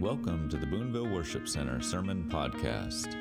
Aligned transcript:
Welcome 0.00 0.48
to 0.48 0.56
the 0.56 0.64
Boonville 0.64 1.08
Worship 1.08 1.46
Center 1.46 1.82
Sermon 1.82 2.26
Podcast. 2.30 3.14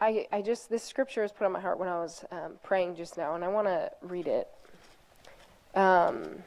I, 0.00 0.26
I 0.32 0.40
just, 0.40 0.70
this 0.70 0.82
scripture 0.82 1.20
was 1.20 1.30
put 1.30 1.44
on 1.44 1.52
my 1.52 1.60
heart 1.60 1.78
when 1.78 1.90
I 1.90 1.98
was 1.98 2.24
um, 2.32 2.52
praying 2.62 2.96
just 2.96 3.18
now, 3.18 3.34
and 3.34 3.44
I 3.44 3.48
want 3.48 3.66
to 3.66 3.90
read 4.00 4.28
it. 4.28 4.48
Um, 5.74 6.42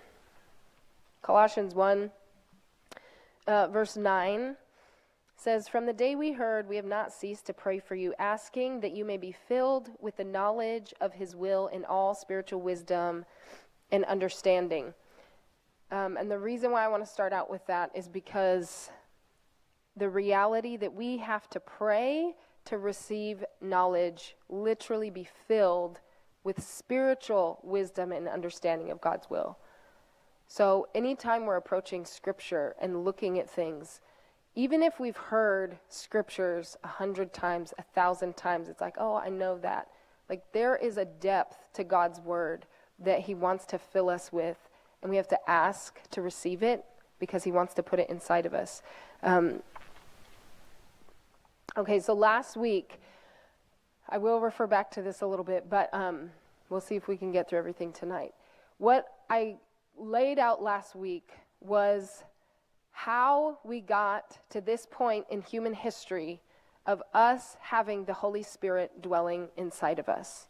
Colossians 1.21 1.75
1, 1.75 2.09
uh, 3.45 3.67
verse 3.67 3.95
9 3.95 4.55
says, 5.37 5.67
From 5.67 5.85
the 5.85 5.93
day 5.93 6.15
we 6.15 6.31
heard, 6.31 6.67
we 6.67 6.77
have 6.77 6.85
not 6.85 7.13
ceased 7.13 7.45
to 7.45 7.53
pray 7.53 7.77
for 7.77 7.93
you, 7.93 8.15
asking 8.17 8.79
that 8.79 8.93
you 8.93 9.05
may 9.05 9.17
be 9.17 9.35
filled 9.47 9.91
with 10.01 10.17
the 10.17 10.23
knowledge 10.23 10.95
of 10.99 11.13
his 11.13 11.35
will 11.35 11.67
in 11.67 11.85
all 11.85 12.15
spiritual 12.15 12.61
wisdom 12.61 13.23
and 13.93 14.03
understanding. 14.05 14.93
Um, 15.91 16.17
and 16.17 16.29
the 16.29 16.39
reason 16.39 16.71
why 16.71 16.83
I 16.83 16.87
want 16.87 17.05
to 17.05 17.09
start 17.09 17.31
out 17.31 17.49
with 17.49 17.65
that 17.67 17.91
is 17.93 18.09
because 18.09 18.89
the 19.95 20.09
reality 20.09 20.75
that 20.77 20.93
we 20.93 21.17
have 21.17 21.47
to 21.51 21.59
pray 21.59 22.33
to 22.65 22.79
receive 22.79 23.45
knowledge, 23.61 24.35
literally 24.49 25.11
be 25.11 25.27
filled 25.47 25.99
with 26.43 26.61
spiritual 26.61 27.59
wisdom 27.61 28.11
and 28.11 28.27
understanding 28.27 28.89
of 28.89 28.99
God's 28.99 29.29
will. 29.29 29.59
So, 30.47 30.87
anytime 30.95 31.45
we're 31.45 31.57
approaching 31.57 32.03
scripture 32.03 32.75
and 32.81 33.05
looking 33.05 33.37
at 33.37 33.49
things, 33.49 34.01
even 34.55 34.81
if 34.81 34.99
we've 34.99 35.17
heard 35.17 35.77
scriptures 35.87 36.77
a 36.83 36.87
hundred 36.87 37.31
times, 37.31 37.73
a 37.77 37.83
thousand 37.83 38.37
times, 38.37 38.69
it's 38.69 38.81
like, 38.81 38.95
oh, 38.97 39.15
I 39.15 39.29
know 39.29 39.59
that. 39.59 39.89
Like, 40.29 40.51
there 40.51 40.75
is 40.75 40.97
a 40.97 41.05
depth 41.05 41.69
to 41.73 41.83
God's 41.83 42.19
word 42.19 42.65
that 42.99 43.21
He 43.21 43.35
wants 43.35 43.65
to 43.67 43.77
fill 43.77 44.09
us 44.09 44.31
with, 44.31 44.57
and 45.01 45.09
we 45.09 45.17
have 45.17 45.27
to 45.29 45.49
ask 45.49 45.99
to 46.11 46.21
receive 46.21 46.63
it 46.63 46.85
because 47.19 47.43
He 47.43 47.51
wants 47.51 47.73
to 47.75 47.83
put 47.83 47.99
it 47.99 48.09
inside 48.09 48.45
of 48.45 48.53
us. 48.53 48.81
Um, 49.21 49.61
okay, 51.77 51.99
so 51.99 52.13
last 52.13 52.55
week, 52.57 52.99
I 54.09 54.17
will 54.17 54.39
refer 54.39 54.67
back 54.67 54.91
to 54.91 55.01
this 55.01 55.21
a 55.21 55.27
little 55.27 55.45
bit, 55.45 55.69
but 55.69 55.93
um, 55.93 56.31
we'll 56.69 56.81
see 56.81 56.95
if 56.95 57.07
we 57.07 57.17
can 57.17 57.31
get 57.31 57.49
through 57.49 57.59
everything 57.59 57.93
tonight. 57.93 58.33
What 58.77 59.07
I 59.29 59.57
laid 59.97 60.39
out 60.39 60.61
last 60.61 60.95
week 60.95 61.29
was 61.61 62.23
how 62.91 63.57
we 63.63 63.81
got 63.81 64.37
to 64.49 64.61
this 64.61 64.87
point 64.89 65.25
in 65.29 65.41
human 65.41 65.73
history 65.73 66.41
of 66.85 67.01
us 67.13 67.57
having 67.61 68.05
the 68.05 68.13
Holy 68.13 68.43
Spirit 68.43 69.01
dwelling 69.01 69.47
inside 69.57 69.99
of 69.99 70.09
us. 70.09 70.47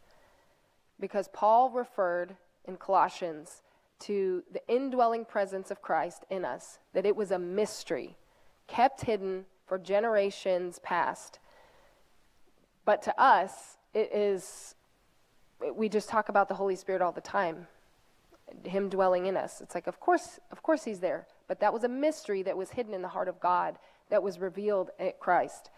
Because 1.04 1.28
Paul 1.34 1.68
referred 1.68 2.34
in 2.64 2.78
Colossians 2.78 3.60
to 3.98 4.42
the 4.50 4.62
indwelling 4.68 5.26
presence 5.26 5.70
of 5.70 5.82
Christ 5.82 6.24
in 6.30 6.46
us, 6.46 6.78
that 6.94 7.04
it 7.04 7.14
was 7.14 7.30
a 7.30 7.38
mystery, 7.38 8.16
kept 8.68 9.02
hidden 9.02 9.44
for 9.66 9.76
generations 9.76 10.78
past. 10.78 11.40
But 12.86 13.02
to 13.02 13.20
us, 13.20 13.76
it 13.92 14.14
is, 14.14 14.76
we 15.74 15.90
just 15.90 16.08
talk 16.08 16.30
about 16.30 16.48
the 16.48 16.54
Holy 16.54 16.74
Spirit 16.74 17.02
all 17.02 17.12
the 17.12 17.20
time, 17.20 17.66
Him 18.64 18.88
dwelling 18.88 19.26
in 19.26 19.36
us. 19.36 19.60
It's 19.60 19.74
like, 19.74 19.86
of 19.86 20.00
course, 20.00 20.40
of 20.50 20.62
course 20.62 20.84
He's 20.84 21.00
there. 21.00 21.26
But 21.48 21.60
that 21.60 21.74
was 21.74 21.84
a 21.84 21.88
mystery 21.88 22.42
that 22.44 22.56
was 22.56 22.70
hidden 22.70 22.94
in 22.94 23.02
the 23.02 23.08
heart 23.08 23.28
of 23.28 23.38
God 23.40 23.76
that 24.08 24.22
was 24.22 24.38
revealed 24.38 24.88
at 24.98 25.20
Christ. 25.20 25.68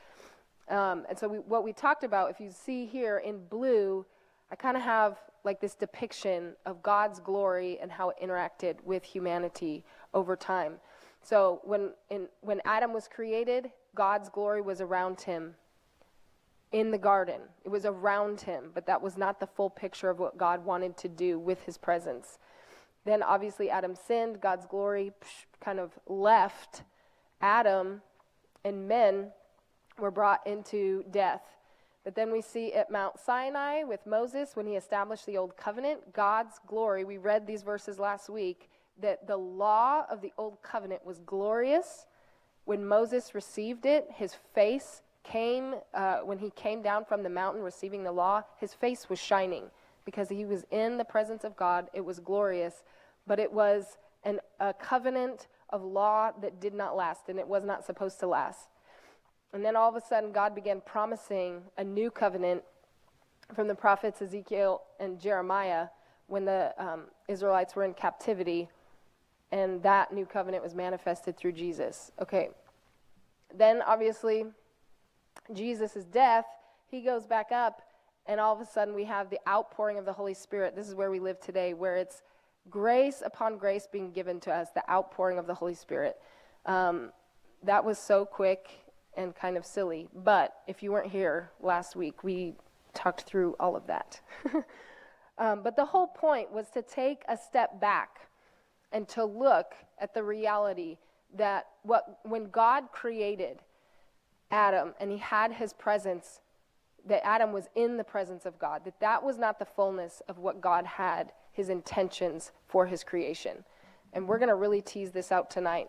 Um, 0.69 1.05
and 1.09 1.19
so, 1.19 1.27
we, 1.27 1.39
what 1.39 1.65
we 1.65 1.73
talked 1.73 2.05
about, 2.05 2.31
if 2.31 2.39
you 2.39 2.53
see 2.53 2.87
here 2.87 3.19
in 3.19 3.45
blue, 3.49 4.07
I 4.51 4.57
kind 4.57 4.77
of 4.77 4.83
have 4.83 5.19
like 5.45 5.61
this 5.61 5.75
depiction 5.75 6.55
of 6.67 6.83
God's 6.83 7.21
glory 7.21 7.79
and 7.81 7.91
how 7.91 8.11
it 8.11 8.17
interacted 8.23 8.77
with 8.85 9.05
humanity 9.05 9.85
over 10.13 10.37
time. 10.37 10.75
So 11.23 11.61
when 11.65 11.93
in, 12.11 12.29
when 12.41 12.61
Adam 12.65 12.93
was 12.93 13.09
created, 13.09 13.71
God's 13.95 14.29
glory 14.29 14.61
was 14.61 14.81
around 14.81 15.21
him 15.21 15.55
in 16.73 16.91
the 16.91 16.99
garden. 16.99 17.41
It 17.65 17.69
was 17.69 17.85
around 17.85 18.41
him, 18.43 18.71
but 18.75 18.87
that 18.87 19.01
was 19.01 19.17
not 19.17 19.41
the 19.41 19.47
full 19.47 19.71
picture 19.71 20.11
of 20.11 20.19
what 20.19 20.37
God 20.37 20.65
wanted 20.65 20.97
to 20.99 21.09
do 21.09 21.39
with 21.39 21.63
his 21.63 21.79
presence. 21.79 22.39
Then 23.05 23.23
obviously 23.23 23.71
Adam 23.71 23.95
sinned, 23.95 24.41
God's 24.41 24.67
glory 24.67 25.13
kind 25.61 25.79
of 25.79 25.93
left 26.07 26.83
Adam 27.41 28.03
and 28.65 28.89
men 28.89 29.29
were 29.99 30.11
brought 30.11 30.47
into 30.47 31.05
death 31.11 31.43
but 32.07 32.15
then 32.15 32.31
we 32.31 32.41
see 32.41 32.73
at 32.73 32.89
Mount 32.89 33.19
Sinai 33.19 33.83
with 33.83 34.07
Moses 34.07 34.55
when 34.55 34.65
he 34.65 34.77
established 34.77 35.27
the 35.27 35.37
Old 35.37 35.57
Covenant, 35.57 36.13
God's 36.13 36.61
glory. 36.65 37.03
We 37.03 37.19
read 37.19 37.49
these 37.49 37.65
verses 37.65 37.99
last 37.99 38.31
week 38.31 38.71
that 39.03 39.27
the 39.27 39.37
law 39.37 40.05
of 40.09 40.21
the 40.21 40.33
Old 40.39 40.63
Covenant 40.63 41.05
was 41.05 41.19
glorious. 41.19 42.07
When 42.65 42.87
Moses 42.87 43.35
received 43.35 43.87
it, 43.87 44.07
his 44.15 44.35
face 44.55 45.03
came, 45.25 45.75
uh, 45.95 46.19
when 46.19 46.39
he 46.39 46.51
came 46.51 46.81
down 46.81 47.05
from 47.05 47.25
the 47.25 47.29
mountain 47.29 47.61
receiving 47.61 48.05
the 48.05 48.13
law, 48.13 48.45
his 48.61 48.73
face 48.73 49.09
was 49.09 49.19
shining 49.19 49.65
because 50.05 50.29
he 50.29 50.45
was 50.45 50.65
in 50.71 50.99
the 50.99 51.05
presence 51.05 51.43
of 51.43 51.57
God. 51.57 51.91
It 51.93 52.05
was 52.05 52.21
glorious, 52.21 52.85
but 53.27 53.41
it 53.41 53.53
was 53.53 53.99
an, 54.23 54.39
a 54.61 54.73
covenant 54.73 55.49
of 55.71 55.83
law 55.83 56.31
that 56.41 56.61
did 56.61 56.73
not 56.73 56.95
last, 56.97 57.29
and 57.29 57.41
it 57.41 57.49
was 57.49 57.65
not 57.65 57.85
supposed 57.85 58.21
to 58.21 58.29
last. 58.29 58.69
And 59.53 59.65
then 59.65 59.77
all 59.77 59.89
of 59.89 59.97
a 59.97 60.07
sudden, 60.07 60.33
God 60.33 60.55
began 60.55 60.81
promising 60.81 61.63
a 61.79 61.85
new 61.85 62.11
covenant 62.11 62.63
from 63.55 63.69
the 63.69 63.75
prophets 63.75 64.21
Ezekiel 64.21 64.83
and 64.99 65.21
Jeremiah 65.21 65.89
when 66.27 66.45
the 66.45 66.75
um, 66.79 67.05
Israelites 67.29 67.77
were 67.77 67.85
in 67.85 67.95
captivity. 67.95 68.69
And 69.53 69.83
that 69.83 70.13
new 70.13 70.27
covenant 70.27 70.63
was 70.63 70.75
manifested 70.75 71.37
through 71.37 71.53
Jesus. 71.53 72.11
Okay. 72.21 72.51
Then, 73.55 73.81
obviously, 73.87 74.45
Jesus' 75.53 76.05
death, 76.05 76.47
he 76.91 77.01
goes 77.01 77.27
back 77.27 77.53
up, 77.53 77.83
and 78.27 78.41
all 78.41 78.53
of 78.53 78.61
a 78.61 78.67
sudden, 78.67 78.95
we 78.95 79.05
have 79.05 79.31
the 79.31 79.39
outpouring 79.49 79.99
of 79.99 80.05
the 80.05 80.13
Holy 80.13 80.35
Spirit. 80.35 80.75
This 80.75 80.89
is 80.89 80.95
where 80.95 81.11
we 81.11 81.21
live 81.21 81.41
today, 81.41 81.75
where 81.75 81.97
it's 81.97 82.23
grace 82.69 83.23
upon 83.25 83.57
grace 83.57 83.87
being 83.91 84.11
given 84.11 84.41
to 84.41 84.53
us, 84.53 84.69
the 84.75 84.89
outpouring 84.91 85.39
of 85.39 85.47
the 85.47 85.55
Holy 85.55 85.75
Spirit. 85.75 86.17
Um, 86.67 87.13
that 87.63 87.85
was 87.85 87.99
so 87.99 88.25
quick 88.25 88.69
and 89.17 89.35
kind 89.35 89.57
of 89.57 89.65
silly. 89.65 90.09
But 90.15 90.55
if 90.67 90.83
you 90.83 90.93
weren't 90.93 91.11
here 91.11 91.51
last 91.61 91.97
week, 91.97 92.23
we 92.25 92.55
talked 92.95 93.23
through 93.23 93.55
all 93.61 93.77
of 93.77 93.87
that. 93.87 94.21
um, 95.39 95.63
but 95.63 95.77
the 95.77 95.85
whole 95.85 96.07
point 96.07 96.53
was 96.53 96.71
to 96.71 96.83
take 96.83 97.23
a 97.29 97.37
step 97.37 97.81
back 97.81 98.29
and 98.93 99.09
to 99.09 99.25
look 99.25 99.75
at 100.01 100.15
the 100.15 100.23
reality 100.23 100.97
that 101.35 101.67
what, 101.83 102.21
when 102.23 102.49
God 102.51 102.85
created 102.93 103.61
Adam 104.51 104.95
and 105.01 105.11
he 105.11 105.19
had 105.19 105.53
his 105.53 105.73
presence, 105.73 106.41
that 107.05 107.25
Adam 107.25 107.53
was 107.53 107.69
in 107.75 107.97
the 107.97 108.05
presence 108.05 108.47
of 108.47 108.59
God, 108.59 108.85
that 108.85 108.99
that 109.01 109.23
was 109.23 109.39
not 109.39 109.59
the 109.59 109.65
fullness 109.65 110.23
of 110.29 110.39
what 110.39 110.61
God 110.61 110.87
had, 110.87 111.33
his 111.53 111.69
intentions 111.69 112.53
for 112.67 112.87
his 112.87 113.05
creation. 113.05 113.65
And 114.13 114.29
we're 114.29 114.39
going 114.39 114.49
to 114.49 114.55
really 114.55 114.81
tease 114.81 115.11
this 115.11 115.31
out 115.31 115.51
tonight. 115.51 115.89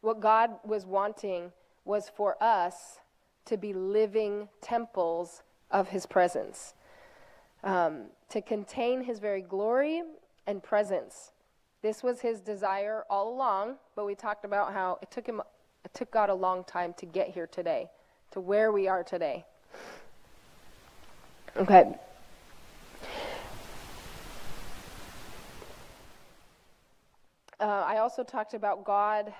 What 0.00 0.20
God 0.20 0.50
was 0.64 0.86
wanting 0.86 1.52
was 1.90 2.08
for 2.08 2.40
us 2.40 3.00
to 3.44 3.56
be 3.56 3.72
living 3.72 4.48
temples 4.60 5.42
of 5.72 5.88
his 5.88 6.06
presence, 6.06 6.74
um, 7.64 8.04
to 8.28 8.40
contain 8.40 9.02
his 9.02 9.18
very 9.18 9.42
glory 9.42 10.00
and 10.46 10.62
presence. 10.62 11.32
This 11.82 12.00
was 12.00 12.20
his 12.20 12.40
desire 12.40 13.02
all 13.10 13.34
along, 13.34 13.74
but 13.96 14.06
we 14.06 14.14
talked 14.14 14.44
about 14.44 14.72
how 14.72 15.00
it 15.02 15.10
took 15.10 15.26
him 15.26 15.42
it 15.84 15.92
took 15.92 16.12
God 16.12 16.30
a 16.30 16.34
long 16.34 16.62
time 16.62 16.94
to 16.98 17.06
get 17.06 17.28
here 17.28 17.48
today, 17.48 17.90
to 18.30 18.40
where 18.40 18.70
we 18.70 18.86
are 18.86 19.02
today. 19.02 19.44
Okay. 21.56 21.92
Uh, 27.58 27.64
I 27.64 27.96
also 27.98 28.22
talked 28.22 28.54
about 28.54 28.84
God 28.84 29.32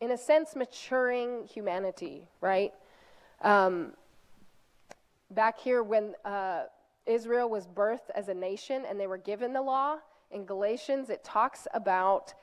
in 0.00 0.10
a 0.10 0.18
sense, 0.18 0.56
maturing 0.56 1.46
humanity, 1.46 2.28
right? 2.40 2.72
Um, 3.42 3.92
back 5.30 5.58
here, 5.58 5.82
when 5.82 6.14
uh, 6.24 6.64
Israel 7.06 7.48
was 7.48 7.66
birthed 7.66 8.10
as 8.14 8.28
a 8.28 8.34
nation 8.34 8.84
and 8.88 8.98
they 8.98 9.06
were 9.06 9.18
given 9.18 9.52
the 9.52 9.62
law, 9.62 9.98
in 10.34 10.44
Galatians, 10.44 11.10
it 11.10 11.22
talks 11.24 11.66
about 11.72 12.34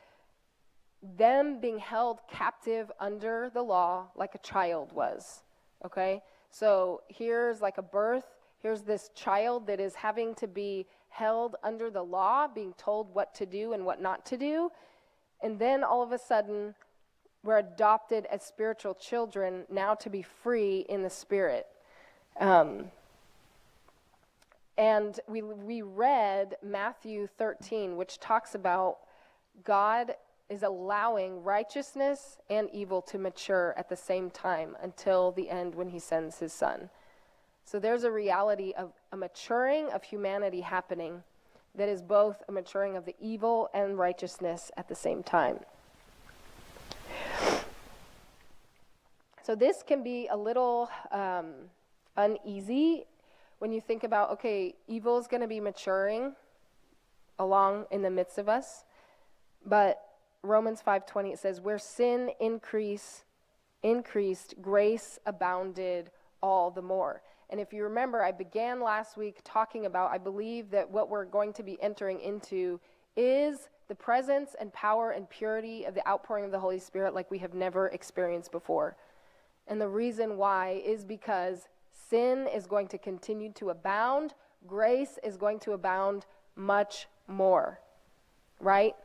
them 1.17 1.59
being 1.59 1.77
held 1.77 2.19
captive 2.31 2.91
under 2.99 3.51
the 3.53 3.61
law 3.61 4.07
like 4.15 4.33
a 4.33 4.39
child 4.39 4.93
was. 4.93 5.43
Okay? 5.85 6.21
So 6.49 7.01
here's 7.07 7.61
like 7.61 7.77
a 7.77 7.81
birth. 7.81 8.25
Here's 8.59 8.81
this 8.81 9.09
child 9.15 9.67
that 9.67 9.79
is 9.79 9.95
having 9.95 10.35
to 10.35 10.47
be 10.47 10.85
held 11.09 11.55
under 11.63 11.89
the 11.89 12.03
law, 12.03 12.47
being 12.47 12.73
told 12.77 13.13
what 13.13 13.33
to 13.35 13.45
do 13.45 13.73
and 13.73 13.85
what 13.85 14.01
not 14.01 14.25
to 14.27 14.37
do. 14.37 14.71
And 15.43 15.59
then 15.59 15.83
all 15.83 16.03
of 16.03 16.11
a 16.11 16.19
sudden, 16.19 16.75
we're 17.43 17.57
adopted 17.57 18.25
as 18.27 18.43
spiritual 18.43 18.93
children 18.93 19.65
now 19.69 19.95
to 19.95 20.09
be 20.09 20.21
free 20.21 20.85
in 20.87 21.03
the 21.03 21.09
spirit. 21.09 21.67
Um, 22.39 22.91
And 24.77 25.19
we, 25.27 25.41
we 25.41 25.81
read 25.81 26.55
Matthew 26.63 27.27
13, 27.37 27.97
which 27.97 28.19
talks 28.19 28.55
about 28.55 28.97
God 29.63 30.15
is 30.49 30.63
allowing 30.63 31.43
righteousness 31.43 32.37
and 32.49 32.67
evil 32.73 33.01
to 33.03 33.17
mature 33.17 33.75
at 33.77 33.89
the 33.89 33.95
same 33.95 34.31
time 34.31 34.75
until 34.81 35.31
the 35.31 35.49
end 35.49 35.75
when 35.75 35.89
he 35.89 35.99
sends 35.99 36.39
his 36.39 36.51
son. 36.51 36.89
So 37.63 37.79
there's 37.79 38.03
a 38.03 38.11
reality 38.11 38.73
of 38.75 38.91
a 39.11 39.17
maturing 39.17 39.89
of 39.91 40.03
humanity 40.03 40.61
happening 40.61 41.23
that 41.75 41.87
is 41.87 42.01
both 42.01 42.41
a 42.49 42.51
maturing 42.51 42.97
of 42.97 43.05
the 43.05 43.15
evil 43.19 43.69
and 43.73 43.97
righteousness 43.97 44.71
at 44.75 44.87
the 44.87 44.95
same 44.95 45.21
time. 45.21 45.59
So 49.43 49.55
this 49.55 49.81
can 49.81 50.03
be 50.03 50.27
a 50.27 50.37
little 50.37 50.89
um, 51.11 51.53
uneasy 52.15 53.05
when 53.57 53.71
you 53.71 53.81
think 53.81 54.03
about 54.03 54.31
okay, 54.31 54.75
evil 54.87 55.17
is 55.17 55.27
going 55.27 55.41
to 55.41 55.47
be 55.47 55.59
maturing 55.59 56.35
along 57.39 57.85
in 57.91 58.01
the 58.03 58.09
midst 58.09 58.37
of 58.37 58.47
us, 58.47 58.85
but 59.65 60.01
Romans 60.43 60.81
5:20 60.85 61.33
it 61.33 61.39
says 61.39 61.59
where 61.59 61.79
sin 61.79 62.31
increase 62.39 63.23
increased 63.83 64.55
grace 64.61 65.17
abounded 65.25 66.11
all 66.43 66.69
the 66.69 66.81
more. 66.81 67.23
And 67.49 67.59
if 67.59 67.73
you 67.73 67.83
remember, 67.83 68.23
I 68.23 68.31
began 68.31 68.79
last 68.79 69.17
week 69.17 69.39
talking 69.43 69.87
about 69.87 70.11
I 70.11 70.19
believe 70.19 70.69
that 70.69 70.89
what 70.89 71.09
we're 71.09 71.25
going 71.25 71.53
to 71.53 71.63
be 71.63 71.81
entering 71.81 72.19
into 72.21 72.79
is 73.15 73.69
the 73.87 73.95
presence 73.95 74.55
and 74.59 74.71
power 74.71 75.11
and 75.11 75.29
purity 75.29 75.83
of 75.85 75.95
the 75.95 76.07
outpouring 76.07 76.45
of 76.45 76.51
the 76.51 76.59
Holy 76.59 76.79
Spirit 76.79 77.15
like 77.15 77.29
we 77.29 77.39
have 77.39 77.55
never 77.55 77.87
experienced 77.87 78.51
before. 78.51 78.95
And 79.67 79.79
the 79.79 79.87
reason 79.87 80.37
why 80.37 80.81
is 80.85 81.05
because 81.05 81.67
sin 82.09 82.47
is 82.53 82.65
going 82.67 82.87
to 82.89 82.97
continue 82.97 83.51
to 83.53 83.69
abound, 83.69 84.33
grace 84.67 85.17
is 85.23 85.37
going 85.37 85.59
to 85.59 85.73
abound 85.73 86.25
much 86.55 87.07
more. 87.27 87.79
Right? 88.59 88.95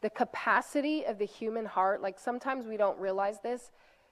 The 0.00 0.10
capacity 0.10 1.04
of 1.04 1.18
the 1.18 1.26
human 1.26 1.66
heart, 1.66 2.02
like 2.02 2.18
sometimes 2.18 2.66
we 2.66 2.76
don't 2.76 2.98
realize 2.98 3.40
this, 3.40 3.70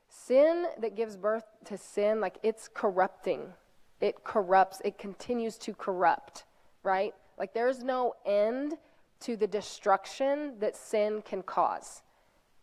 sin 0.09 0.67
that 0.81 0.97
gives 0.97 1.17
birth 1.17 1.45
to 1.67 1.79
sin, 1.79 2.21
like 2.21 2.39
it's 2.43 2.69
corrupting 2.73 3.53
it 4.01 4.25
corrupts, 4.25 4.81
it 4.85 4.99
continues 4.99 5.59
to 5.59 5.75
corrupt, 5.75 6.45
right? 6.83 7.15
Like 7.39 7.53
there's 7.53 7.83
no 7.83 8.15
end 8.25 8.75
to 9.21 9.37
the 9.37 9.47
destruction 9.47 10.55
that 10.61 10.77
sin 10.77 11.23
can 11.23 11.43
cause. 11.43 12.03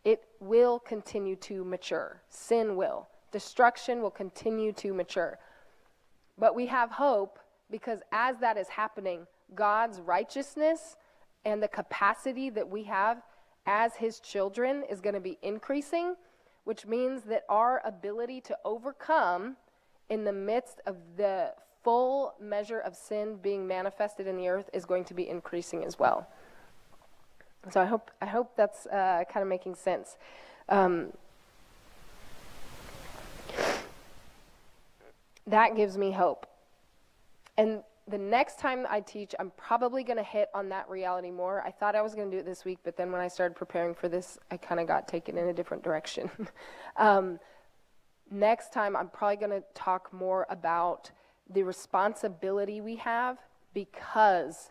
It 0.04 0.24
will 0.40 0.78
continue 0.80 1.36
to 1.36 1.64
mature. 1.64 2.22
Sin 2.28 2.76
will. 2.76 3.08
Destruction 3.30 4.02
will 4.02 4.10
continue 4.10 4.72
to 4.72 4.92
mature. 4.92 5.38
But 6.38 6.54
we 6.54 6.66
have 6.66 6.90
hope 6.90 7.38
because 7.70 8.00
as 8.12 8.38
that 8.38 8.56
is 8.56 8.68
happening, 8.68 9.26
God's 9.54 10.00
righteousness 10.00 10.96
and 11.44 11.62
the 11.62 11.68
capacity 11.68 12.50
that 12.50 12.68
we 12.68 12.84
have 12.84 13.22
as 13.66 13.96
his 13.96 14.20
children 14.20 14.84
is 14.90 15.00
going 15.00 15.14
to 15.14 15.20
be 15.20 15.38
increasing, 15.42 16.14
which 16.64 16.86
means 16.86 17.22
that 17.22 17.44
our 17.48 17.82
ability 17.84 18.40
to 18.42 18.56
overcome 18.64 19.56
in 20.08 20.24
the 20.24 20.32
midst 20.32 20.80
of 20.86 20.96
the 21.16 21.52
full 21.84 22.34
measure 22.40 22.80
of 22.80 22.96
sin 22.96 23.36
being 23.40 23.66
manifested 23.66 24.26
in 24.26 24.36
the 24.36 24.48
earth 24.48 24.70
is 24.72 24.84
going 24.84 25.04
to 25.04 25.14
be 25.14 25.28
increasing 25.28 25.84
as 25.84 25.98
well. 25.98 26.26
So 27.70 27.80
I 27.80 27.84
hope 27.84 28.10
I 28.22 28.26
hope 28.26 28.56
that's 28.56 28.86
uh, 28.86 29.24
kind 29.30 29.42
of 29.42 29.48
making 29.48 29.74
sense. 29.74 30.16
Um, 30.68 31.12
that 35.48 35.76
gives 35.76 35.98
me 35.98 36.10
hope. 36.12 36.46
And 37.56 37.82
the 38.06 38.18
next 38.18 38.58
time 38.58 38.86
I 38.88 39.00
teach, 39.00 39.34
I'm 39.38 39.52
probably 39.56 40.02
going 40.02 40.16
to 40.16 40.22
hit 40.22 40.48
on 40.54 40.68
that 40.70 40.88
reality 40.88 41.30
more. 41.30 41.62
I 41.66 41.70
thought 41.70 41.94
I 41.94 42.00
was 42.00 42.14
going 42.14 42.30
to 42.30 42.36
do 42.36 42.40
it 42.40 42.46
this 42.46 42.64
week, 42.64 42.78
but 42.82 42.96
then 42.96 43.12
when 43.12 43.20
I 43.20 43.28
started 43.28 43.54
preparing 43.54 43.94
for 43.94 44.08
this, 44.08 44.38
I 44.50 44.56
kind 44.56 44.80
of 44.80 44.86
got 44.86 45.08
taken 45.08 45.36
in 45.36 45.48
a 45.48 45.52
different 45.52 45.82
direction. 45.82 46.30
um, 46.96 47.38
Next 48.30 48.72
time, 48.72 48.94
I'm 48.94 49.08
probably 49.08 49.36
going 49.36 49.62
to 49.62 49.64
talk 49.74 50.12
more 50.12 50.46
about 50.50 51.10
the 51.48 51.62
responsibility 51.62 52.80
we 52.80 52.96
have 52.96 53.38
because 53.72 54.70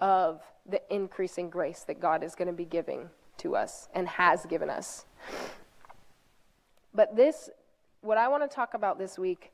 of 0.00 0.42
the 0.68 0.80
increasing 0.92 1.48
grace 1.48 1.84
that 1.86 2.00
God 2.00 2.24
is 2.24 2.34
going 2.34 2.48
to 2.48 2.54
be 2.54 2.64
giving 2.64 3.08
to 3.38 3.54
us 3.54 3.88
and 3.94 4.08
has 4.08 4.44
given 4.46 4.68
us. 4.68 5.04
But 6.94 7.14
this, 7.14 7.48
what 8.00 8.18
I 8.18 8.26
want 8.26 8.42
to 8.42 8.52
talk 8.52 8.74
about 8.74 8.98
this 8.98 9.18
week 9.18 9.52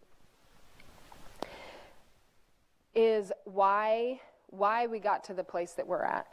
is 2.94 3.32
why 3.44 4.20
why 4.48 4.86
we 4.86 4.98
got 4.98 5.24
to 5.24 5.32
the 5.32 5.44
place 5.44 5.72
that 5.72 5.86
we're 5.86 6.02
at. 6.02 6.26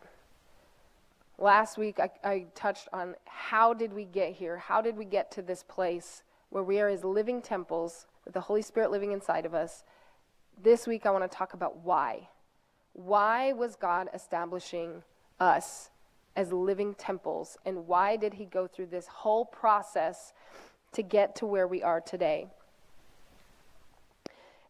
Last 1.38 1.78
week 1.78 2.00
I, 2.00 2.10
I 2.24 2.46
touched 2.54 2.90
on 2.92 3.16
how 3.26 3.74
did 3.74 3.94
we 3.94 4.04
get 4.04 4.34
here? 4.34 4.58
How 4.58 4.82
did 4.82 4.98
we 4.98 5.06
get 5.06 5.32
to 5.32 5.42
this 5.42 5.64
place 5.64 6.24
where 6.50 6.64
we 6.64 6.80
are 6.80 6.90
as 6.90 7.04
living 7.04 7.42
temples 7.42 8.08
with 8.26 8.34
the 8.34 8.42
Holy 8.42 8.62
Spirit 8.62 8.92
living 8.92 9.12
inside 9.12 9.46
of 9.46 9.54
us. 9.54 9.84
This 10.62 10.88
week, 10.88 11.06
I 11.06 11.12
want 11.12 11.30
to 11.30 11.36
talk 11.36 11.54
about 11.54 11.78
why. 11.78 12.30
Why 12.94 13.54
was 13.54 13.76
God 13.76 14.10
establishing 14.14 15.04
us 15.40 15.90
as 16.36 16.52
living 16.52 16.94
temples, 16.96 17.58
and 17.66 17.88
why 17.88 18.16
did 18.16 18.36
He 18.36 18.46
go 18.46 18.68
through 18.68 18.88
this 18.88 19.08
whole 19.08 19.46
process 19.46 20.34
to 20.92 21.02
get 21.02 21.36
to 21.38 21.46
where 21.46 21.68
we 21.68 21.82
are 21.82 22.02
today? 22.02 22.48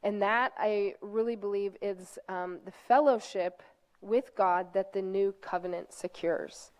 And 0.04 0.22
that 0.22 0.54
I 0.58 0.96
really 1.02 1.36
believe 1.36 1.76
is 1.82 2.18
um, 2.30 2.60
the 2.66 2.72
fellowship 2.72 3.62
with 4.02 4.36
God 4.36 4.74
that 4.74 4.94
the 4.94 5.02
new 5.02 5.34
covenant 5.42 5.94
secures. 5.94 6.72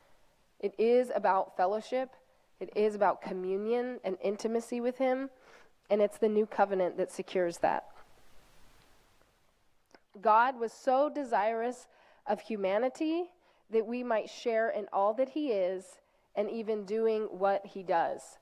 It 0.60 0.74
is 0.78 1.12
about 1.14 1.58
fellowship, 1.58 2.12
it 2.60 2.70
is 2.76 2.96
about 2.96 3.22
communion 3.22 4.00
and 4.04 4.18
intimacy 4.22 4.82
with 4.82 4.98
Him, 4.98 5.30
and 5.90 6.02
it's 6.02 6.18
the 6.18 6.30
new 6.30 6.46
covenant 6.46 6.98
that 6.98 7.12
secures 7.12 7.58
that. 7.58 7.86
God 10.22 10.60
was 10.60 10.74
so 10.74 11.10
desirous 11.10 11.88
of 12.28 12.42
humanity 12.42 13.32
that 13.72 13.86
we 13.86 14.04
might 14.04 14.30
share 14.30 14.70
in 14.70 14.88
all 14.92 15.14
that 15.14 15.30
He 15.30 15.52
is 15.52 15.86
and 16.36 16.50
even 16.50 16.86
doing 16.86 17.24
what 17.24 17.66
He 17.66 17.84
does. 17.84 18.38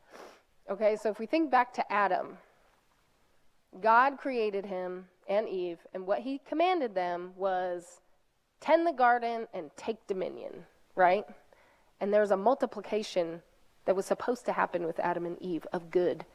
Okay, 0.69 0.95
so 0.95 1.09
if 1.09 1.19
we 1.19 1.25
think 1.25 1.49
back 1.49 1.73
to 1.73 1.91
Adam, 1.91 2.37
God 3.81 4.17
created 4.17 4.65
him 4.65 5.05
and 5.27 5.47
Eve, 5.47 5.79
and 5.93 6.07
what 6.07 6.19
He 6.19 6.39
commanded 6.47 6.95
them 6.95 7.31
was 7.35 8.01
tend 8.59 8.87
the 8.87 8.91
garden 8.91 9.47
and 9.53 9.69
take 9.75 10.07
dominion, 10.07 10.65
right? 10.95 11.25
And 11.99 12.13
there's 12.13 12.31
a 12.31 12.37
multiplication 12.37 13.41
that 13.85 13.95
was 13.95 14.05
supposed 14.05 14.45
to 14.45 14.53
happen 14.53 14.85
with 14.85 14.99
Adam 14.99 15.25
and 15.25 15.41
Eve 15.41 15.65
of 15.73 15.91
good, 15.91 16.25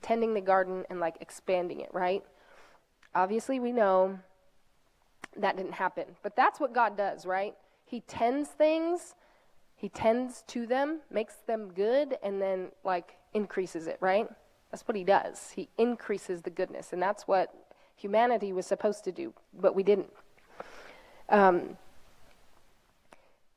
tending 0.00 0.34
the 0.34 0.40
garden 0.40 0.84
and 0.88 1.00
like 1.00 1.16
expanding 1.20 1.80
it, 1.80 1.90
right? 1.92 2.22
Obviously, 3.14 3.60
we 3.60 3.72
know 3.72 4.18
that 5.36 5.56
didn't 5.56 5.72
happen, 5.72 6.04
but 6.22 6.36
that's 6.36 6.60
what 6.60 6.72
God 6.72 6.96
does, 6.96 7.26
right? 7.26 7.54
He 7.84 8.00
tends 8.00 8.48
things, 8.50 9.14
He 9.74 9.88
tends 9.88 10.42
to 10.48 10.66
them, 10.66 11.00
makes 11.10 11.36
them 11.46 11.72
good, 11.74 12.16
and 12.22 12.40
then 12.40 12.68
like 12.84 13.16
increases 13.34 13.86
it, 13.86 13.98
right? 14.00 14.28
That's 14.72 14.88
what 14.88 14.96
He 14.96 15.04
does. 15.04 15.52
He 15.54 15.68
increases 15.78 16.42
the 16.42 16.50
goodness, 16.50 16.92
and 16.92 17.00
that's 17.00 17.28
what 17.28 17.54
humanity 17.94 18.52
was 18.52 18.66
supposed 18.66 19.04
to 19.04 19.12
do, 19.12 19.32
but 19.54 19.76
we 19.76 19.84
didn't. 19.84 20.12
Um, 21.28 21.76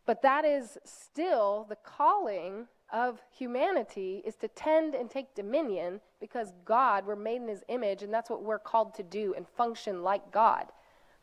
but 0.05 0.21
that 0.21 0.45
is 0.45 0.77
still 0.85 1.65
the 1.67 1.77
calling 1.77 2.67
of 2.93 3.19
humanity 3.31 4.21
is 4.23 4.35
to 4.35 4.47
tend 4.49 4.93
and 4.93 5.09
take 5.09 5.33
dominion 5.33 5.99
because 6.19 6.53
God, 6.63 7.05
we're 7.07 7.15
made 7.15 7.41
in 7.41 7.47
his 7.47 7.63
image, 7.67 8.03
and 8.03 8.13
that's 8.13 8.29
what 8.29 8.43
we're 8.43 8.59
called 8.59 8.93
to 8.95 9.03
do 9.03 9.33
and 9.35 9.47
function 9.47 10.03
like 10.03 10.31
God. 10.31 10.67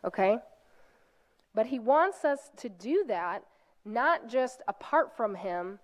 Okay? 0.04 0.38
But 1.54 1.66
he 1.66 1.78
wants 1.78 2.24
us 2.24 2.50
to 2.56 2.68
do 2.68 3.04
that 3.06 3.44
not 3.84 4.28
just 4.28 4.62
apart 4.68 5.16
from 5.16 5.34
him, 5.34 5.78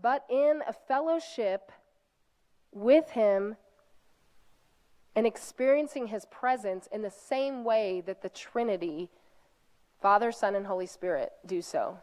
but 0.00 0.24
in 0.30 0.62
a 0.66 0.72
fellowship 0.72 1.72
with 2.72 3.10
him 3.10 3.56
and 5.16 5.26
experiencing 5.26 6.06
his 6.06 6.24
presence 6.26 6.88
in 6.92 7.02
the 7.02 7.10
same 7.10 7.64
way 7.64 8.02
that 8.06 8.22
the 8.22 8.28
Trinity, 8.28 9.10
Father, 10.00 10.30
Son, 10.32 10.54
and 10.54 10.66
Holy 10.66 10.86
Spirit, 10.86 11.32
do 11.44 11.60
so. 11.60 11.98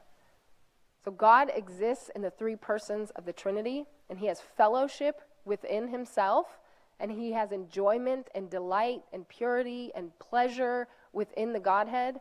So 1.03 1.12
God 1.12 1.50
exists 1.55 2.09
in 2.15 2.21
the 2.21 2.31
three 2.31 2.55
persons 2.55 3.12
of 3.12 3.25
the 3.25 3.33
Trinity, 3.33 3.86
and 4.09 4.19
he 4.19 4.25
has 4.25 4.41
fellowship 4.41 5.21
within 5.45 5.88
himself, 5.88 6.59
and 7.00 7.12
he 7.12 7.31
has 7.31 7.51
enjoyment 7.51 8.27
and 8.36 8.50
delight 8.50 9.03
and 9.13 9.27
purity 9.29 9.91
and 9.95 10.12
pleasure 10.19 10.88
within 11.13 11.53
the 11.53 11.59
Godhead. 11.59 12.19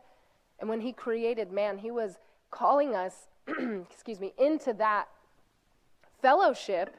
And 0.60 0.68
when 0.68 0.80
he 0.80 0.92
created 0.92 1.50
man, 1.50 1.78
he 1.78 1.90
was 1.90 2.18
calling 2.50 2.94
us, 2.94 3.28
excuse 3.90 4.20
me, 4.20 4.32
into 4.38 4.72
that 4.74 5.08
fellowship, 6.22 6.96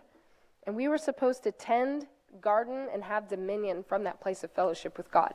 and 0.68 0.76
we 0.76 0.90
were 0.90 0.98
supposed 0.98 1.44
to 1.44 1.52
tend, 1.52 2.08
garden, 2.42 2.90
and 2.94 3.02
have 3.06 3.30
dominion 3.30 3.84
from 3.88 4.04
that 4.04 4.20
place 4.20 4.44
of 4.44 4.52
fellowship 4.52 4.98
with 4.98 5.10
God. 5.10 5.34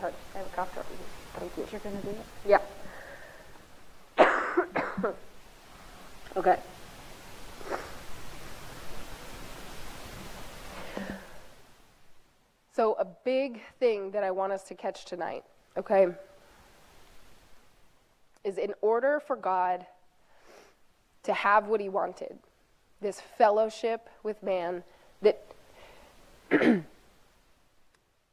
card. 0.00 0.14
I 0.34 0.38
have 0.38 0.46
a 0.46 0.50
cough 0.50 0.72
drop. 0.72 0.86
Thank 1.38 1.56
you. 1.56 1.66
You're 1.70 1.80
gonna 1.80 2.02
do 2.02 2.10
it? 2.10 2.26
Yeah. 2.46 2.58
okay. 6.36 6.56
So, 12.72 12.94
a 12.94 13.04
big 13.30 13.60
thing 13.78 14.10
that 14.10 14.24
I 14.24 14.32
want 14.32 14.52
us 14.52 14.64
to 14.64 14.74
catch 14.74 15.04
tonight, 15.04 15.44
okay, 15.76 16.08
is 18.42 18.58
in 18.58 18.74
order 18.80 19.20
for 19.24 19.36
God 19.36 19.86
to 21.22 21.32
have 21.32 21.68
what 21.68 21.80
he 21.80 21.88
wanted, 21.88 22.40
this 23.00 23.20
fellowship 23.38 24.08
with 24.24 24.42
man, 24.42 24.82
that 25.22 25.44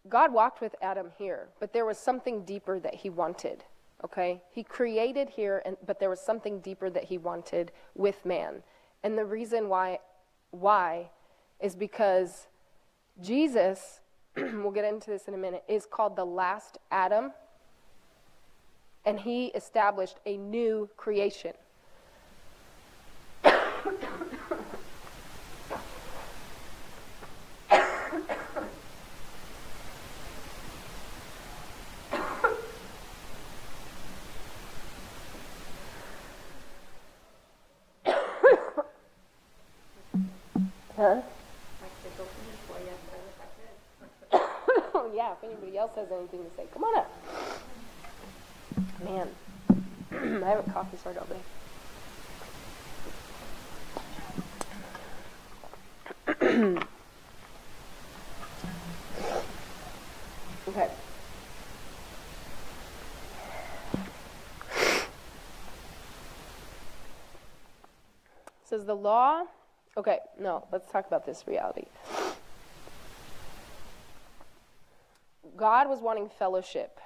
God 0.10 0.34
walked 0.34 0.62
with 0.62 0.76
Adam 0.82 1.12
here, 1.16 1.50
but 1.60 1.74
there 1.74 1.86
was 1.86 2.00
something 2.00 2.44
deeper 2.44 2.80
that 2.80 2.96
he 2.96 3.12
wanted. 3.12 3.66
Okay? 4.04 4.42
He 4.50 4.64
created 4.64 5.30
here, 5.30 5.62
and, 5.64 5.78
but 5.86 6.00
there 6.00 6.10
was 6.10 6.20
something 6.20 6.60
deeper 6.60 6.90
that 6.90 7.04
he 7.04 7.20
wanted 7.20 7.72
with 7.94 8.26
man. 8.26 8.64
And 9.04 9.16
the 9.16 9.26
reason 9.26 9.70
why, 9.70 10.00
why 10.50 11.12
is 11.60 11.76
because 11.76 12.48
Jesus, 13.22 14.00
we'll 14.62 14.72
get 14.72 14.86
into 14.86 15.10
this 15.10 15.28
in 15.28 15.34
a 15.34 15.38
minute, 15.38 15.64
is 15.68 15.88
called 15.90 16.16
the 16.16 16.26
last 16.26 16.78
Adam, 16.92 17.32
and 19.04 19.20
he 19.20 19.48
established 19.48 20.18
a 20.26 20.38
new 20.38 20.90
creation. 20.96 21.54
Huh? 40.96 41.22
If 45.34 45.44
anybody 45.44 45.78
else 45.78 45.92
has 45.96 46.12
anything 46.12 46.44
to 46.44 46.50
say, 46.56 46.66
come 46.74 46.84
on 46.84 46.98
up. 46.98 47.12
Man, 49.04 49.30
I 50.44 50.50
haven't 50.50 50.74
coffee 50.74 50.98
started 50.98 51.20
all 51.20 51.28
day. 51.28 51.36
okay. 60.68 60.90
Says 68.64 68.86
the 68.86 68.96
law. 68.96 69.44
Okay, 69.96 70.20
no, 70.40 70.68
let's 70.72 70.92
talk 70.92 71.08
about 71.08 71.26
this 71.26 71.46
reality. 71.48 71.86
God 75.58 75.90
was 75.90 76.00
wanting 76.00 76.30
fellowship 76.30 77.00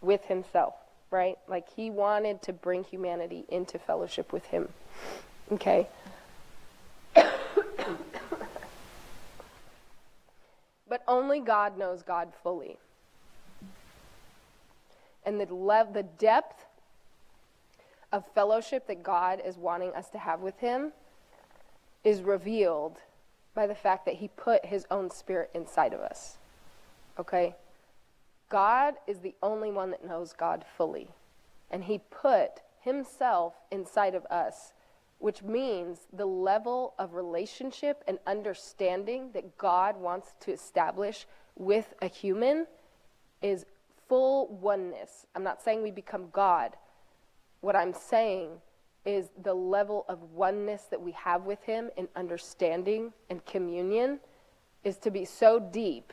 with 0.00 0.24
himself, 0.26 0.74
right? 1.10 1.36
Like 1.48 1.68
he 1.74 1.90
wanted 1.90 2.40
to 2.42 2.52
bring 2.52 2.84
humanity 2.84 3.44
into 3.48 3.78
fellowship 3.78 4.32
with 4.32 4.46
him. 4.46 4.68
Okay? 5.50 5.88
but 10.88 11.02
only 11.08 11.40
God 11.40 11.76
knows 11.76 12.02
God 12.02 12.32
fully. 12.42 12.78
And 15.24 15.40
the, 15.40 15.52
lev- 15.52 15.92
the 15.92 16.02
depth 16.02 16.64
of 18.12 18.24
fellowship 18.34 18.86
that 18.86 19.02
God 19.02 19.40
is 19.44 19.56
wanting 19.56 19.92
us 19.94 20.08
to 20.10 20.18
have 20.18 20.40
with 20.40 20.58
him 20.58 20.92
is 22.04 22.22
revealed 22.22 22.98
by 23.54 23.66
the 23.66 23.74
fact 23.74 24.06
that 24.06 24.16
he 24.16 24.28
put 24.28 24.64
his 24.66 24.86
own 24.90 25.10
spirit 25.10 25.50
inside 25.54 25.92
of 25.92 26.00
us. 26.00 26.38
Okay? 27.18 27.54
God 28.48 28.94
is 29.06 29.18
the 29.20 29.34
only 29.42 29.70
one 29.70 29.90
that 29.90 30.04
knows 30.04 30.32
God 30.32 30.64
fully. 30.76 31.08
And 31.70 31.84
he 31.84 31.98
put 31.98 32.60
himself 32.80 33.54
inside 33.70 34.14
of 34.14 34.26
us, 34.26 34.72
which 35.18 35.42
means 35.42 36.00
the 36.12 36.26
level 36.26 36.94
of 36.98 37.14
relationship 37.14 38.04
and 38.06 38.18
understanding 38.26 39.30
that 39.32 39.56
God 39.56 39.96
wants 39.96 40.34
to 40.40 40.52
establish 40.52 41.26
with 41.56 41.94
a 42.02 42.08
human 42.08 42.66
is 43.40 43.64
full 44.08 44.48
oneness. 44.48 45.26
I'm 45.34 45.42
not 45.42 45.62
saying 45.62 45.82
we 45.82 45.90
become 45.90 46.28
God. 46.32 46.76
What 47.60 47.76
I'm 47.76 47.94
saying 47.94 48.50
is 49.04 49.30
the 49.42 49.54
level 49.54 50.04
of 50.08 50.22
oneness 50.32 50.82
that 50.90 51.00
we 51.00 51.12
have 51.12 51.44
with 51.44 51.62
him 51.62 51.90
in 51.96 52.08
understanding 52.14 53.12
and 53.30 53.44
communion 53.46 54.20
is 54.84 54.96
to 54.98 55.10
be 55.10 55.24
so 55.24 55.58
deep 55.58 56.12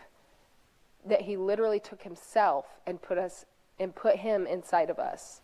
that 1.05 1.21
he 1.21 1.37
literally 1.37 1.79
took 1.79 2.03
himself 2.03 2.65
and 2.85 3.01
put 3.01 3.17
us 3.17 3.45
and 3.79 3.95
put 3.95 4.17
him 4.17 4.45
inside 4.45 4.89
of 4.89 4.99
us. 4.99 5.41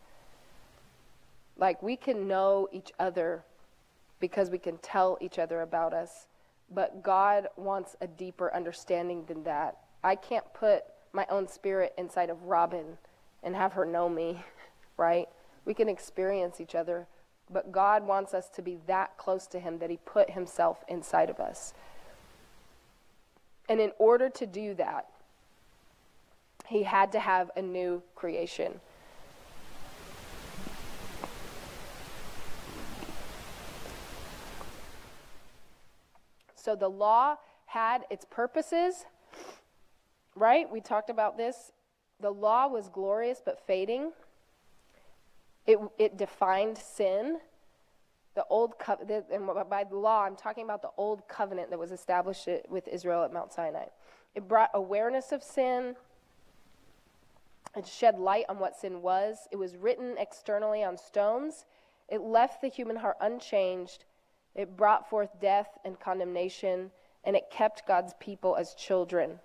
Like 1.57 1.81
we 1.81 1.95
can 1.95 2.27
know 2.27 2.67
each 2.71 2.91
other 3.00 3.43
because 4.19 4.50
we 4.50 4.57
can 4.57 4.77
tell 4.79 5.17
each 5.21 5.39
other 5.39 5.62
about 5.62 5.93
us, 5.93 6.27
but 6.69 7.03
God 7.03 7.47
wants 7.55 7.95
a 8.01 8.07
deeper 8.07 8.53
understanding 8.53 9.25
than 9.25 9.43
that. 9.43 9.77
I 10.03 10.15
can't 10.15 10.53
put 10.53 10.83
my 11.13 11.25
own 11.29 11.47
spirit 11.47 11.93
inside 11.97 12.29
of 12.29 12.43
Robin 12.43 12.97
and 13.41 13.55
have 13.55 13.74
her 13.74 13.85
know 13.85 14.09
me, 14.09 14.43
right? 14.97 15.29
We 15.63 15.74
can 15.74 15.88
experience 15.88 16.59
each 16.59 16.75
other, 16.75 17.07
but 17.50 17.71
God 17.71 18.05
wants 18.05 18.33
us 18.33 18.50
to 18.50 18.62
be 18.62 18.77
that 18.88 19.17
close 19.17 19.47
to 19.47 19.59
him 19.59 19.79
that 19.79 19.89
he 19.89 19.97
put 20.05 20.31
himself 20.31 20.83
inside 20.88 21.29
of 21.29 21.39
us. 21.39 21.74
And 23.69 23.79
in 23.79 23.91
order 23.97 24.29
to 24.29 24.45
do 24.45 24.74
that, 24.75 25.07
he 26.67 26.84
had 26.84 27.12
to 27.12 27.19
have 27.19 27.51
a 27.55 27.62
new 27.62 28.01
creation. 28.15 28.79
So 36.55 36.75
the 36.75 36.89
law 36.89 37.38
had 37.67 38.05
its 38.10 38.25
purposes, 38.25 39.05
right? 40.36 40.72
We 40.72 40.81
talked 40.81 41.12
about 41.12 41.38
this. 41.38 41.72
The 42.19 42.31
law 42.31 42.67
was 42.67 42.89
glorious 42.89 43.41
but 43.45 43.60
fading. 43.67 44.13
It, 45.67 45.77
it 46.00 46.17
defined 46.17 46.77
sin. 46.77 47.38
The 48.34 48.45
old 48.50 48.79
covenant, 48.79 49.27
and 49.31 49.48
by 49.69 49.84
the 49.84 49.95
law, 49.95 50.24
I'm 50.24 50.36
talking 50.36 50.63
about 50.63 50.81
the 50.81 50.89
old 50.98 51.27
covenant 51.27 51.69
that 51.69 51.79
was 51.79 51.91
established 51.91 52.50
with 52.67 52.88
Israel 52.88 53.24
at 53.24 53.31
Mount 53.31 53.53
Sinai. 53.53 53.86
It 54.34 54.48
brought 54.48 54.72
awareness 54.74 55.31
of 55.31 55.43
sin, 55.43 55.95
it 57.75 57.88
shed 57.88 58.20
light 58.20 58.46
on 58.48 58.60
what 58.60 58.75
sin 58.75 59.01
was. 59.01 59.48
It 59.51 59.58
was 59.58 59.75
written 59.75 60.15
externally 60.17 60.84
on 60.84 60.98
stones. 60.98 61.65
It 62.08 62.22
left 62.22 62.62
the 62.62 62.70
human 62.70 62.96
heart 62.96 63.17
unchanged. 63.20 64.05
It 64.55 64.77
brought 64.77 65.10
forth 65.10 65.39
death 65.41 65.77
and 65.84 66.00
condemnation, 66.00 66.91
and 67.24 67.36
it 67.36 67.50
kept 67.51 67.88
God's 67.88 68.13
people 68.20 68.55
as 68.55 68.74
children. 68.74 69.39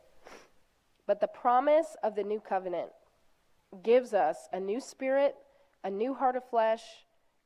But 1.07 1.21
the 1.21 1.27
promise 1.27 1.97
of 2.05 2.15
the 2.15 2.23
new 2.23 2.39
covenant 2.39 2.91
gives 3.83 4.15
us 4.15 4.49
a 4.53 4.61
new 4.61 4.81
spirit, 4.81 5.35
a 5.83 5.91
new 5.91 6.15
heart 6.15 6.37
of 6.37 6.49
flesh, 6.49 6.83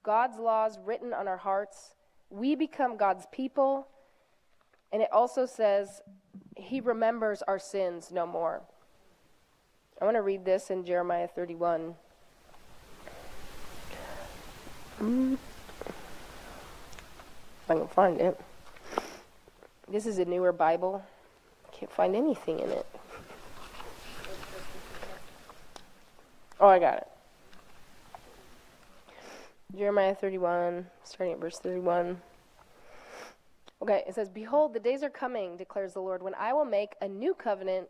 God's 0.02 0.38
laws 0.38 0.78
written 0.84 1.14
on 1.14 1.26
our 1.26 1.38
hearts. 1.38 1.94
We 2.28 2.54
become 2.54 2.96
God's 2.96 3.26
people. 3.32 3.88
And 4.92 5.00
it 5.00 5.08
also 5.12 5.46
says, 5.46 6.02
He 6.56 6.80
remembers 6.80 7.42
our 7.42 7.58
sins 7.58 8.12
no 8.12 8.26
more. 8.26 8.62
I 10.04 10.06
want 10.06 10.18
to 10.18 10.22
read 10.22 10.44
this 10.44 10.68
in 10.68 10.84
Jeremiah 10.84 11.26
31. 11.26 11.94
If 15.00 15.38
I 17.70 17.74
can 17.74 17.88
find 17.88 18.20
it. 18.20 18.38
This 19.88 20.04
is 20.04 20.18
a 20.18 20.26
newer 20.26 20.52
Bible. 20.52 21.02
Can't 21.72 21.90
find 21.90 22.14
anything 22.14 22.58
in 22.58 22.68
it. 22.68 22.86
Oh, 26.60 26.68
I 26.68 26.78
got 26.78 26.98
it. 26.98 27.08
Jeremiah 29.74 30.14
31, 30.14 30.86
starting 31.04 31.32
at 31.32 31.40
verse 31.40 31.58
31. 31.60 32.20
Okay, 33.80 34.04
it 34.06 34.14
says, 34.14 34.28
Behold, 34.28 34.74
the 34.74 34.80
days 34.80 35.02
are 35.02 35.08
coming, 35.08 35.56
declares 35.56 35.94
the 35.94 36.00
Lord, 36.00 36.22
when 36.22 36.34
I 36.34 36.52
will 36.52 36.66
make 36.66 36.92
a 37.00 37.08
new 37.08 37.32
covenant 37.32 37.88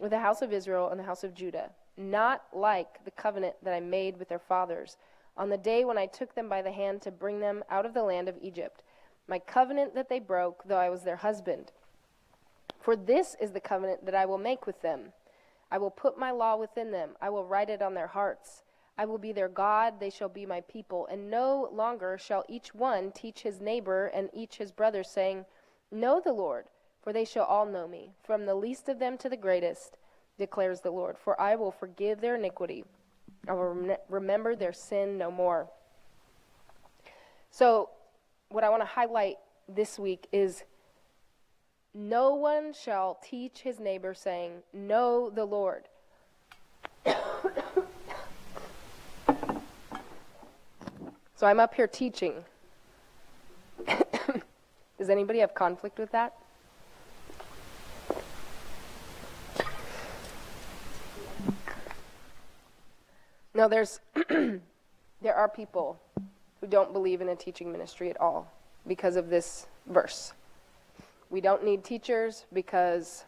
with 0.00 0.10
the 0.10 0.18
house 0.18 0.42
of 0.42 0.52
Israel 0.52 0.88
and 0.90 0.98
the 0.98 1.04
house 1.04 1.24
of 1.24 1.34
Judah, 1.34 1.70
not 1.96 2.42
like 2.52 3.04
the 3.04 3.10
covenant 3.10 3.54
that 3.62 3.74
I 3.74 3.80
made 3.80 4.18
with 4.18 4.28
their 4.28 4.38
fathers 4.38 4.96
on 5.36 5.48
the 5.48 5.58
day 5.58 5.84
when 5.84 5.98
I 5.98 6.06
took 6.06 6.34
them 6.34 6.48
by 6.48 6.62
the 6.62 6.72
hand 6.72 7.02
to 7.02 7.10
bring 7.10 7.40
them 7.40 7.64
out 7.70 7.86
of 7.86 7.94
the 7.94 8.02
land 8.02 8.28
of 8.28 8.36
Egypt, 8.40 8.82
my 9.26 9.38
covenant 9.38 9.94
that 9.94 10.08
they 10.08 10.20
broke, 10.20 10.62
though 10.64 10.78
I 10.78 10.90
was 10.90 11.02
their 11.02 11.16
husband. 11.16 11.72
For 12.80 12.94
this 12.94 13.36
is 13.40 13.52
the 13.52 13.60
covenant 13.60 14.04
that 14.04 14.14
I 14.14 14.26
will 14.26 14.38
make 14.38 14.66
with 14.66 14.80
them. 14.82 15.12
I 15.70 15.78
will 15.78 15.90
put 15.90 16.18
my 16.18 16.30
law 16.30 16.56
within 16.56 16.90
them, 16.90 17.16
I 17.20 17.30
will 17.30 17.44
write 17.44 17.70
it 17.70 17.82
on 17.82 17.94
their 17.94 18.06
hearts. 18.06 18.62
I 18.96 19.06
will 19.06 19.18
be 19.18 19.32
their 19.32 19.48
God, 19.48 19.98
they 19.98 20.10
shall 20.10 20.28
be 20.28 20.46
my 20.46 20.60
people. 20.60 21.08
And 21.10 21.28
no 21.28 21.68
longer 21.72 22.16
shall 22.16 22.44
each 22.48 22.74
one 22.74 23.10
teach 23.10 23.40
his 23.40 23.60
neighbor 23.60 24.06
and 24.06 24.30
each 24.32 24.58
his 24.58 24.70
brother, 24.70 25.02
saying, 25.02 25.46
Know 25.90 26.20
the 26.24 26.32
Lord, 26.32 26.66
for 27.04 27.12
they 27.12 27.26
shall 27.26 27.44
all 27.44 27.66
know 27.66 27.86
me, 27.86 28.14
from 28.24 28.46
the 28.46 28.54
least 28.54 28.88
of 28.88 28.98
them 28.98 29.18
to 29.18 29.28
the 29.28 29.36
greatest, 29.36 29.98
declares 30.38 30.80
the 30.80 30.90
Lord. 30.90 31.18
For 31.18 31.38
I 31.38 31.54
will 31.54 31.70
forgive 31.70 32.22
their 32.22 32.36
iniquity, 32.36 32.86
I 33.46 33.52
will 33.52 33.74
rem- 33.74 33.98
remember 34.08 34.56
their 34.56 34.72
sin 34.72 35.18
no 35.18 35.30
more. 35.30 35.68
So, 37.50 37.90
what 38.48 38.64
I 38.64 38.70
want 38.70 38.80
to 38.80 38.86
highlight 38.86 39.36
this 39.68 39.98
week 39.98 40.26
is 40.32 40.64
no 41.92 42.34
one 42.34 42.72
shall 42.72 43.18
teach 43.22 43.60
his 43.60 43.78
neighbor, 43.78 44.14
saying, 44.14 44.62
Know 44.72 45.28
the 45.28 45.44
Lord. 45.44 45.84
so 51.36 51.46
I'm 51.46 51.60
up 51.60 51.74
here 51.74 51.86
teaching. 51.86 52.46
Does 54.98 55.10
anybody 55.10 55.40
have 55.40 55.54
conflict 55.54 55.98
with 55.98 56.10
that? 56.12 56.32
No, 63.64 63.70
there's 63.70 63.98
there 65.22 65.34
are 65.34 65.48
people 65.48 65.98
who 66.60 66.66
don't 66.66 66.92
believe 66.92 67.22
in 67.22 67.30
a 67.30 67.34
teaching 67.34 67.72
ministry 67.72 68.10
at 68.10 68.20
all 68.20 68.52
because 68.86 69.16
of 69.16 69.30
this 69.30 69.66
verse. 69.86 70.34
We 71.30 71.40
don't 71.40 71.64
need 71.64 71.82
teachers 71.82 72.44
because 72.52 73.24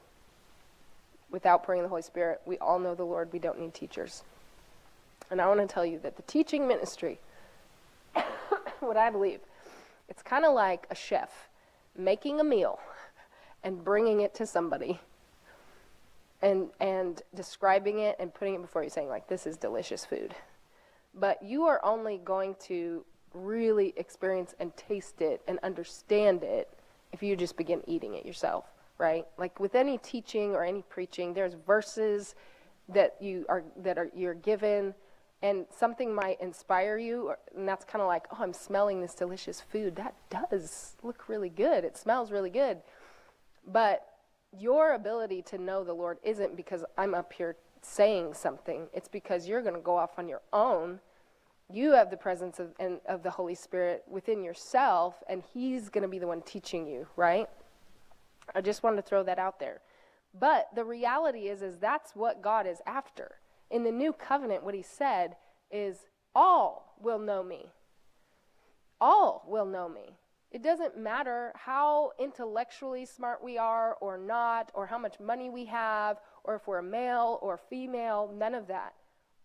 without 1.31 1.65
praying 1.65 1.85
the 1.85 1.89
Holy 1.89 2.03
Spirit, 2.03 2.43
we 2.45 2.59
all 2.59 2.79
know 2.79 2.95
the 2.95 3.03
Lord, 3.03 3.33
we 3.33 3.39
don't 3.39 3.59
need 3.59 3.73
teachers. 3.73 4.25
And 5.31 5.41
I 5.41 5.47
want 5.47 5.61
to 5.61 5.67
tell 5.67 5.87
you 5.87 5.99
that 6.01 6.17
the 6.17 6.23
teaching 6.25 6.69
ministry, 6.69 7.19
what 8.81 8.99
I 8.99 9.09
believe, 9.09 9.41
it's 10.11 10.21
kind 10.21 10.45
of 10.45 10.53
like 10.53 10.87
a 10.91 10.95
chef 10.95 11.49
making 11.97 12.41
a 12.41 12.45
meal 12.45 12.79
and 13.65 13.83
bringing 13.83 14.21
it 14.21 14.35
to 14.35 14.45
somebody 14.45 15.01
and 16.43 16.69
and 16.81 17.23
describing 17.35 18.01
it 18.01 18.17
and 18.19 18.33
putting 18.35 18.55
it 18.55 18.63
before 18.63 18.83
you 18.83 18.91
saying 18.91 19.09
like 19.09 19.29
this 19.29 19.47
is 19.47 19.57
delicious 19.57 20.05
food. 20.05 20.35
But 21.15 21.43
you 21.43 21.65
are 21.65 21.83
only 21.85 22.19
going 22.19 22.57
to 22.65 23.05
really 23.33 23.95
experience 23.97 24.55
and 24.61 24.77
taste 24.77 25.21
it 25.21 25.43
and 25.49 25.59
understand 25.63 26.43
it 26.43 26.71
if 27.13 27.23
you 27.23 27.37
just 27.37 27.57
begin 27.57 27.83
eating 27.87 28.15
it 28.15 28.25
yourself 28.25 28.65
right? 28.99 29.27
Like 29.37 29.61
with 29.61 29.75
any 29.75 29.99
teaching 29.99 30.55
or 30.55 30.65
any 30.65 30.83
preaching 30.83 31.35
there's 31.35 31.55
verses 31.67 32.35
that 32.89 33.17
you 33.21 33.45
are 33.49 33.65
that 33.77 33.99
are 33.99 34.11
you're 34.15 34.35
given 34.35 34.95
and 35.43 35.67
something 35.77 36.15
might 36.15 36.41
inspire 36.41 36.99
you 36.99 37.33
and 37.55 37.69
that's 37.69 37.85
kind 37.85 38.01
of 38.01 38.07
like 38.07 38.27
oh 38.33 38.39
i'm 38.41 38.53
smelling 38.53 39.01
this 39.01 39.15
delicious 39.15 39.61
food. 39.61 39.97
That 39.97 40.15
does 40.31 40.97
look 41.03 41.29
really 41.29 41.51
good. 41.51 41.85
It 41.85 41.97
smells 41.97 42.31
really 42.31 42.51
good. 42.51 42.79
But 43.67 44.07
your 44.59 44.95
ability 44.95 45.43
to 45.43 45.59
know 45.59 45.85
the 45.85 45.93
lord 45.93 46.19
isn't 46.23 46.57
because 46.57 46.85
i'm 46.97 47.15
up 47.15 47.33
here 47.33 47.57
saying 47.87 48.35
something. 48.35 48.89
It's 48.93 49.09
because 49.09 49.47
you're 49.47 49.63
going 49.63 49.75
to 49.75 49.81
go 49.81 49.97
off 49.97 50.19
on 50.19 50.29
your 50.29 50.43
own. 50.53 51.01
You 51.73 51.93
have 51.93 52.11
the 52.11 52.17
presence 52.17 52.59
of, 52.59 52.75
and, 52.79 53.01
of 53.07 53.23
the 53.23 53.31
holy 53.31 53.55
spirit 53.55 54.05
within 54.09 54.43
yourself 54.43 55.23
and 55.29 55.43
he's 55.53 55.89
going 55.89 56.03
to 56.03 56.09
be 56.09 56.19
the 56.19 56.27
one 56.27 56.43
teaching 56.43 56.87
you 56.87 57.07
right? 57.17 57.49
I 58.55 58.61
just 58.61 58.83
wanted 58.83 58.97
to 58.97 59.03
throw 59.03 59.23
that 59.25 59.39
out 59.39 59.59
there. 59.59 59.81
But 60.39 60.69
the 60.75 60.85
reality 60.85 61.49
is 61.49 61.63
is 61.63 61.79
that's 61.79 62.15
what 62.15 62.43
god 62.43 62.67
is 62.67 62.81
after. 62.87 63.37
In 63.71 63.83
the 63.83 63.91
new 63.91 64.13
covenant, 64.13 64.63
what 64.63 64.75
he 64.75 64.83
said 64.83 65.37
is, 65.73 66.07
All 66.35 66.95
will 67.01 67.19
know 67.19 67.43
me. 67.43 67.73
All 69.01 69.45
will 69.49 69.67
know 69.67 69.89
me. 69.89 70.17
It 70.51 70.63
doesn't 70.63 70.97
matter 70.97 71.53
how 71.55 72.13
intellectually 72.19 73.05
smart 73.05 73.43
we 73.43 73.59
are 73.59 73.97
or 74.01 74.17
not, 74.17 74.71
or 74.75 74.87
how 74.87 74.99
much 74.99 75.19
money 75.21 75.51
we 75.51 75.65
have, 75.67 76.19
or 76.45 76.55
if 76.55 76.67
we're 76.67 76.83
male 76.83 77.39
or 77.43 77.57
female, 77.57 78.33
none 78.35 78.55
of 78.55 78.67
that. 78.69 78.95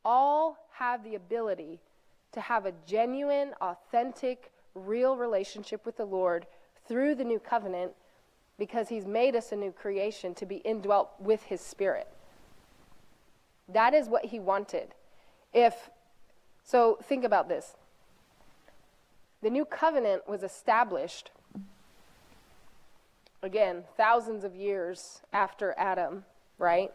All 0.06 0.58
have 0.74 1.04
the 1.04 1.16
ability 1.16 1.80
to 2.32 2.42
have 2.42 2.66
a 2.66 2.74
genuine, 2.86 3.54
authentic, 3.62 4.52
real 4.74 5.18
relationship 5.18 5.86
with 5.86 5.98
the 5.98 6.06
Lord 6.06 6.48
through 6.88 7.16
the 7.16 7.24
new 7.24 7.40
covenant 7.40 7.92
because 8.58 8.90
he's 8.90 9.06
made 9.06 9.36
us 9.36 9.52
a 9.52 9.56
new 9.56 9.72
creation 9.72 10.34
to 10.36 10.46
be 10.46 10.58
indwelt 10.58 11.10
with 11.20 11.44
his 11.44 11.62
spirit. 11.62 12.08
That 13.68 13.94
is 13.94 14.08
what 14.08 14.26
he 14.26 14.40
wanted. 14.40 14.94
If 15.54 15.90
so 16.64 17.00
think 17.04 17.24
about 17.24 17.50
this. 17.50 17.76
The 19.42 19.50
new 19.50 19.66
covenant 19.66 20.28
was 20.28 20.44
established 20.44 21.32
again 23.42 23.84
thousands 23.98 24.44
of 24.44 24.56
years 24.56 25.22
after 25.34 25.74
Adam, 25.78 26.26
right? 26.60 26.92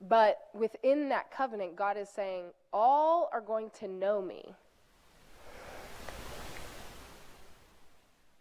But 0.00 0.38
within 0.54 1.10
that 1.10 1.30
covenant 1.30 1.76
God 1.76 1.96
is 1.96 2.08
saying 2.08 2.46
all 2.72 3.28
are 3.32 3.40
going 3.42 3.70
to 3.80 3.88
know 3.88 4.22
me. 4.22 4.54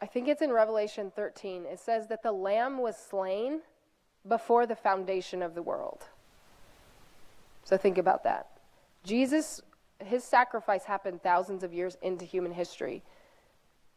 I 0.01 0.05
think 0.05 0.29
it's 0.29 0.41
in 0.41 0.51
Revelation 0.51 1.11
13. 1.13 1.65
It 1.65 1.79
says 1.79 2.07
that 2.07 2.23
the 2.23 2.31
lamb 2.31 2.77
was 2.77 2.95
slain 2.95 3.59
before 4.25 4.65
the 4.65 4.75
foundation 4.75 5.41
of 5.41 5.55
the 5.55 5.61
world. 5.61 6.03
So 7.65 7.77
think 7.77 7.97
about 7.97 8.23
that. 8.23 8.47
Jesus, 9.03 9.61
his 10.03 10.23
sacrifice 10.23 10.83
happened 10.83 11.21
thousands 11.21 11.63
of 11.63 11.73
years 11.73 11.97
into 12.01 12.25
human 12.25 12.51
history. 12.51 13.03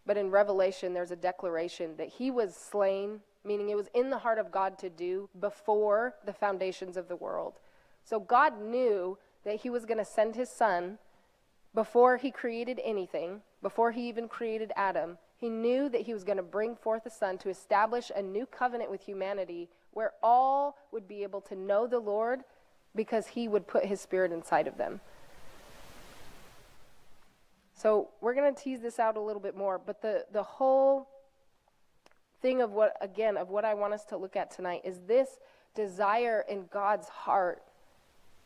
But 0.05 0.17
in 0.17 0.31
Revelation, 0.31 0.93
there's 0.93 1.13
a 1.13 1.17
declaration 1.17 1.97
that 1.97 2.09
he 2.09 2.31
was 2.31 2.57
slain, 2.57 3.21
meaning 3.45 3.71
it 3.71 3.77
was 3.77 3.89
in 3.95 4.11
the 4.11 4.19
heart 4.19 4.39
of 4.39 4.51
God 4.51 4.79
to 4.79 4.91
do 4.91 5.29
before 5.39 6.15
the 6.25 6.33
foundations 6.33 6.97
of 6.97 7.09
the 7.09 7.17
world. 7.17 7.55
So 8.05 8.19
God 8.19 8.61
knew 8.61 9.19
that 9.45 9.61
he 9.61 9.71
was 9.71 9.85
going 9.85 9.99
to 9.99 10.05
send 10.05 10.35
his 10.35 10.51
son 10.51 10.99
before 11.75 12.17
he 12.17 12.31
created 12.31 12.81
anything, 12.85 13.43
before 13.63 13.93
he 13.93 14.09
even 14.09 14.29
created 14.29 14.73
Adam. 14.77 15.19
He 15.37 15.49
knew 15.49 15.89
that 15.89 16.03
he 16.03 16.13
was 16.13 16.25
going 16.25 16.37
to 16.37 16.43
bring 16.43 16.77
forth 16.77 17.07
a 17.07 17.11
son 17.11 17.39
to 17.39 17.49
establish 17.49 18.11
a 18.15 18.23
new 18.23 18.47
covenant 18.47 18.91
with 18.91 19.03
humanity 19.03 19.69
where 19.93 20.13
all 20.23 20.77
would 20.91 21.07
be 21.07 21.23
able 21.23 21.41
to 21.43 21.57
know 21.57 21.87
the 21.87 21.99
Lord 21.99 22.41
because 22.95 23.29
he 23.29 23.49
would 23.49 23.67
put 23.67 23.87
his 23.87 24.01
spirit 24.01 24.33
inside 24.33 24.67
of 24.67 24.77
them. 24.77 25.01
So 27.83 28.11
we're 28.21 28.35
going 28.35 28.55
to 28.55 28.63
tease 28.63 28.81
this 28.81 29.01
out 29.01 29.17
a 29.17 29.21
little 29.21 29.43
bit 29.43 29.57
more, 29.57 29.77
but 29.77 30.01
the, 30.03 30.25
the 30.33 30.45
whole 30.45 31.09
thing 32.41 32.61
of 32.61 32.71
what, 32.71 32.97
again, 33.01 33.37
of 33.37 33.49
what 33.49 33.65
I 33.65 33.75
want 33.75 33.93
us 33.93 34.05
to 34.05 34.17
look 34.17 34.37
at 34.37 34.53
tonight 34.53 34.83
is 34.85 35.01
this 35.09 35.41
desire 35.75 36.45
in 36.49 36.67
God's 36.73 37.09
heart 37.09 37.61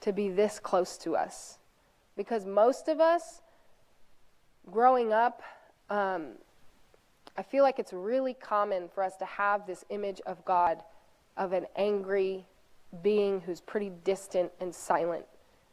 to 0.01 0.15
be 0.15 0.31
this 0.31 0.59
close 0.59 0.97
to 0.99 1.17
us. 1.17 1.59
Because 2.17 2.47
most 2.47 2.89
of 2.89 2.99
us, 2.99 3.43
growing 4.71 5.13
up, 5.13 5.43
um, 5.91 6.29
I 7.37 7.43
feel 7.43 7.63
like 7.63 7.79
it's 7.79 7.93
really 7.93 8.33
common 8.33 8.89
for 8.89 9.03
us 9.03 9.17
to 9.19 9.27
have 9.27 9.67
this 9.67 9.85
image 9.91 10.23
of 10.25 10.43
God 10.47 10.83
of 11.37 11.53
an 11.53 11.67
angry, 11.77 12.47
being 13.03 13.43
who's 13.43 13.61
pretty 13.61 13.93
distant 14.03 14.51
and 14.61 14.75
silent. 14.75 15.27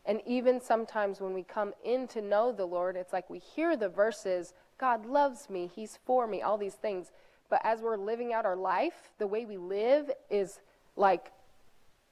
And 0.05 0.21
even 0.25 0.59
sometimes 0.59 1.21
when 1.21 1.33
we 1.33 1.43
come 1.43 1.73
in 1.83 2.07
to 2.09 2.21
know 2.21 2.51
the 2.51 2.65
Lord, 2.65 2.95
it's 2.95 3.13
like 3.13 3.29
we 3.29 3.39
hear 3.39 3.77
the 3.77 3.89
verses 3.89 4.53
God 4.79 5.05
loves 5.05 5.49
me, 5.49 5.69
He's 5.73 5.99
for 6.03 6.27
me, 6.27 6.41
all 6.41 6.57
these 6.57 6.73
things. 6.73 7.11
But 7.49 7.61
as 7.63 7.81
we're 7.81 7.97
living 7.97 8.33
out 8.33 8.45
our 8.45 8.55
life, 8.55 9.11
the 9.17 9.27
way 9.27 9.45
we 9.45 9.57
live 9.57 10.11
is 10.29 10.59
like 10.95 11.31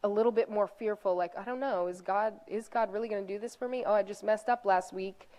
a 0.03 0.07
little 0.07 0.31
bit 0.31 0.49
more 0.49 0.65
fearful 0.65 1.15
like 1.15 1.31
i 1.37 1.43
don't 1.43 1.59
know 1.59 1.85
is 1.85 2.01
god 2.01 2.33
is 2.47 2.67
god 2.67 2.91
really 2.91 3.07
going 3.07 3.21
to 3.23 3.31
do 3.31 3.37
this 3.37 3.55
for 3.55 3.67
me 3.67 3.83
oh 3.85 3.93
i 3.93 4.01
just 4.01 4.23
messed 4.23 4.49
up 4.49 4.65
last 4.65 4.91
week 4.91 5.29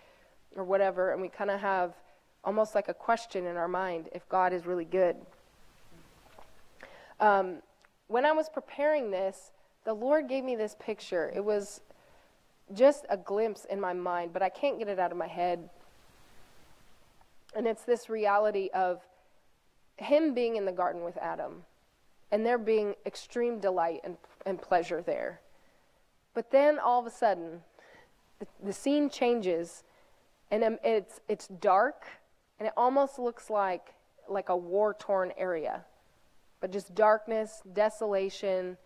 or 0.55 0.63
whatever 0.63 1.11
and 1.11 1.21
we 1.21 1.27
kind 1.27 1.51
of 1.51 1.59
have 1.59 1.93
almost 2.45 2.73
like 2.73 2.87
a 2.87 2.93
question 2.93 3.45
in 3.45 3.57
our 3.57 3.67
mind 3.67 4.07
if 4.13 4.27
god 4.29 4.53
is 4.53 4.65
really 4.65 4.85
good 4.85 5.17
um, 7.19 7.57
when 8.07 8.25
i 8.25 8.31
was 8.31 8.47
preparing 8.47 9.11
this 9.11 9.51
the 9.83 9.93
Lord 9.93 10.27
gave 10.27 10.43
me 10.43 10.55
this 10.55 10.75
picture. 10.79 11.31
It 11.35 11.43
was 11.43 11.81
just 12.73 13.05
a 13.09 13.17
glimpse 13.17 13.65
in 13.65 13.79
my 13.79 13.93
mind, 13.93 14.31
but 14.33 14.41
I 14.41 14.49
can't 14.49 14.79
get 14.79 14.87
it 14.87 14.99
out 14.99 15.11
of 15.11 15.17
my 15.17 15.27
head. 15.27 15.69
And 17.55 17.67
it's 17.67 17.83
this 17.83 18.09
reality 18.09 18.69
of 18.73 19.01
him 19.97 20.33
being 20.33 20.55
in 20.55 20.65
the 20.65 20.71
garden 20.71 21.03
with 21.03 21.17
Adam 21.17 21.63
and 22.31 22.45
there 22.45 22.57
being 22.57 22.95
extreme 23.05 23.59
delight 23.59 24.01
and, 24.03 24.17
and 24.45 24.61
pleasure 24.61 25.01
there. 25.01 25.41
But 26.33 26.51
then 26.51 26.79
all 26.79 26.99
of 26.99 27.05
a 27.05 27.11
sudden, 27.11 27.61
the, 28.39 28.47
the 28.63 28.73
scene 28.73 29.09
changes 29.09 29.83
and 30.49 30.63
um, 30.63 30.79
it's, 30.83 31.21
it's 31.29 31.47
dark 31.47 32.05
and 32.59 32.67
it 32.67 32.73
almost 32.75 33.19
looks 33.19 33.49
like, 33.49 33.93
like 34.27 34.49
a 34.49 34.57
war 34.57 34.95
torn 34.97 35.31
area. 35.37 35.85
But 36.59 36.71
just 36.71 36.95
darkness, 36.95 37.61
desolation, 37.73 38.77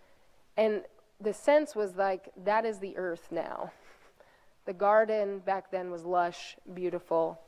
and 0.57 0.81
the 1.19 1.33
sense 1.33 1.75
was 1.75 1.95
like 1.95 2.29
that 2.43 2.65
is 2.65 2.79
the 2.79 2.95
earth 2.97 3.27
now. 3.31 3.71
The 4.65 4.73
garden 4.73 5.39
back 5.39 5.71
then 5.71 5.91
was 5.91 6.03
lush, 6.03 6.57
beautiful, 6.73 7.39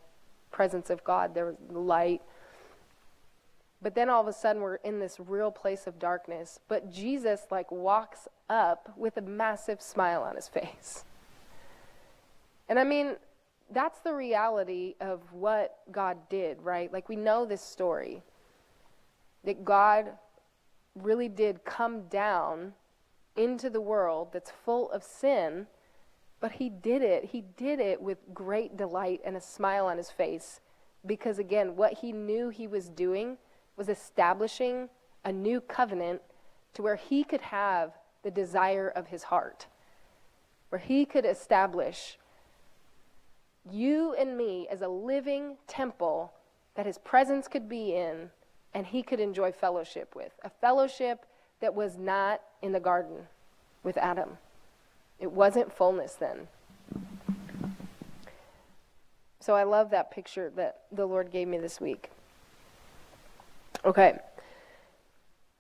presence 0.52 0.90
of 0.90 1.04
God, 1.04 1.36
there 1.36 1.46
was 1.46 1.56
light. 1.70 2.22
But 3.82 3.96
then 3.96 4.10
all 4.10 4.22
of 4.22 4.28
a 4.28 4.34
sudden 4.34 4.62
we're 4.62 4.76
in 4.76 5.00
this 5.00 5.20
real 5.20 5.52
place 5.52 5.88
of 5.88 6.00
darkness. 6.00 6.60
But 6.68 6.92
Jesus 6.92 7.42
like 7.52 7.72
walks 7.72 8.28
up 8.50 8.94
with 8.98 9.18
a 9.18 9.22
massive 9.22 9.82
smile 9.82 10.24
on 10.24 10.36
his 10.36 10.48
face. 10.48 11.06
And 12.68 12.78
I 12.78 12.84
mean, 12.84 13.16
that's 13.72 14.00
the 14.00 14.14
reality 14.14 14.96
of 15.00 15.22
what 15.32 15.78
God 15.92 16.18
did, 16.30 16.62
right? 16.62 16.92
Like 16.92 17.08
we 17.10 17.16
know 17.16 17.46
this 17.46 17.62
story. 17.62 18.24
That 19.46 19.64
God 19.64 20.12
really 20.96 21.30
did 21.30 21.64
come 21.64 22.08
down 22.08 22.74
into 23.39 23.69
the 23.69 23.82
world 23.82 24.34
that's 24.34 24.52
full 24.52 24.91
of 24.91 25.02
sin, 25.02 25.67
but 26.41 26.54
he 26.54 26.69
did 26.69 27.02
it. 27.02 27.25
He 27.25 27.41
did 27.41 27.80
it 27.80 28.02
with 28.02 28.17
great 28.34 28.75
delight 28.75 29.21
and 29.23 29.38
a 29.38 29.41
smile 29.41 29.86
on 29.86 29.97
his 29.97 30.12
face 30.12 30.60
because 31.06 31.39
again, 31.39 31.75
what 31.75 31.93
he 31.93 32.12
knew 32.12 32.49
he 32.49 32.67
was 32.67 32.89
doing 32.89 33.38
was 33.78 33.88
establishing 33.88 34.89
a 35.23 35.32
new 35.32 35.62
covenant 35.62 36.21
to 36.73 36.82
where 36.82 36.97
he 36.97 37.23
could 37.23 37.41
have 37.41 37.93
the 38.23 38.32
desire 38.32 38.89
of 38.89 39.08
his 39.08 39.23
heart, 39.23 39.67
where 40.67 40.80
he 40.80 41.06
could 41.06 41.25
establish 41.25 42.17
you 43.71 44.13
and 44.15 44.38
me 44.38 44.67
as 44.69 44.82
a 44.82 44.88
living 44.88 45.56
temple 45.67 46.34
that 46.75 46.86
his 46.86 46.97
presence 46.97 47.47
could 47.47 47.69
be 47.69 47.95
in 47.95 48.30
and 48.73 48.86
he 48.86 49.02
could 49.02 49.19
enjoy 49.19 49.52
fellowship 49.52 50.15
with. 50.15 50.34
A 50.43 50.49
fellowship 50.49 51.25
that 51.60 51.76
was 51.76 51.98
not 51.98 52.41
in 52.62 52.72
the 52.72 52.80
garden 52.80 53.28
with 53.84 53.98
Adam. 53.98 54.38
It 55.19 55.32
wasn't 55.32 55.74
fullness 55.74 56.13
then. 56.13 56.48
So 59.39 59.56
I 59.56 59.63
love 59.63 59.89
that 59.91 60.12
picture 60.12 60.52
that 60.56 60.82
the 60.91 61.06
Lord 61.06 61.32
gave 61.32 61.48
me 61.48 61.58
this 61.58 61.80
week. 61.80 62.12
Okay. 63.86 64.17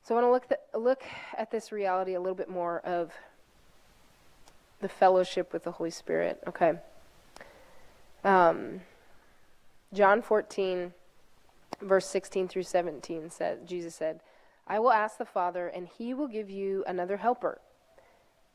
So 0.03 0.17
I 0.17 0.21
want 0.21 0.27
to 0.27 0.55
look, 0.55 0.59
look 0.83 1.03
at 1.37 1.51
this 1.51 1.71
reality 1.71 2.13
a 2.13 2.19
little 2.19 2.35
bit 2.35 2.49
more 2.49 2.79
of 2.79 3.11
the 4.81 4.89
fellowship 4.89 5.53
with 5.53 5.63
the 5.63 5.71
Holy 5.71 5.91
Spirit. 5.91 6.39
Okay. 6.47 6.73
Um, 8.23 8.81
John 9.93 10.21
14, 10.21 10.93
verse 11.81 12.05
16 12.05 12.47
through 12.47 12.63
17 12.63 13.29
said, 13.29 13.67
Jesus 13.67 13.95
said, 13.95 14.19
I 14.69 14.77
will 14.79 14.91
ask 14.91 15.17
the 15.17 15.25
Father, 15.25 15.67
and 15.67 15.87
he 15.87 16.13
will 16.13 16.27
give 16.27 16.49
you 16.49 16.83
another 16.87 17.17
helper, 17.17 17.59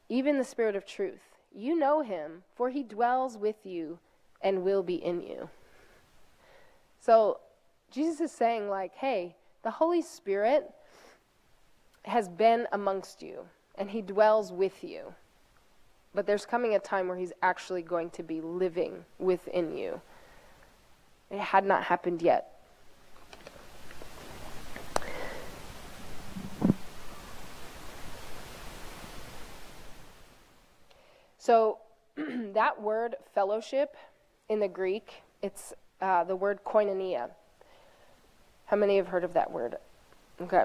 even 0.09 0.39
the 0.39 0.45
Spirit 0.45 0.77
of 0.77 0.87
truth. 0.87 1.21
You 1.53 1.77
know 1.77 2.03
him, 2.03 2.45
for 2.55 2.71
he 2.71 2.85
dwells 2.85 3.37
with 3.37 3.67
you 3.67 3.99
and 4.41 4.63
will 4.63 4.85
be 4.85 4.95
in 4.95 5.21
you. 5.21 5.51
So 7.01 7.41
Jesus 7.91 8.21
is 8.21 8.33
saying, 8.33 8.69
like, 8.69 8.95
hey, 8.95 9.35
the 9.65 9.71
Holy 9.71 10.03
Spirit 10.03 10.71
has 12.05 12.29
been 12.29 12.69
amongst 12.73 13.21
you, 13.21 13.47
and 13.75 13.91
he 13.91 14.01
dwells 14.01 14.53
with 14.53 14.85
you. 14.85 15.15
But 16.15 16.27
there's 16.27 16.47
coming 16.47 16.77
a 16.77 16.79
time 16.79 17.09
where 17.09 17.17
he's 17.17 17.33
actually 17.43 17.83
going 17.83 18.11
to 18.11 18.23
be 18.23 18.41
living 18.41 19.05
within 19.19 19.77
you. 19.77 20.01
It 21.31 21.41
had 21.41 21.65
not 21.65 21.83
happened 21.83 22.23
yet. 22.23 22.54
So, 31.45 31.77
that 32.17 32.81
word 32.81 33.17
fellowship 33.35 33.99
in 34.49 34.61
the 34.61 34.69
Greek, 34.69 35.13
it's 35.43 35.75
uh, 36.01 36.25
the 36.25 36.35
word 36.35 36.61
koinonia. 36.65 37.29
How 38.65 38.79
many 38.79 38.97
have 38.97 39.09
heard 39.09 39.25
of 39.25 39.35
that 39.35 39.51
word? 39.53 39.77
Okay. 40.41 40.65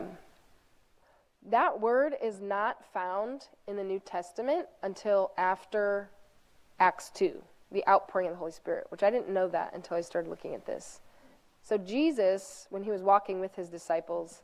That 1.49 1.81
word 1.81 2.13
is 2.23 2.39
not 2.39 2.85
found 2.93 3.49
in 3.67 3.75
the 3.75 3.83
New 3.83 3.99
Testament 3.99 4.67
until 4.81 5.31
after 5.37 6.07
Acts 6.79 7.09
2, 7.13 7.43
the 7.73 7.85
outpouring 7.85 8.27
of 8.27 8.33
the 8.35 8.39
Holy 8.39 8.53
Spirit, 8.53 8.87
which 8.87 9.03
I 9.03 9.09
didn't 9.09 9.27
know 9.27 9.49
that 9.49 9.73
until 9.73 9.97
I 9.97 10.01
started 10.01 10.29
looking 10.29 10.55
at 10.55 10.65
this. 10.65 11.01
So, 11.61 11.77
Jesus, 11.77 12.67
when 12.69 12.83
he 12.83 12.91
was 12.91 13.01
walking 13.01 13.41
with 13.41 13.53
his 13.53 13.67
disciples, 13.67 14.39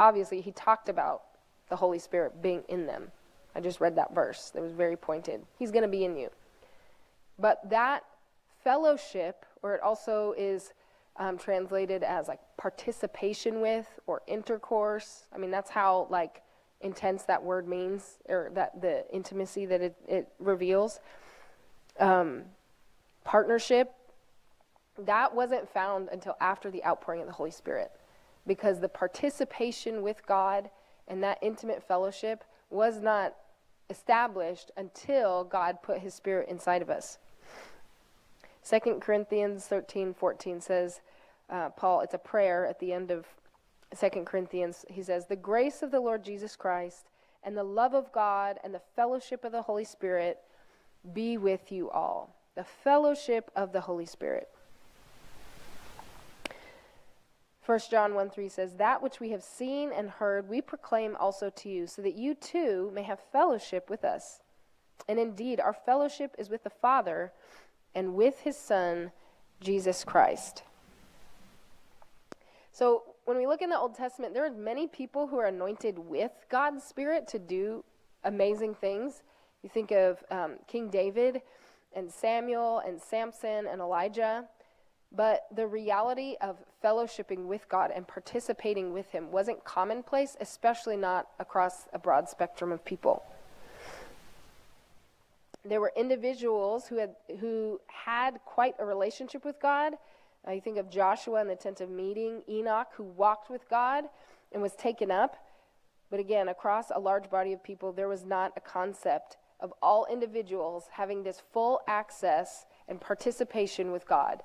obviously 0.00 0.40
he 0.40 0.50
talked 0.50 0.88
about 0.88 1.22
the 1.68 1.76
Holy 1.76 2.00
Spirit 2.00 2.42
being 2.42 2.64
in 2.68 2.86
them. 2.86 3.12
I 3.54 3.60
just 3.60 3.80
read 3.80 3.96
that 3.96 4.14
verse 4.14 4.50
that 4.50 4.62
was 4.62 4.72
very 4.72 4.96
pointed. 4.96 5.42
He's 5.58 5.70
going 5.70 5.82
to 5.82 5.88
be 5.88 6.04
in 6.04 6.16
you. 6.16 6.30
But 7.38 7.68
that 7.70 8.04
fellowship, 8.62 9.44
or 9.62 9.74
it 9.74 9.80
also 9.82 10.34
is 10.36 10.72
um, 11.16 11.38
translated 11.38 12.02
as 12.02 12.28
like 12.28 12.40
participation 12.56 13.60
with 13.60 13.86
or 14.06 14.22
intercourse. 14.26 15.24
I 15.34 15.38
mean, 15.38 15.50
that's 15.50 15.70
how 15.70 16.06
like 16.10 16.42
intense 16.80 17.24
that 17.24 17.42
word 17.42 17.68
means, 17.68 18.18
or 18.28 18.50
that 18.54 18.80
the 18.80 19.04
intimacy 19.12 19.66
that 19.66 19.80
it, 19.80 19.96
it 20.08 20.28
reveals. 20.38 21.00
Um, 21.98 22.44
partnership, 23.24 23.92
that 24.98 25.34
wasn't 25.34 25.68
found 25.68 26.08
until 26.10 26.36
after 26.40 26.70
the 26.70 26.84
outpouring 26.84 27.20
of 27.20 27.26
the 27.26 27.32
Holy 27.32 27.50
Spirit, 27.50 27.90
because 28.46 28.80
the 28.80 28.88
participation 28.88 30.02
with 30.02 30.24
God 30.26 30.70
and 31.08 31.22
that 31.22 31.38
intimate 31.42 31.82
fellowship 31.82 32.44
was 32.70 33.00
not 33.00 33.34
established 33.90 34.70
until 34.76 35.44
God 35.44 35.82
put 35.82 35.98
his 35.98 36.14
spirit 36.14 36.48
inside 36.48 36.82
of 36.82 36.90
us. 36.90 37.18
2 38.68 39.00
Corinthians 39.00 39.66
13 39.66 40.14
14 40.14 40.60
says, 40.60 41.00
uh, 41.50 41.70
Paul, 41.70 42.00
it's 42.00 42.14
a 42.14 42.18
prayer 42.18 42.66
at 42.66 42.78
the 42.78 42.92
end 42.92 43.10
of 43.10 43.26
2 43.98 44.08
Corinthians. 44.24 44.84
He 44.88 45.02
says, 45.02 45.26
The 45.26 45.36
grace 45.36 45.82
of 45.82 45.90
the 45.90 46.00
Lord 46.00 46.24
Jesus 46.24 46.54
Christ 46.56 47.06
and 47.42 47.56
the 47.56 47.64
love 47.64 47.94
of 47.94 48.12
God 48.12 48.58
and 48.62 48.72
the 48.72 48.82
fellowship 48.94 49.44
of 49.44 49.52
the 49.52 49.62
Holy 49.62 49.84
Spirit 49.84 50.38
be 51.12 51.36
with 51.38 51.72
you 51.72 51.90
all. 51.90 52.36
The 52.54 52.64
fellowship 52.64 53.50
of 53.56 53.72
the 53.72 53.80
Holy 53.80 54.06
Spirit. 54.06 54.48
1 57.64 57.78
John 57.90 58.14
1 58.14 58.30
3 58.30 58.48
says, 58.48 58.74
That 58.74 59.02
which 59.02 59.20
we 59.20 59.30
have 59.30 59.42
seen 59.42 59.92
and 59.92 60.10
heard, 60.10 60.48
we 60.48 60.60
proclaim 60.60 61.16
also 61.16 61.50
to 61.50 61.68
you, 61.68 61.86
so 61.86 62.02
that 62.02 62.14
you 62.14 62.34
too 62.34 62.90
may 62.94 63.02
have 63.02 63.20
fellowship 63.32 63.90
with 63.90 64.04
us. 64.04 64.40
And 65.08 65.18
indeed, 65.18 65.60
our 65.60 65.72
fellowship 65.72 66.34
is 66.38 66.48
with 66.48 66.64
the 66.64 66.70
Father 66.70 67.32
and 67.94 68.14
with 68.14 68.40
his 68.40 68.56
Son, 68.56 69.12
Jesus 69.60 70.04
Christ. 70.04 70.62
So 72.72 73.02
when 73.24 73.36
we 73.36 73.46
look 73.46 73.62
in 73.62 73.70
the 73.70 73.78
Old 73.78 73.94
Testament, 73.94 74.34
there 74.34 74.44
are 74.44 74.50
many 74.50 74.86
people 74.86 75.26
who 75.26 75.38
are 75.38 75.46
anointed 75.46 75.98
with 75.98 76.32
God's 76.48 76.82
Spirit 76.82 77.28
to 77.28 77.38
do 77.38 77.84
amazing 78.24 78.74
things. 78.74 79.22
You 79.62 79.68
think 79.68 79.90
of 79.90 80.22
um, 80.30 80.54
King 80.66 80.88
David 80.88 81.42
and 81.92 82.10
Samuel 82.10 82.78
and 82.86 83.00
Samson 83.00 83.66
and 83.66 83.80
Elijah. 83.80 84.44
But 85.12 85.46
the 85.54 85.66
reality 85.66 86.36
of 86.40 86.56
fellowshipping 86.84 87.46
with 87.46 87.68
God 87.68 87.90
and 87.94 88.06
participating 88.06 88.92
with 88.92 89.10
Him 89.10 89.32
wasn't 89.32 89.64
commonplace, 89.64 90.36
especially 90.40 90.96
not 90.96 91.28
across 91.38 91.88
a 91.92 91.98
broad 91.98 92.28
spectrum 92.28 92.70
of 92.70 92.84
people 92.84 93.24
there 95.64 95.80
were 95.80 95.92
individuals 95.96 96.86
who 96.88 96.96
had 96.96 97.14
who 97.40 97.80
had 97.86 98.40
quite 98.44 98.74
a 98.78 98.84
relationship 98.84 99.44
with 99.44 99.60
God. 99.60 99.94
I 100.46 100.58
think 100.58 100.78
of 100.78 100.90
Joshua 100.90 101.42
in 101.42 101.48
the 101.48 101.56
tent 101.56 101.80
of 101.80 101.90
meeting, 101.90 102.42
Enoch 102.48 102.88
who 102.94 103.04
walked 103.04 103.50
with 103.50 103.68
God 103.68 104.04
and 104.52 104.62
was 104.62 104.74
taken 104.74 105.10
up. 105.10 105.36
But 106.10 106.18
again, 106.18 106.48
across 106.48 106.90
a 106.90 106.98
large 106.98 107.30
body 107.30 107.52
of 107.52 107.62
people, 107.62 107.92
there 107.92 108.08
was 108.08 108.24
not 108.24 108.52
a 108.56 108.60
concept 108.60 109.36
of 109.60 109.72
all 109.82 110.06
individuals 110.10 110.86
having 110.92 111.22
this 111.22 111.42
full 111.52 111.82
access 111.86 112.64
and 112.88 113.00
participation 113.00 113.92
with 113.92 114.08
God. 114.08 114.42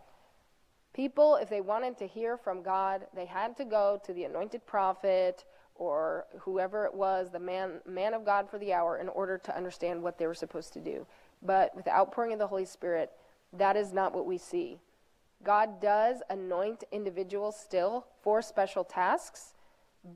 People, 0.96 1.36
if 1.36 1.50
they 1.50 1.60
wanted 1.60 1.98
to 1.98 2.08
hear 2.08 2.38
from 2.38 2.64
God, 2.64 3.08
they 3.14 3.26
had 3.26 3.58
to 3.58 3.66
go 3.66 4.00
to 4.06 4.14
the 4.14 4.24
anointed 4.24 4.66
prophet 4.66 5.44
or 5.76 6.26
whoever 6.40 6.86
it 6.86 6.94
was, 6.94 7.30
the 7.30 7.40
man, 7.40 7.82
man 7.86 8.14
of 8.14 8.24
God 8.24 8.50
for 8.50 8.58
the 8.58 8.72
hour, 8.72 8.98
in 8.98 9.10
order 9.10 9.38
to 9.38 9.58
understand 9.58 10.02
what 10.02 10.18
they 10.18 10.26
were 10.26 10.34
supposed 10.34 10.72
to 10.72 10.80
do. 10.80 11.06
But 11.42 11.76
with 11.76 11.84
the 11.84 11.94
outpouring 11.94 12.32
of 12.32 12.40
the 12.40 12.48
Holy 12.48 12.64
Spirit, 12.64 13.12
that 13.52 13.76
is 13.76 13.92
not 13.92 14.16
what 14.16 14.26
we 14.26 14.38
see. 14.38 14.80
God 15.44 15.82
does 15.82 16.22
anoint 16.30 16.86
individuals 16.94 17.60
still 17.60 18.08
for 18.22 18.42
special 18.42 18.86
tasks, 18.86 19.54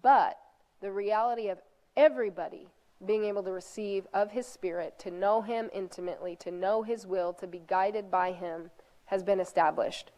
but 0.01 0.39
the 0.79 0.93
reality 0.93 1.49
of 1.49 1.59
everybody 1.97 2.69
being 3.05 3.25
able 3.25 3.43
to 3.43 3.51
receive 3.51 4.07
of 4.13 4.31
His 4.31 4.47
Spirit, 4.47 4.97
to 4.99 5.11
know 5.11 5.41
Him 5.41 5.69
intimately, 5.73 6.37
to 6.37 6.51
know 6.51 6.83
His 6.83 7.05
will, 7.05 7.33
to 7.33 7.47
be 7.47 7.61
guided 7.67 8.09
by 8.09 8.31
Him, 8.31 8.71
has 9.07 9.23
been 9.23 9.41
established. 9.41 10.11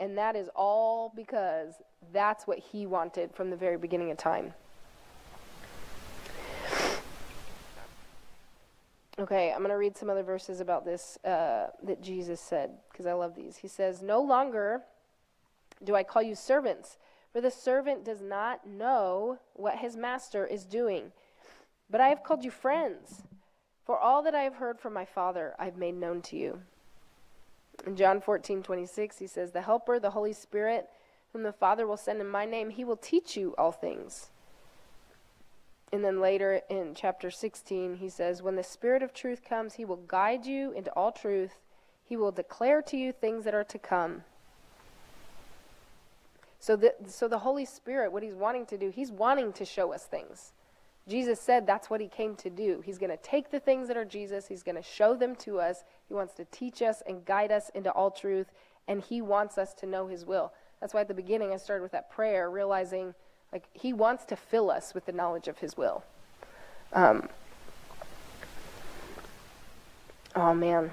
And 0.00 0.18
that 0.18 0.36
is 0.36 0.48
all 0.54 1.12
because 1.14 1.74
that's 2.12 2.46
what 2.46 2.58
he 2.58 2.86
wanted 2.86 3.32
from 3.34 3.50
the 3.50 3.56
very 3.56 3.78
beginning 3.78 4.10
of 4.10 4.16
time. 4.16 4.52
Okay, 9.16 9.52
I'm 9.52 9.58
going 9.58 9.70
to 9.70 9.76
read 9.76 9.96
some 9.96 10.10
other 10.10 10.24
verses 10.24 10.60
about 10.60 10.84
this 10.84 11.18
uh, 11.24 11.68
that 11.84 12.02
Jesus 12.02 12.40
said 12.40 12.72
because 12.90 13.06
I 13.06 13.12
love 13.12 13.36
these. 13.36 13.56
He 13.56 13.68
says, 13.68 14.02
No 14.02 14.20
longer 14.20 14.82
do 15.84 15.94
I 15.94 16.02
call 16.02 16.22
you 16.22 16.34
servants, 16.34 16.96
for 17.32 17.40
the 17.40 17.50
servant 17.50 18.04
does 18.04 18.20
not 18.20 18.66
know 18.66 19.38
what 19.52 19.78
his 19.78 19.96
master 19.96 20.44
is 20.44 20.64
doing. 20.64 21.12
But 21.88 22.00
I 22.00 22.08
have 22.08 22.24
called 22.24 22.44
you 22.44 22.50
friends, 22.50 23.22
for 23.84 23.98
all 23.98 24.22
that 24.24 24.34
I 24.34 24.42
have 24.42 24.54
heard 24.54 24.80
from 24.80 24.92
my 24.92 25.04
Father 25.04 25.54
I 25.60 25.66
have 25.66 25.76
made 25.76 25.94
known 25.94 26.20
to 26.22 26.36
you. 26.36 26.62
In 27.86 27.96
John 27.96 28.20
14, 28.20 28.62
26, 28.62 29.18
he 29.18 29.26
says, 29.26 29.52
The 29.52 29.62
Helper, 29.62 29.98
the 29.98 30.10
Holy 30.10 30.32
Spirit, 30.32 30.88
whom 31.32 31.42
the 31.42 31.52
Father 31.52 31.86
will 31.86 31.96
send 31.96 32.20
in 32.20 32.28
my 32.28 32.44
name, 32.44 32.70
he 32.70 32.84
will 32.84 32.96
teach 32.96 33.36
you 33.36 33.54
all 33.58 33.72
things 33.72 34.30
and 35.94 36.04
then 36.04 36.20
later 36.20 36.60
in 36.68 36.96
chapter 36.96 37.30
16, 37.30 37.98
he 37.98 38.08
says, 38.08 38.42
When 38.42 38.56
the 38.56 38.64
Spirit 38.64 39.00
of 39.00 39.14
truth 39.14 39.42
comes, 39.48 39.74
he 39.74 39.84
will 39.84 39.94
guide 40.08 40.44
you 40.44 40.72
into 40.72 40.90
all 40.94 41.12
truth. 41.12 41.60
He 42.04 42.16
will 42.16 42.32
declare 42.32 42.82
to 42.82 42.96
you 42.96 43.12
things 43.12 43.44
that 43.44 43.54
are 43.54 43.62
to 43.62 43.78
come. 43.78 44.24
So 46.58 46.74
the, 46.74 46.94
so 47.06 47.28
the 47.28 47.38
Holy 47.38 47.64
Spirit, 47.64 48.10
what 48.10 48.24
he's 48.24 48.34
wanting 48.34 48.66
to 48.66 48.76
do, 48.76 48.90
he's 48.90 49.12
wanting 49.12 49.52
to 49.52 49.64
show 49.64 49.92
us 49.92 50.02
things. 50.02 50.52
Jesus 51.08 51.40
said 51.40 51.66
that's 51.66 51.90
what 51.90 52.00
he 52.00 52.08
came 52.08 52.34
to 52.36 52.50
do. 52.50 52.82
He's 52.84 52.98
going 52.98 53.10
to 53.10 53.22
take 53.22 53.50
the 53.50 53.60
things 53.60 53.88
that 53.88 53.96
are 53.96 54.04
Jesus, 54.04 54.48
he's 54.48 54.62
going 54.62 54.76
to 54.76 54.82
show 54.82 55.14
them 55.14 55.36
to 55.36 55.60
us. 55.60 55.84
He 56.08 56.14
wants 56.14 56.34
to 56.34 56.44
teach 56.46 56.82
us 56.82 57.02
and 57.06 57.24
guide 57.24 57.52
us 57.52 57.70
into 57.74 57.90
all 57.90 58.10
truth, 58.10 58.46
and 58.88 59.02
he 59.02 59.20
wants 59.20 59.58
us 59.58 59.74
to 59.74 59.86
know 59.86 60.06
his 60.06 60.24
will. 60.24 60.52
That's 60.80 60.94
why 60.94 61.02
at 61.02 61.08
the 61.08 61.14
beginning 61.14 61.52
I 61.52 61.56
started 61.56 61.82
with 61.82 61.92
that 61.92 62.10
prayer, 62.10 62.50
realizing 62.50 63.14
like, 63.54 63.68
he 63.72 63.92
wants 63.92 64.24
to 64.26 64.36
fill 64.36 64.68
us 64.68 64.94
with 64.94 65.06
the 65.06 65.12
knowledge 65.12 65.46
of 65.46 65.58
his 65.58 65.76
will. 65.76 66.02
Um, 66.92 67.28
oh, 70.34 70.52
man. 70.52 70.90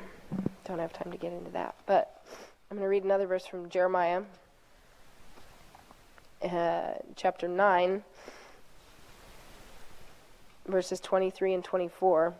Don't 0.65 0.77
have 0.77 0.93
time 0.93 1.11
to 1.11 1.17
get 1.17 1.33
into 1.33 1.49
that. 1.51 1.73
But 1.87 2.23
I'm 2.69 2.77
going 2.77 2.85
to 2.85 2.89
read 2.89 3.03
another 3.03 3.25
verse 3.25 3.47
from 3.47 3.67
Jeremiah, 3.67 4.21
uh, 6.43 6.93
chapter 7.15 7.47
9, 7.47 8.03
verses 10.67 10.99
23 10.99 11.53
and 11.55 11.63
24 11.63 12.33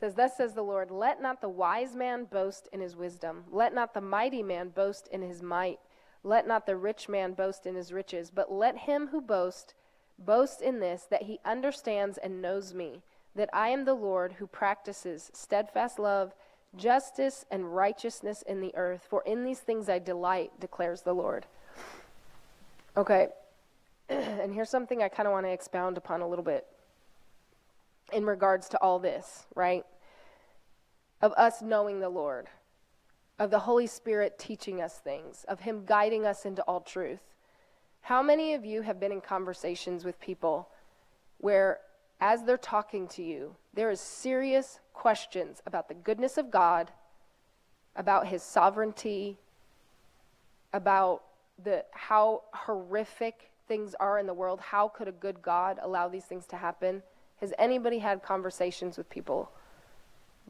says, 0.00 0.14
Thus 0.14 0.36
says 0.36 0.52
the 0.54 0.62
Lord, 0.62 0.90
Let 0.90 1.22
not 1.22 1.40
the 1.40 1.48
wise 1.48 1.94
man 1.94 2.24
boast 2.24 2.68
in 2.72 2.80
his 2.80 2.96
wisdom, 2.96 3.44
let 3.50 3.74
not 3.74 3.94
the 3.94 4.00
mighty 4.00 4.42
man 4.42 4.68
boast 4.68 5.08
in 5.08 5.22
his 5.22 5.42
might, 5.42 5.78
let 6.22 6.46
not 6.46 6.66
the 6.66 6.76
rich 6.76 7.08
man 7.08 7.32
boast 7.32 7.66
in 7.66 7.74
his 7.74 7.92
riches, 7.92 8.30
but 8.34 8.52
let 8.52 8.78
him 8.78 9.08
who 9.08 9.20
boasts 9.20 9.74
boast 10.18 10.60
in 10.60 10.80
this, 10.80 11.06
that 11.10 11.22
he 11.22 11.40
understands 11.44 12.18
and 12.18 12.42
knows 12.42 12.74
me, 12.74 13.02
that 13.34 13.50
I 13.52 13.68
am 13.68 13.84
the 13.84 13.94
Lord 13.94 14.34
who 14.34 14.46
practices 14.46 15.30
steadfast 15.32 15.98
love, 15.98 16.34
justice, 16.76 17.44
and 17.50 17.74
righteousness 17.74 18.42
in 18.42 18.60
the 18.60 18.74
earth. 18.74 19.06
For 19.08 19.22
in 19.26 19.44
these 19.44 19.60
things 19.60 19.88
I 19.88 19.98
delight, 19.98 20.52
declares 20.60 21.02
the 21.02 21.14
Lord. 21.14 21.46
Okay, 22.96 23.28
and 24.08 24.52
here's 24.52 24.70
something 24.70 25.02
I 25.02 25.08
kind 25.08 25.26
of 25.26 25.32
want 25.32 25.46
to 25.46 25.50
expound 25.50 25.96
upon 25.96 26.20
a 26.20 26.28
little 26.28 26.44
bit 26.44 26.66
in 28.12 28.24
regards 28.24 28.68
to 28.70 28.78
all 28.82 28.98
this, 28.98 29.46
right? 29.54 29.84
Of 31.22 31.32
us 31.32 31.62
knowing 31.62 32.00
the 32.00 32.08
Lord 32.08 32.48
of 33.38 33.50
the 33.50 33.60
Holy 33.60 33.86
Spirit 33.86 34.38
teaching 34.38 34.80
us 34.80 34.98
things, 34.98 35.44
of 35.48 35.60
Him 35.60 35.84
guiding 35.84 36.24
us 36.24 36.44
into 36.44 36.62
all 36.62 36.80
truth. 36.80 37.20
How 38.02 38.22
many 38.22 38.54
of 38.54 38.64
you 38.64 38.82
have 38.82 39.00
been 39.00 39.12
in 39.12 39.20
conversations 39.20 40.04
with 40.04 40.20
people 40.20 40.68
where, 41.38 41.80
as 42.20 42.44
they're 42.44 42.56
talking 42.56 43.08
to 43.08 43.22
you, 43.22 43.56
there 43.72 43.90
is 43.90 44.00
serious 44.00 44.78
questions 44.92 45.62
about 45.66 45.88
the 45.88 45.94
goodness 45.94 46.38
of 46.38 46.50
God, 46.50 46.92
about 47.96 48.28
His 48.28 48.42
sovereignty, 48.42 49.38
about 50.72 51.22
the 51.62 51.84
how 51.92 52.42
horrific 52.52 53.50
things 53.66 53.94
are 54.00 54.18
in 54.18 54.26
the 54.26 54.34
world? 54.34 54.60
How 54.60 54.88
could 54.88 55.08
a 55.08 55.12
good 55.12 55.42
God 55.42 55.78
allow 55.82 56.08
these 56.08 56.24
things 56.24 56.46
to 56.46 56.56
happen? 56.56 57.02
Has 57.40 57.52
anybody 57.58 57.98
had 57.98 58.22
conversations 58.22 58.96
with 58.96 59.08
people 59.08 59.50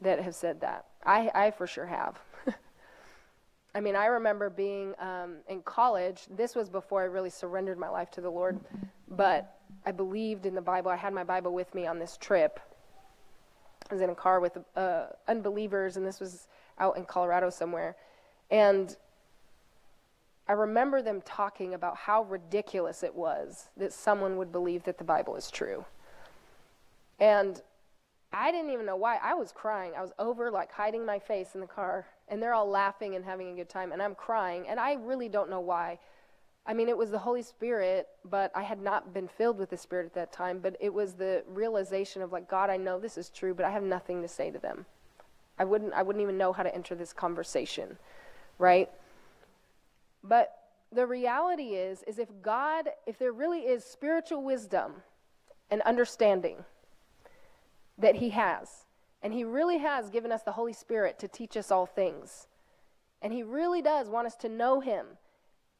that 0.01 0.21
have 0.21 0.35
said 0.35 0.61
that? 0.61 0.85
I, 1.05 1.31
I 1.33 1.51
for 1.51 1.67
sure 1.67 1.85
have. 1.85 2.19
I 3.75 3.81
mean, 3.81 3.95
I 3.95 4.05
remember 4.05 4.49
being 4.49 4.93
um, 4.99 5.37
in 5.49 5.61
college. 5.61 6.21
This 6.29 6.55
was 6.55 6.69
before 6.69 7.01
I 7.01 7.05
really 7.05 7.29
surrendered 7.29 7.77
my 7.77 7.89
life 7.89 8.11
to 8.11 8.21
the 8.21 8.29
Lord, 8.29 8.59
but 9.09 9.59
I 9.85 9.91
believed 9.91 10.45
in 10.45 10.55
the 10.55 10.61
Bible. 10.61 10.91
I 10.91 10.95
had 10.95 11.13
my 11.13 11.23
Bible 11.23 11.53
with 11.53 11.73
me 11.75 11.85
on 11.85 11.99
this 11.99 12.17
trip. 12.17 12.59
I 13.89 13.93
was 13.93 14.01
in 14.01 14.09
a 14.09 14.15
car 14.15 14.39
with 14.39 14.57
uh, 14.75 15.07
unbelievers, 15.27 15.97
and 15.97 16.05
this 16.05 16.19
was 16.19 16.47
out 16.79 16.97
in 16.97 17.05
Colorado 17.05 17.49
somewhere. 17.49 17.95
And 18.49 18.95
I 20.47 20.53
remember 20.53 21.01
them 21.01 21.21
talking 21.21 21.73
about 21.73 21.97
how 21.97 22.23
ridiculous 22.23 23.03
it 23.03 23.15
was 23.15 23.69
that 23.77 23.93
someone 23.93 24.37
would 24.37 24.51
believe 24.51 24.83
that 24.83 24.97
the 24.97 25.03
Bible 25.03 25.35
is 25.35 25.49
true. 25.49 25.85
And 27.19 27.61
I 28.31 28.51
didn't 28.51 28.71
even 28.71 28.85
know 28.85 28.95
why. 28.95 29.17
I 29.23 29.33
was 29.33 29.51
crying. 29.51 29.93
I 29.97 30.01
was 30.01 30.11
over, 30.19 30.51
like, 30.51 30.71
hiding 30.71 31.05
my 31.05 31.19
face 31.19 31.55
in 31.55 31.61
the 31.61 31.67
car 31.67 32.05
and 32.27 32.41
they're 32.41 32.53
all 32.53 32.69
laughing 32.69 33.15
and 33.15 33.23
having 33.23 33.51
a 33.51 33.55
good 33.55 33.69
time 33.69 33.91
and 33.91 34.01
i'm 34.01 34.15
crying 34.15 34.67
and 34.67 34.79
i 34.79 34.93
really 34.93 35.29
don't 35.29 35.49
know 35.49 35.59
why 35.59 35.97
i 36.65 36.73
mean 36.73 36.89
it 36.89 36.97
was 36.97 37.11
the 37.11 37.19
holy 37.19 37.41
spirit 37.41 38.07
but 38.23 38.51
i 38.55 38.63
had 38.63 38.81
not 38.81 39.13
been 39.13 39.27
filled 39.27 39.57
with 39.57 39.69
the 39.69 39.77
spirit 39.77 40.05
at 40.05 40.13
that 40.13 40.31
time 40.31 40.59
but 40.59 40.75
it 40.79 40.93
was 40.93 41.13
the 41.13 41.43
realization 41.47 42.21
of 42.21 42.31
like 42.31 42.49
god 42.49 42.69
i 42.69 42.77
know 42.77 42.99
this 42.99 43.17
is 43.17 43.29
true 43.29 43.53
but 43.53 43.65
i 43.65 43.69
have 43.69 43.83
nothing 43.83 44.21
to 44.21 44.27
say 44.27 44.49
to 44.49 44.59
them 44.59 44.85
i 45.59 45.63
wouldn't 45.63 45.93
i 45.93 46.01
wouldn't 46.01 46.23
even 46.23 46.37
know 46.37 46.53
how 46.53 46.63
to 46.63 46.73
enter 46.73 46.95
this 46.95 47.13
conversation 47.13 47.97
right 48.57 48.89
but 50.27 50.51
the 50.91 51.05
reality 51.05 51.75
is 51.75 52.03
is 52.03 52.19
if 52.19 52.29
god 52.41 52.89
if 53.05 53.17
there 53.17 53.31
really 53.31 53.61
is 53.61 53.83
spiritual 53.83 54.43
wisdom 54.43 54.93
and 55.69 55.81
understanding 55.81 56.63
that 57.97 58.15
he 58.15 58.29
has 58.29 58.85
and 59.25 59.33
He 59.33 59.43
really 59.43 59.79
has 59.79 60.11
given 60.11 60.31
us 60.31 60.43
the 60.43 60.51
Holy 60.51 60.71
Spirit 60.71 61.17
to 61.17 61.27
teach 61.27 61.57
us 61.57 61.71
all 61.71 61.87
things. 61.87 62.47
And 63.23 63.33
He 63.33 63.41
really 63.41 63.81
does 63.81 64.07
want 64.07 64.27
us 64.27 64.35
to 64.35 64.49
know 64.49 64.81
Him. 64.81 65.07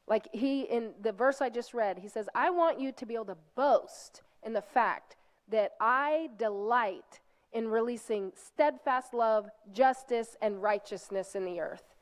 Like 0.08 0.26
He, 0.32 0.62
in 0.62 0.90
the 1.00 1.12
verse 1.12 1.40
I 1.40 1.48
just 1.48 1.72
read, 1.72 2.00
He 2.00 2.08
says, 2.08 2.28
I 2.34 2.50
want 2.50 2.80
you 2.80 2.90
to 2.90 3.06
be 3.06 3.14
able 3.14 3.26
to 3.26 3.36
boast 3.54 4.22
in 4.42 4.52
the 4.52 4.62
fact 4.62 5.14
that 5.48 5.74
I 5.80 6.30
delight 6.36 7.20
in 7.52 7.68
releasing 7.68 8.32
steadfast 8.34 9.14
love, 9.14 9.48
justice, 9.72 10.36
and 10.42 10.60
righteousness 10.60 11.36
in 11.36 11.44
the 11.44 11.60
earth. 11.60 11.94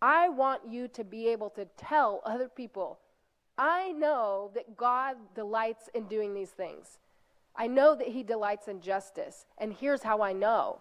I 0.00 0.28
want 0.28 0.62
you 0.68 0.88
to 0.88 1.04
be 1.04 1.28
able 1.28 1.50
to 1.50 1.66
tell 1.76 2.20
other 2.24 2.48
people, 2.48 2.98
I 3.56 3.92
know 3.92 4.50
that 4.54 4.76
God 4.76 5.16
delights 5.34 5.88
in 5.94 6.04
doing 6.04 6.34
these 6.34 6.50
things. 6.50 6.98
I 7.56 7.68
know 7.68 7.94
that 7.94 8.08
he 8.08 8.22
delights 8.22 8.68
in 8.68 8.80
justice, 8.80 9.46
and 9.58 9.72
here's 9.72 10.02
how 10.02 10.22
I 10.22 10.32
know. 10.32 10.80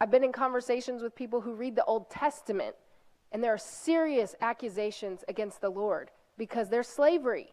I've 0.00 0.10
been 0.10 0.24
in 0.24 0.32
conversations 0.32 1.02
with 1.02 1.16
people 1.16 1.40
who 1.40 1.54
read 1.54 1.74
the 1.74 1.84
Old 1.84 2.10
Testament, 2.10 2.76
and 3.32 3.42
there 3.42 3.52
are 3.52 3.58
serious 3.58 4.34
accusations 4.40 5.24
against 5.26 5.60
the 5.60 5.70
Lord 5.70 6.10
because 6.38 6.68
there's 6.68 6.86
slavery, 6.86 7.48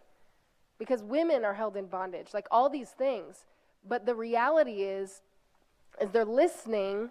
because 0.78 1.02
women 1.02 1.44
are 1.44 1.54
held 1.54 1.76
in 1.76 1.88
bondage, 1.88 2.28
like 2.34 2.48
all 2.52 2.70
these 2.70 2.90
things. 2.90 3.46
But 3.88 4.06
the 4.06 4.16
reality 4.16 4.84
is, 4.84 5.22
is 6.00 6.12
they're 6.12 6.26
listening 6.26 7.10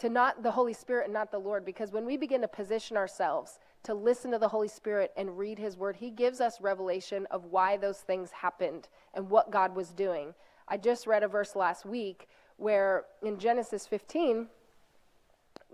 to 0.00 0.08
not 0.08 0.42
the 0.42 0.50
Holy 0.50 0.72
Spirit 0.72 1.04
and 1.04 1.12
not 1.12 1.30
the 1.30 1.38
Lord, 1.38 1.62
because 1.62 1.92
when 1.92 2.06
we 2.06 2.16
begin 2.16 2.40
to 2.40 2.48
position 2.48 2.96
ourselves 2.96 3.58
to 3.82 3.92
listen 3.92 4.30
to 4.30 4.38
the 4.38 4.48
Holy 4.48 4.66
Spirit 4.68 5.12
and 5.14 5.36
read 5.36 5.58
His 5.58 5.76
Word, 5.76 5.96
He 5.96 6.10
gives 6.10 6.40
us 6.40 6.58
revelation 6.58 7.26
of 7.30 7.44
why 7.44 7.76
those 7.76 7.98
things 7.98 8.30
happened 8.30 8.88
and 9.12 9.28
what 9.28 9.50
God 9.50 9.76
was 9.76 9.90
doing. 9.90 10.34
I 10.68 10.78
just 10.78 11.06
read 11.06 11.22
a 11.22 11.28
verse 11.28 11.54
last 11.54 11.84
week 11.84 12.28
where 12.56 13.04
in 13.22 13.38
Genesis 13.38 13.86
15, 13.86 14.46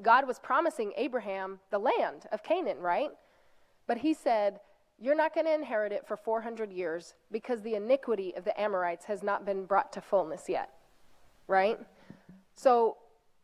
God 0.03 0.27
was 0.27 0.41
promising 0.41 0.93
Abraham 0.97 1.61
the 1.71 1.79
land 1.79 2.27
of 2.33 2.43
Canaan, 2.43 2.79
right? 2.79 3.11
But 3.87 3.99
He 3.99 4.13
said, 4.13 4.59
You're 4.99 5.15
not 5.15 5.37
going 5.37 5.47
to 5.47 5.55
inherit 5.55 5.93
it 5.93 6.05
for 6.05 6.17
400 6.17 6.73
years 6.73 7.15
because 7.31 7.63
the 7.63 7.77
iniquity 7.77 8.35
of 8.37 8.43
the 8.43 8.61
Amorites 8.61 9.05
has 9.05 9.23
not 9.23 9.47
been 9.47 9.67
brought 9.67 9.93
to 9.93 10.01
fullness 10.01 10.49
yet, 10.49 10.71
right? 11.47 11.79
So, 12.57 12.97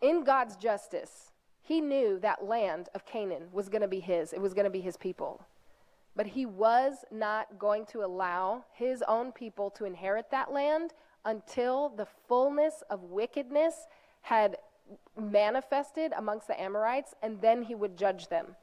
in 0.03 0.25
God's 0.25 0.57
justice, 0.57 1.33
he 1.63 1.81
knew 1.81 2.19
that 2.21 2.45
land 2.45 2.89
of 2.95 3.07
Canaan 3.07 3.45
was 3.53 3.69
going 3.69 3.83
to 3.83 3.89
be 3.89 4.01
his, 4.01 4.33
it 4.33 4.41
was 4.41 4.53
going 4.53 4.65
to 4.65 4.71
be 4.71 4.81
his 4.81 4.97
people. 4.97 5.47
But 6.15 6.27
he 6.27 6.45
was 6.45 7.05
not 7.11 7.59
going 7.59 7.87
to 7.87 8.05
allow 8.05 8.65
his 8.73 9.03
own 9.09 9.33
people 9.33 9.71
to 9.71 9.87
inherit 9.87 10.31
that 10.31 10.53
land 10.53 10.93
until 11.25 11.89
the 11.89 12.07
fullness 12.29 12.83
of 12.91 13.05
wickedness 13.05 13.87
had 14.23 14.57
manifested 15.19 16.13
amongst 16.17 16.49
the 16.49 16.61
Amorites, 16.61 17.15
and 17.23 17.41
then 17.41 17.63
he 17.63 17.75
would 17.75 17.97
judge 17.97 18.29
them. 18.29 18.57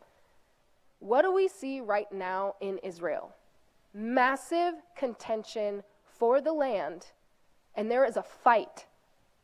What 0.99 1.23
do 1.23 1.34
we 1.34 1.47
see 1.47 1.80
right 1.80 2.12
now 2.12 2.56
in 2.62 2.78
Israel? 2.80 3.34
Massive 3.93 4.75
contention 4.95 5.84
for 6.04 6.41
the 6.41 6.54
land 6.54 7.08
And 7.75 7.89
there 7.89 8.04
is 8.04 8.17
a 8.17 8.23
fight 8.23 8.88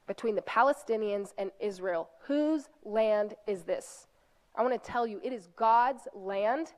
between 0.07 0.35
the 0.35 0.41
Palestinians 0.41 1.33
and 1.37 1.51
Israel. 1.59 2.09
Whose 2.27 2.69
land 2.83 3.35
is 3.47 3.63
this? 3.63 4.07
I 4.55 4.61
want 4.61 4.81
to 4.81 4.91
tell 4.91 5.05
you, 5.05 5.19
it 5.23 5.33
is 5.33 5.47
God's 5.55 6.07
land. 6.13 6.73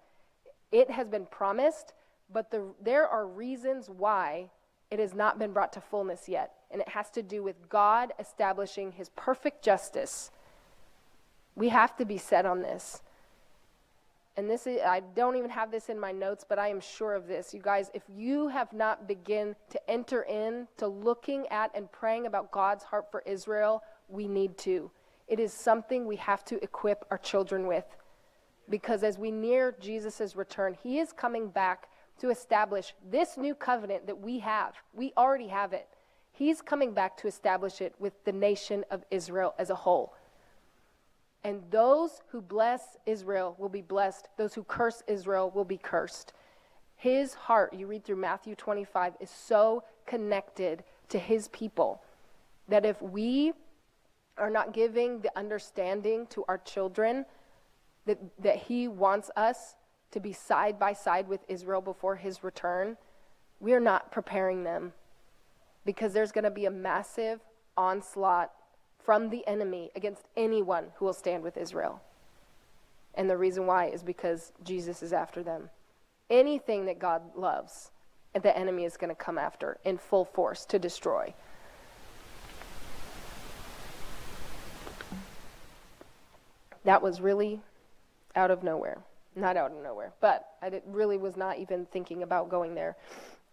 It 0.71 0.89
has 0.89 1.07
been 1.07 1.25
promised, 1.25 1.93
but 2.31 2.51
the, 2.51 2.63
there 2.81 3.07
are 3.07 3.27
reasons 3.27 3.89
why 3.89 4.49
it 4.89 4.99
has 4.99 5.13
not 5.13 5.37
been 5.37 5.51
brought 5.51 5.73
to 5.73 5.81
fullness 5.81 6.27
yet. 6.27 6.53
And 6.71 6.81
it 6.81 6.89
has 6.89 7.09
to 7.11 7.21
do 7.21 7.43
with 7.43 7.69
God 7.69 8.13
establishing 8.19 8.93
his 8.93 9.09
perfect 9.09 9.63
justice. 9.63 10.31
We 11.55 11.69
have 11.69 11.95
to 11.97 12.05
be 12.05 12.17
set 12.17 12.45
on 12.45 12.61
this. 12.61 13.01
And 14.37 14.47
this 14.47 14.67
is, 14.67 14.79
I 14.81 15.01
don't 15.15 15.35
even 15.35 15.49
have 15.49 15.71
this 15.71 15.89
in 15.89 15.99
my 15.99 16.11
notes, 16.11 16.45
but 16.47 16.59
I 16.59 16.67
am 16.67 16.79
sure 16.79 17.15
of 17.15 17.27
this. 17.27 17.55
You 17.55 17.61
guys, 17.61 17.89
if 17.95 18.03
you 18.07 18.47
have 18.49 18.71
not 18.71 19.07
begun 19.07 19.55
to 19.71 19.89
enter 19.89 20.21
in 20.21 20.67
to 20.77 20.87
looking 20.87 21.47
at 21.47 21.71
and 21.73 21.91
praying 21.91 22.27
about 22.27 22.51
God's 22.51 22.83
heart 22.83 23.09
for 23.09 23.23
Israel, 23.25 23.81
we 24.07 24.27
need 24.27 24.55
to. 24.59 24.91
It 25.27 25.39
is 25.39 25.51
something 25.51 26.05
we 26.05 26.17
have 26.17 26.45
to 26.45 26.63
equip 26.63 27.03
our 27.09 27.17
children 27.17 27.65
with. 27.65 27.85
Because 28.69 29.01
as 29.01 29.17
we 29.17 29.31
near 29.31 29.75
Jesus' 29.79 30.35
return, 30.35 30.75
he 30.83 30.99
is 30.99 31.11
coming 31.11 31.49
back 31.49 31.89
to 32.19 32.29
establish 32.29 32.93
this 33.09 33.37
new 33.37 33.55
covenant 33.55 34.05
that 34.05 34.19
we 34.19 34.39
have. 34.39 34.75
We 34.93 35.13
already 35.17 35.47
have 35.47 35.73
it. 35.73 35.87
He's 36.31 36.61
coming 36.61 36.93
back 36.93 37.17
to 37.17 37.27
establish 37.27 37.81
it 37.81 37.95
with 37.97 38.13
the 38.23 38.31
nation 38.31 38.85
of 38.91 39.03
Israel 39.09 39.55
as 39.57 39.71
a 39.71 39.75
whole. 39.75 40.13
And 41.47 41.63
those 41.71 42.19
who 42.27 42.41
bless 42.41 42.97
Israel 43.05 43.55
will 43.57 43.69
be 43.69 43.81
blessed. 43.81 44.27
Those 44.35 44.53
who 44.53 44.65
curse 44.65 45.01
Israel 45.07 45.49
will 45.49 45.63
be 45.63 45.77
cursed. 45.77 46.33
His 46.97 47.35
heart, 47.35 47.73
you 47.73 47.87
read 47.87 48.03
through 48.03 48.17
Matthew 48.17 48.53
25, 48.53 49.13
is 49.21 49.29
so 49.29 49.85
connected 50.05 50.83
to 51.07 51.17
his 51.17 51.47
people 51.47 52.03
that 52.67 52.85
if 52.85 53.01
we 53.01 53.53
are 54.37 54.49
not 54.49 54.73
giving 54.73 55.21
the 55.21 55.31
understanding 55.37 56.27
to 56.31 56.43
our 56.49 56.57
children 56.57 57.25
that, 58.05 58.19
that 58.39 58.57
he 58.57 58.89
wants 58.89 59.31
us 59.37 59.77
to 60.11 60.19
be 60.19 60.33
side 60.33 60.77
by 60.77 60.91
side 60.91 61.29
with 61.29 61.45
Israel 61.47 61.79
before 61.79 62.17
his 62.17 62.43
return, 62.43 62.97
we 63.61 63.71
are 63.71 63.79
not 63.79 64.11
preparing 64.11 64.65
them 64.65 64.91
because 65.85 66.11
there's 66.11 66.33
going 66.33 66.43
to 66.43 66.51
be 66.51 66.65
a 66.65 66.71
massive 66.71 67.39
onslaught 67.77 68.51
from 69.07 69.29
the 69.29 69.47
enemy 69.47 69.89
against 69.95 70.25
anyone 70.35 70.87
who 70.95 71.05
will 71.05 71.13
stand 71.13 71.41
with 71.41 71.55
Israel. 71.55 72.01
And 73.13 73.29
the 73.29 73.37
reason 73.37 73.65
why 73.65 73.85
is 73.85 74.03
because 74.03 74.51
Jesus 74.65 75.01
is 75.01 75.13
after 75.13 75.41
them. 75.41 75.69
Anything 76.29 76.87
that 76.87 76.99
God 76.99 77.21
loves, 77.33 77.91
the 78.33 78.55
enemy 78.55 78.83
is 78.83 78.97
going 78.97 79.07
to 79.07 79.15
come 79.15 79.37
after 79.37 79.77
in 79.85 79.97
full 79.97 80.25
force 80.25 80.65
to 80.65 80.77
destroy. 80.77 81.33
That 86.83 87.01
was 87.01 87.21
really 87.21 87.61
out 88.35 88.51
of 88.51 88.61
nowhere. 88.61 88.97
Not 89.37 89.55
out 89.55 89.71
of 89.71 89.81
nowhere, 89.81 90.11
but 90.19 90.49
I 90.61 90.69
did, 90.69 90.83
really 90.85 91.15
was 91.17 91.37
not 91.37 91.59
even 91.59 91.85
thinking 91.85 92.23
about 92.23 92.49
going 92.49 92.75
there. 92.75 92.97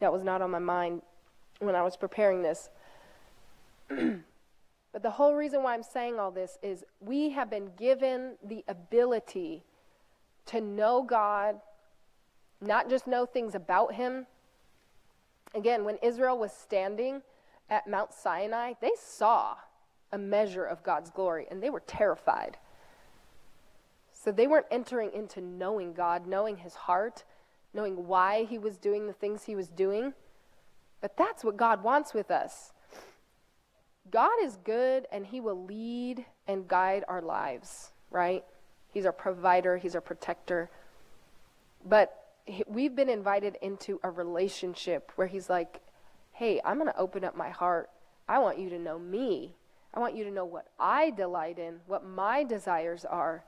That 0.01 0.13
was 0.13 0.25
not 0.25 0.43
on 0.43 0.51
my 0.51 0.59
mind 0.59 1.03
when 1.61 1.77
I 1.77 1.83
was 1.83 1.97
preparing 1.97 2.43
this. 2.43 2.71
But 4.95 5.03
the 5.03 5.11
whole 5.11 5.35
reason 5.35 5.65
why 5.65 5.75
I'm 5.75 5.83
saying 5.83 6.21
all 6.21 6.31
this 6.31 6.57
is 6.63 6.85
we 7.01 7.31
have 7.31 7.51
been 7.51 7.71
given 7.77 8.37
the 8.45 8.65
ability 8.69 9.65
to 10.47 10.61
know 10.61 11.03
God, 11.03 11.57
not 12.61 12.89
just 12.89 13.09
know 13.09 13.27
things 13.27 13.57
about 13.57 13.95
Him. 13.95 14.27
Again, 15.53 15.85
when 15.85 15.97
Israel 15.97 16.39
was 16.39 16.53
standing 16.53 17.23
at 17.69 17.89
Mount 17.89 18.15
Sinai, 18.15 18.75
they 18.81 18.93
saw 18.97 19.57
a 20.13 20.19
measure 20.19 20.65
of 20.65 20.85
God's 20.85 21.11
glory 21.11 21.49
and 21.51 21.61
they 21.61 21.71
were 21.71 21.83
terrified. 21.89 22.57
So 24.13 24.31
they 24.31 24.47
weren't 24.47 24.67
entering 24.71 25.11
into 25.13 25.41
knowing 25.41 25.93
God, 25.93 26.29
knowing 26.29 26.59
His 26.59 26.75
heart, 26.75 27.25
knowing 27.73 28.07
why 28.07 28.45
He 28.45 28.59
was 28.59 28.77
doing 28.77 29.09
the 29.09 29.13
things 29.13 29.43
He 29.43 29.57
was 29.57 29.71
doing. 29.71 30.15
But 31.01 31.17
that's 31.17 31.43
what 31.43 31.57
God 31.57 31.83
wants 31.83 32.15
with 32.15 32.31
us. 32.31 32.74
God 34.15 34.31
is 34.45 34.57
good 34.63 35.09
and 35.11 35.27
He 35.27 35.41
will 35.41 35.65
lead 35.65 36.25
and 36.47 36.69
guide 36.69 37.03
our 37.09 37.21
lives, 37.21 37.91
right? 38.13 38.45
He's 38.93 39.07
our 39.07 39.13
provider, 39.13 39.77
He's 39.77 39.97
our 39.97 40.01
protector. 40.01 40.71
But 41.85 42.17
we've 42.69 42.95
been 42.95 43.09
invited 43.09 43.57
into 43.61 43.99
a 44.05 44.11
relationship 44.13 45.11
where 45.17 45.27
He's 45.27 45.51
like, 45.51 45.81
hey, 46.31 46.61
I'm 46.65 46.79
going 46.79 46.93
to 46.93 46.97
open 46.97 47.25
up 47.25 47.37
my 47.37 47.51
heart. 47.51 47.91
I 48.29 48.39
want 48.39 48.57
you 48.57 48.71
to 48.71 48.79
know 48.79 49.01
me. 49.01 49.57
I 49.93 49.99
want 49.99 50.15
you 50.15 50.23
to 50.23 50.31
know 50.31 50.45
what 50.45 50.69
I 50.79 51.11
delight 51.11 51.59
in, 51.59 51.81
what 51.89 52.07
my 52.07 52.45
desires 52.45 53.05
are. 53.05 53.43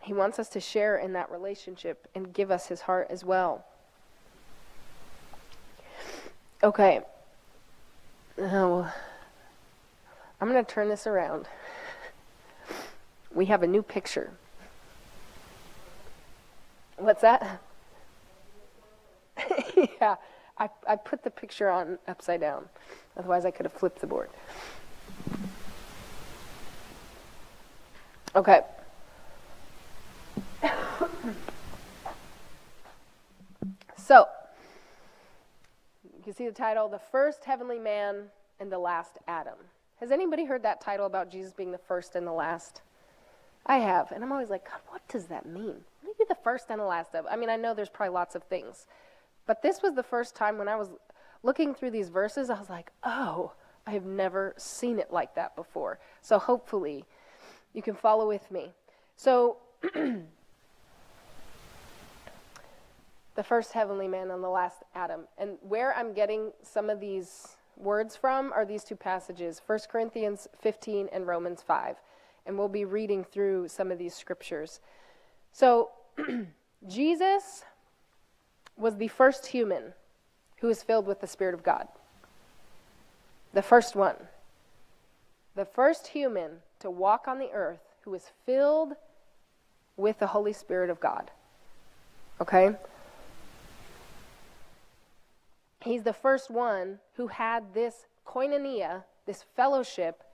He 0.00 0.14
wants 0.14 0.38
us 0.38 0.48
to 0.48 0.60
share 0.60 0.96
in 0.96 1.12
that 1.12 1.30
relationship 1.30 2.08
and 2.14 2.32
give 2.32 2.50
us 2.50 2.68
His 2.68 2.80
heart 2.80 3.08
as 3.10 3.26
well. 3.26 3.66
Okay. 6.62 7.02
Oh, 8.38 8.92
I'm 10.40 10.50
going 10.50 10.64
to 10.64 10.70
turn 10.70 10.88
this 10.88 11.06
around. 11.06 11.46
We 13.32 13.46
have 13.46 13.62
a 13.62 13.66
new 13.66 13.82
picture. 13.82 14.30
What's 16.96 17.22
that? 17.22 17.60
yeah, 19.76 20.16
I, 20.58 20.68
I 20.88 20.96
put 20.96 21.22
the 21.22 21.30
picture 21.30 21.70
on 21.70 21.98
upside 22.08 22.40
down. 22.40 22.68
Otherwise, 23.16 23.44
I 23.44 23.50
could 23.50 23.66
have 23.66 23.72
flipped 23.72 24.00
the 24.00 24.06
board. 24.06 24.30
Okay. 28.36 28.62
so, 33.96 34.26
you 36.24 36.32
can 36.32 36.38
see 36.38 36.46
the 36.46 36.54
title, 36.54 36.88
The 36.88 36.98
First 36.98 37.44
Heavenly 37.44 37.78
Man 37.78 38.30
and 38.58 38.72
the 38.72 38.78
Last 38.78 39.18
Adam. 39.28 39.58
Has 40.00 40.10
anybody 40.10 40.46
heard 40.46 40.62
that 40.62 40.80
title 40.80 41.04
about 41.04 41.30
Jesus 41.30 41.52
being 41.52 41.70
the 41.70 41.76
first 41.76 42.14
and 42.14 42.26
the 42.26 42.32
last? 42.32 42.80
I 43.66 43.76
have, 43.76 44.10
and 44.10 44.24
I'm 44.24 44.32
always 44.32 44.48
like, 44.48 44.64
God, 44.64 44.80
what 44.88 45.06
does 45.06 45.26
that 45.26 45.44
mean? 45.44 45.66
What 45.66 46.02
do 46.02 46.08
you 46.08 46.14
be 46.18 46.24
the 46.26 46.38
first 46.42 46.70
and 46.70 46.80
the 46.80 46.86
last 46.86 47.14
of? 47.14 47.26
I 47.30 47.36
mean, 47.36 47.50
I 47.50 47.56
know 47.56 47.74
there's 47.74 47.90
probably 47.90 48.14
lots 48.14 48.34
of 48.34 48.42
things, 48.44 48.86
but 49.44 49.60
this 49.60 49.82
was 49.82 49.92
the 49.92 50.02
first 50.02 50.34
time 50.34 50.56
when 50.56 50.66
I 50.66 50.76
was 50.76 50.88
looking 51.42 51.74
through 51.74 51.90
these 51.90 52.08
verses, 52.08 52.48
I 52.48 52.58
was 52.58 52.70
like, 52.70 52.90
oh, 53.02 53.52
I 53.86 53.90
have 53.90 54.06
never 54.06 54.54
seen 54.56 54.98
it 54.98 55.12
like 55.12 55.34
that 55.34 55.54
before. 55.54 55.98
So 56.22 56.38
hopefully 56.38 57.04
you 57.74 57.82
can 57.82 57.94
follow 57.94 58.26
with 58.26 58.50
me. 58.50 58.72
So 59.16 59.58
the 63.34 63.42
first 63.42 63.72
heavenly 63.72 64.08
man 64.08 64.30
and 64.30 64.42
the 64.42 64.48
last 64.48 64.82
Adam. 64.94 65.22
And 65.38 65.58
where 65.60 65.94
I'm 65.94 66.12
getting 66.12 66.52
some 66.62 66.88
of 66.88 67.00
these 67.00 67.56
words 67.76 68.16
from 68.16 68.52
are 68.52 68.64
these 68.64 68.84
two 68.84 68.96
passages 68.96 69.60
1 69.66 69.78
Corinthians 69.90 70.48
15 70.60 71.08
and 71.12 71.26
Romans 71.26 71.62
5. 71.62 71.96
And 72.46 72.58
we'll 72.58 72.68
be 72.68 72.84
reading 72.84 73.24
through 73.24 73.68
some 73.68 73.90
of 73.90 73.98
these 73.98 74.14
scriptures. 74.14 74.80
So, 75.52 75.90
Jesus 76.86 77.64
was 78.76 78.96
the 78.96 79.08
first 79.08 79.46
human 79.46 79.94
who 80.58 80.66
was 80.66 80.82
filled 80.82 81.06
with 81.06 81.20
the 81.20 81.26
Spirit 81.26 81.54
of 81.54 81.62
God. 81.62 81.88
The 83.52 83.62
first 83.62 83.96
one. 83.96 84.16
The 85.54 85.64
first 85.64 86.08
human 86.08 86.58
to 86.80 86.90
walk 86.90 87.26
on 87.26 87.38
the 87.38 87.50
earth 87.52 87.80
who 88.02 88.10
was 88.10 88.30
filled 88.44 88.94
with 89.96 90.18
the 90.18 90.26
Holy 90.26 90.52
Spirit 90.52 90.90
of 90.90 91.00
God. 91.00 91.30
Okay? 92.40 92.74
He's 95.84 96.02
the 96.02 96.14
first 96.14 96.50
one 96.50 96.98
who 97.16 97.26
had 97.26 97.74
this 97.74 98.06
koinonia, 98.26 99.04
this 99.26 99.44
fellowship 99.54 100.24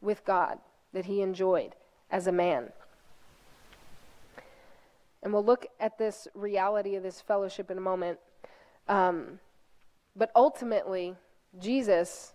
with 0.00 0.24
God 0.24 0.58
that 0.92 1.06
he 1.06 1.20
enjoyed 1.20 1.74
as 2.12 2.28
a 2.28 2.32
man. 2.32 2.70
And 5.22 5.32
we'll 5.32 5.44
look 5.44 5.66
at 5.80 5.98
this 5.98 6.28
reality 6.34 6.94
of 6.94 7.02
this 7.02 7.20
fellowship 7.20 7.72
in 7.72 7.76
a 7.76 7.80
moment. 7.80 8.20
Um, 8.88 9.40
but 10.14 10.30
ultimately, 10.36 11.16
Jesus 11.58 12.32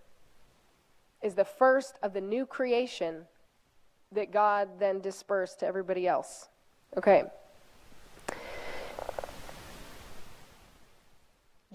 is 1.22 1.34
the 1.34 1.46
first 1.46 1.98
of 2.04 2.14
the 2.14 2.22
new 2.22 2.46
creation 2.46 3.26
that 4.12 4.32
God 4.32 4.80
then 4.80 5.00
dispersed 5.00 5.62
to 5.62 5.66
everybody 5.66 6.08
else. 6.08 6.50
Okay. 6.98 7.24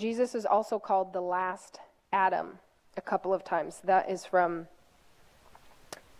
Jesus 0.01 0.35
is 0.35 0.47
also 0.47 0.79
called 0.79 1.13
the 1.13 1.21
last 1.21 1.79
Adam 2.11 2.59
a 2.97 3.03
couple 3.03 3.35
of 3.35 3.45
times. 3.45 3.83
That 3.85 4.11
is 4.11 4.25
from, 4.25 4.67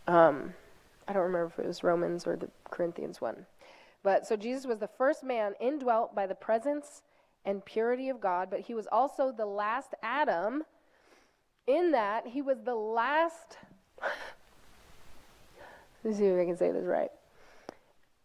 um, 0.07 0.53
I 1.09 1.15
don't 1.15 1.23
remember 1.23 1.47
if 1.47 1.59
it 1.59 1.67
was 1.67 1.83
Romans 1.83 2.27
or 2.27 2.37
the 2.37 2.51
Corinthians 2.71 3.23
one. 3.23 3.47
But 4.03 4.27
so 4.27 4.37
Jesus 4.37 4.67
was 4.67 4.81
the 4.81 4.87
first 4.87 5.25
man 5.25 5.55
indwelt 5.61 6.15
by 6.15 6.27
the 6.27 6.35
presence 6.35 7.03
and 7.47 7.65
purity 7.65 8.11
of 8.11 8.21
God, 8.21 8.51
but 8.51 8.61
he 8.61 8.75
was 8.75 8.87
also 8.93 9.33
the 9.33 9.47
last 9.47 9.95
Adam 10.03 10.65
in 11.67 11.93
that 11.93 12.27
he 12.27 12.43
was 12.43 12.59
the 12.63 12.75
last. 12.75 13.57
Let's 16.05 16.19
see 16.19 16.27
if 16.27 16.39
I 16.39 16.45
can 16.45 16.57
say 16.57 16.71
this 16.71 16.85
right. 16.85 17.11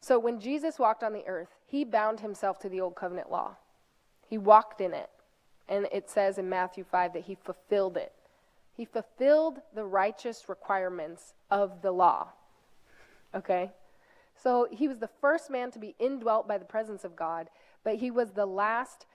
So 0.02 0.20
when 0.20 0.42
Jesus 0.42 0.80
walked 0.80 1.02
on 1.02 1.14
the 1.14 1.26
earth, 1.28 1.56
he 1.66 1.86
bound 1.86 2.20
himself 2.20 2.60
to 2.60 2.70
the 2.70 2.82
old 2.82 2.96
covenant 2.96 3.32
law. 3.32 3.56
He 4.28 4.38
walked 4.38 4.82
in 4.82 4.94
it. 4.94 5.10
And 5.68 5.88
it 5.92 6.10
says 6.10 6.38
in 6.38 6.50
Matthew 6.50 6.84
5 6.84 7.14
that 7.14 7.24
he 7.24 7.36
fulfilled 7.36 7.98
it. 7.98 8.14
He 8.76 8.86
fulfilled 8.86 9.60
the 9.74 9.86
righteous 9.86 10.50
requirements 10.50 11.34
of 11.50 11.82
the 11.82 11.92
law. 11.92 12.28
Okay? 13.34 13.72
So 14.36 14.68
he 14.72 14.88
was 14.88 15.00
the 15.00 15.10
first 15.22 15.50
man 15.50 15.72
to 15.72 15.80
be 15.80 15.96
indwelt 15.98 16.48
by 16.48 16.58
the 16.58 16.66
presence 16.66 17.04
of 17.04 17.16
God, 17.16 17.50
but 17.84 17.96
he 17.96 18.12
was 18.12 18.32
the 18.32 18.46
last 18.46 19.06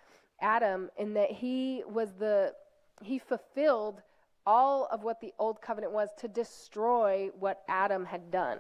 Adam 0.41 0.91
in 0.97 1.15
that 1.15 1.31
he 1.31 1.83
was 1.87 2.13
the 2.19 2.55
he 3.03 3.19
fulfilled 3.19 4.03
all 4.47 4.89
of 4.91 5.03
what 5.03 5.21
the 5.21 5.33
old 5.39 5.61
covenant 5.61 5.93
was 5.93 6.09
to 6.19 6.29
destroy 6.29 7.31
what 7.39 7.63
Adam 7.69 8.05
had 8.05 8.31
done. 8.31 8.59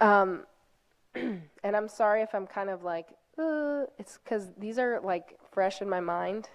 Um, 0.00 0.44
and 1.14 1.76
I'm 1.76 1.88
sorry 1.88 2.22
if 2.22 2.34
I'm 2.34 2.46
kind 2.46 2.68
of 2.68 2.82
like, 2.82 3.08
uh, 3.38 3.84
it's 3.98 4.18
because 4.22 4.48
these 4.58 4.78
are 4.78 5.00
like 5.00 5.38
fresh 5.54 5.80
in 5.80 5.88
my 5.88 6.00
mind 6.00 6.50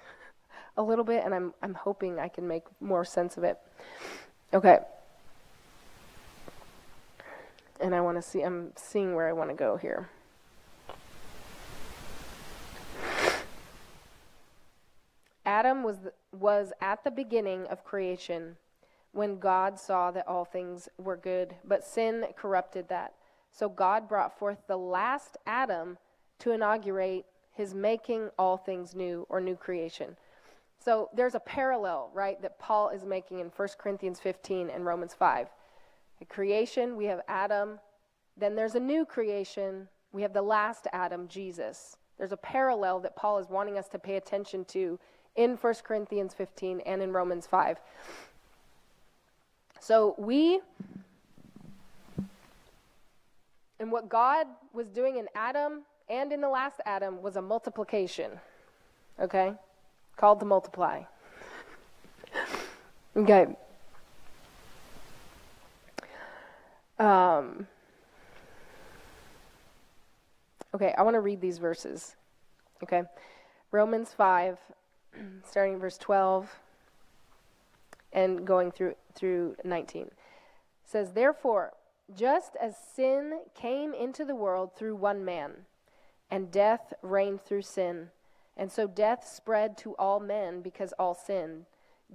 a 0.77 0.83
little 0.83 1.05
bit, 1.05 1.23
and 1.25 1.33
I'm 1.33 1.53
I'm 1.63 1.73
hoping 1.73 2.19
I 2.19 2.27
can 2.27 2.47
make 2.47 2.63
more 2.79 3.05
sense 3.05 3.37
of 3.37 3.43
it. 3.43 3.57
Okay. 4.53 4.79
And 7.79 7.95
I 7.95 8.01
want 8.01 8.17
to 8.17 8.21
see. 8.21 8.41
I'm 8.41 8.73
seeing 8.75 9.15
where 9.15 9.27
I 9.27 9.33
want 9.33 9.49
to 9.49 9.55
go 9.55 9.77
here. 9.77 10.09
Adam 15.49 15.81
was, 15.81 15.97
was 16.31 16.71
at 16.79 17.03
the 17.03 17.09
beginning 17.09 17.65
of 17.67 17.83
creation 17.83 18.55
when 19.13 19.39
God 19.39 19.79
saw 19.79 20.11
that 20.11 20.27
all 20.27 20.45
things 20.45 20.87
were 20.99 21.17
good, 21.17 21.55
but 21.65 21.83
sin 21.83 22.23
corrupted 22.37 22.87
that. 22.89 23.15
So 23.51 23.67
God 23.67 24.07
brought 24.07 24.37
forth 24.37 24.59
the 24.67 24.77
last 24.77 25.37
Adam 25.47 25.97
to 26.39 26.51
inaugurate 26.51 27.25
his 27.59 27.75
making 27.75 28.29
all 28.39 28.55
things 28.55 28.95
new 28.95 29.27
or 29.27 29.41
new 29.41 29.55
creation. 29.55 30.15
So 30.79 31.09
there's 31.13 31.35
a 31.35 31.41
parallel, 31.41 32.09
right, 32.13 32.41
that 32.41 32.57
Paul 32.57 32.87
is 32.87 33.03
making 33.03 33.39
in 33.39 33.47
1 33.47 33.67
Corinthians 33.77 34.17
15 34.21 34.69
and 34.69 34.85
Romans 34.85 35.13
5. 35.13 35.49
At 36.21 36.29
creation, 36.29 36.95
we 36.95 37.03
have 37.05 37.19
Adam. 37.27 37.77
Then 38.37 38.55
there's 38.55 38.75
a 38.75 38.79
new 38.79 39.03
creation. 39.03 39.89
We 40.13 40.21
have 40.21 40.31
the 40.31 40.41
last 40.41 40.87
Adam, 40.93 41.27
Jesus. 41.27 41.97
There's 42.17 42.31
a 42.31 42.37
parallel 42.37 43.01
that 43.01 43.17
Paul 43.17 43.39
is 43.39 43.49
wanting 43.49 43.77
us 43.77 43.89
to 43.89 43.99
pay 43.99 44.15
attention 44.15 44.63
to 44.65 44.97
in 45.35 45.57
1 45.57 45.73
Corinthians 45.83 46.33
15 46.33 46.79
and 46.85 47.01
in 47.01 47.11
Romans 47.11 47.45
5. 47.45 47.77
So 49.81 50.15
we, 50.17 50.61
and 53.81 53.91
what 53.91 54.07
God 54.07 54.47
was 54.71 54.87
doing 54.87 55.17
in 55.17 55.27
Adam 55.35 55.81
and 56.09 56.31
in 56.31 56.41
the 56.41 56.49
last 56.49 56.81
Adam 56.85 57.21
was 57.21 57.35
a 57.35 57.41
multiplication, 57.41 58.31
okay? 59.19 59.53
Called 60.17 60.39
to 60.39 60.45
multiply. 60.45 61.03
okay. 63.15 63.47
Um, 66.97 67.67
okay, 70.75 70.93
I 70.97 71.03
want 71.03 71.15
to 71.15 71.21
read 71.21 71.39
these 71.39 71.57
verses. 71.57 72.15
Okay. 72.83 73.03
Romans 73.71 74.11
5, 74.11 74.57
starting 75.47 75.79
verse 75.79 75.97
12 75.97 76.49
and 78.11 78.45
going 78.45 78.71
through 78.71 78.95
through 79.13 79.55
19 79.63 80.03
it 80.03 80.13
says 80.83 81.11
therefore 81.13 81.73
just 82.15 82.55
as 82.59 82.75
sin 82.95 83.39
came 83.53 83.93
into 83.93 84.25
the 84.25 84.35
world 84.35 84.71
through 84.75 84.95
one 84.95 85.23
man 85.23 85.51
and 86.29 86.51
death 86.51 86.93
reigned 87.01 87.41
through 87.41 87.61
sin 87.61 88.09
and 88.57 88.71
so 88.71 88.87
death 88.87 89.27
spread 89.27 89.77
to 89.77 89.95
all 89.95 90.19
men 90.19 90.61
because 90.61 90.93
all 90.99 91.13
sinned 91.13 91.65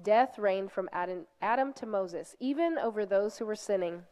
death 0.02 0.38
reigned 0.38 0.70
from 0.70 0.88
adam, 0.92 1.26
adam 1.40 1.72
to 1.72 1.86
moses 1.86 2.36
even 2.40 2.78
over 2.78 3.04
those 3.06 3.38
who 3.38 3.46
were 3.46 3.56
sinning 3.56 4.02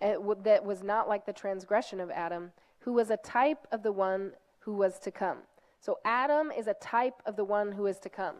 w- 0.00 0.40
that 0.42 0.64
was 0.64 0.82
not 0.82 1.08
like 1.08 1.26
the 1.26 1.32
transgression 1.32 2.00
of 2.00 2.10
adam 2.10 2.52
who 2.80 2.92
was 2.92 3.10
a 3.10 3.16
type 3.16 3.66
of 3.70 3.82
the 3.82 3.92
one 3.92 4.32
who 4.60 4.74
was 4.74 4.98
to 4.98 5.10
come 5.10 5.38
so 5.82 5.98
Adam 6.04 6.52
is 6.52 6.68
a 6.68 6.74
type 6.74 7.20
of 7.26 7.34
the 7.34 7.44
one 7.44 7.72
who 7.72 7.86
is 7.86 7.98
to 8.00 8.08
come. 8.08 8.36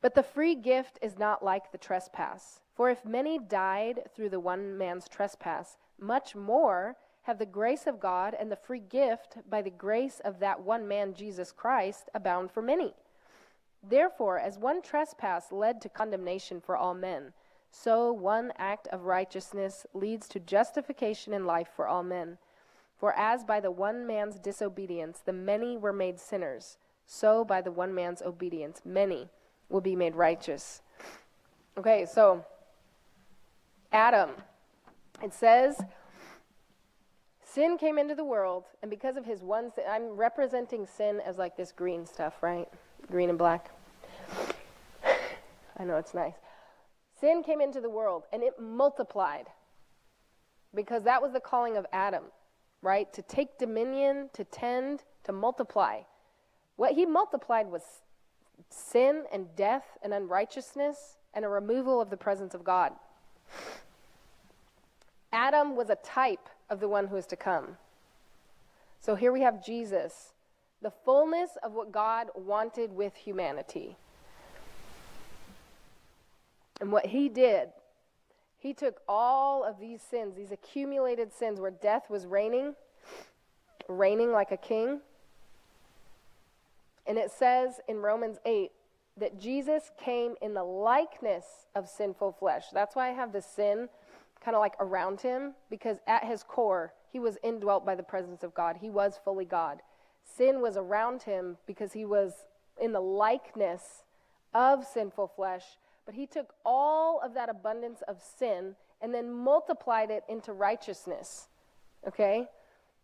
But 0.00 0.14
the 0.14 0.22
free 0.22 0.54
gift 0.54 0.98
is 1.02 1.18
not 1.18 1.44
like 1.44 1.72
the 1.72 1.78
trespass. 1.78 2.60
For 2.74 2.88
if 2.88 3.04
many 3.04 3.38
died 3.38 4.00
through 4.14 4.30
the 4.30 4.40
one 4.40 4.78
man's 4.78 5.08
trespass, 5.08 5.76
much 6.00 6.34
more 6.34 6.96
have 7.24 7.38
the 7.38 7.46
grace 7.46 7.86
of 7.86 8.00
God 8.00 8.34
and 8.38 8.50
the 8.50 8.56
free 8.56 8.80
gift 8.80 9.38
by 9.48 9.62
the 9.62 9.70
grace 9.70 10.20
of 10.24 10.38
that 10.40 10.62
one 10.62 10.86
man, 10.86 11.14
Jesus 11.14 11.52
Christ, 11.52 12.08
abound 12.14 12.50
for 12.50 12.62
many. 12.62 12.94
Therefore, 13.82 14.38
as 14.38 14.58
one 14.58 14.80
trespass 14.80 15.50
led 15.50 15.80
to 15.80 15.88
condemnation 15.88 16.60
for 16.60 16.76
all 16.76 16.94
men, 16.94 17.32
so 17.70 18.12
one 18.12 18.52
act 18.56 18.88
of 18.88 19.02
righteousness 19.02 19.84
leads 19.94 20.28
to 20.28 20.38
justification 20.38 21.34
and 21.34 21.46
life 21.46 21.68
for 21.74 21.88
all 21.88 22.02
men. 22.02 22.38
For 22.96 23.12
as 23.14 23.42
by 23.42 23.60
the 23.60 23.70
one 23.70 24.06
man's 24.06 24.38
disobedience 24.38 25.20
the 25.24 25.32
many 25.32 25.76
were 25.76 25.92
made 25.92 26.20
sinners, 26.20 26.78
so 27.06 27.44
by 27.44 27.60
the 27.60 27.72
one 27.72 27.94
man's 27.94 28.22
obedience 28.22 28.80
many 28.84 29.28
will 29.68 29.80
be 29.80 29.96
made 29.96 30.14
righteous. 30.14 30.82
Okay, 31.76 32.06
so 32.06 32.44
Adam, 33.92 34.30
it 35.22 35.34
says, 35.34 35.82
sin 37.54 37.78
came 37.78 37.98
into 37.98 38.14
the 38.14 38.24
world, 38.24 38.64
and 38.82 38.90
because 38.90 39.16
of 39.16 39.24
his 39.24 39.42
one 39.42 39.70
sin, 39.72 39.84
I'm 39.88 40.10
representing 40.16 40.86
sin 40.86 41.20
as 41.24 41.38
like 41.38 41.56
this 41.56 41.72
green 41.72 42.06
stuff, 42.06 42.42
right? 42.42 42.68
Green 43.10 43.28
and 43.28 43.38
black. 43.38 43.70
I 45.76 45.84
know 45.84 45.96
it's 45.96 46.14
nice. 46.14 46.34
Sin 47.20 47.42
came 47.42 47.60
into 47.60 47.80
the 47.80 47.90
world, 47.90 48.24
and 48.32 48.42
it 48.42 48.58
multiplied 48.60 49.46
because 50.74 51.04
that 51.04 51.22
was 51.22 51.32
the 51.32 51.40
calling 51.40 51.76
of 51.76 51.86
Adam 51.92 52.24
right? 52.84 53.12
To 53.14 53.22
take 53.22 53.58
dominion, 53.58 54.28
to 54.34 54.44
tend, 54.44 55.02
to 55.24 55.32
multiply. 55.32 56.02
What 56.76 56.92
he 56.92 57.06
multiplied 57.06 57.66
was 57.66 57.82
sin 58.68 59.24
and 59.32 59.56
death 59.56 59.84
and 60.02 60.12
unrighteousness 60.12 61.16
and 61.32 61.44
a 61.44 61.48
removal 61.48 62.00
of 62.00 62.10
the 62.10 62.16
presence 62.16 62.54
of 62.54 62.62
God. 62.62 62.92
Adam 65.34 65.76
was 65.76 65.90
a 65.90 65.96
type 65.96 66.48
of 66.70 66.80
the 66.80 66.88
one 66.88 67.08
who 67.08 67.16
is 67.16 67.26
to 67.26 67.36
come. 67.36 67.76
So 69.00 69.14
here 69.14 69.32
we 69.32 69.42
have 69.42 69.64
Jesus, 69.64 70.32
the 70.80 70.92
fullness 71.04 71.50
of 71.62 71.72
what 71.72 71.92
God 71.92 72.28
wanted 72.34 72.92
with 72.92 73.14
humanity. 73.16 73.96
And 76.80 76.90
what 76.90 77.06
he 77.06 77.28
did 77.28 77.68
he 78.64 78.72
took 78.72 79.02
all 79.06 79.62
of 79.62 79.78
these 79.78 80.00
sins, 80.00 80.36
these 80.36 80.50
accumulated 80.50 81.34
sins 81.34 81.60
where 81.60 81.70
death 81.70 82.08
was 82.08 82.24
reigning, 82.24 82.74
reigning 83.88 84.32
like 84.32 84.52
a 84.52 84.56
king. 84.56 85.02
And 87.06 87.18
it 87.18 87.30
says 87.30 87.80
in 87.86 87.98
Romans 87.98 88.38
8 88.46 88.72
that 89.18 89.38
Jesus 89.38 89.90
came 90.02 90.36
in 90.40 90.54
the 90.54 90.64
likeness 90.64 91.44
of 91.74 91.90
sinful 91.90 92.32
flesh. 92.32 92.64
That's 92.72 92.96
why 92.96 93.10
I 93.10 93.12
have 93.12 93.34
the 93.34 93.42
sin 93.42 93.90
kind 94.44 94.54
of 94.54 94.60
like 94.60 94.74
around 94.80 95.20
him, 95.20 95.54
because 95.70 95.98
at 96.06 96.24
his 96.24 96.42
core, 96.42 96.92
he 97.10 97.18
was 97.18 97.38
indwelt 97.42 97.86
by 97.86 97.94
the 97.94 98.02
presence 98.02 98.42
of 98.42 98.54
God. 98.54 98.76
He 98.80 98.90
was 98.90 99.18
fully 99.24 99.44
God. 99.44 99.80
Sin 100.22 100.60
was 100.60 100.76
around 100.76 101.22
him 101.22 101.56
because 101.66 101.92
he 101.92 102.04
was 102.04 102.46
in 102.80 102.92
the 102.92 103.00
likeness 103.00 104.02
of 104.52 104.84
sinful 104.84 105.28
flesh, 105.28 105.64
but 106.06 106.14
he 106.14 106.26
took 106.26 106.52
all 106.64 107.20
of 107.20 107.34
that 107.34 107.48
abundance 107.48 108.02
of 108.06 108.20
sin 108.20 108.74
and 109.00 109.14
then 109.14 109.32
multiplied 109.32 110.10
it 110.10 110.24
into 110.28 110.52
righteousness. 110.52 111.48
Okay? 112.06 112.46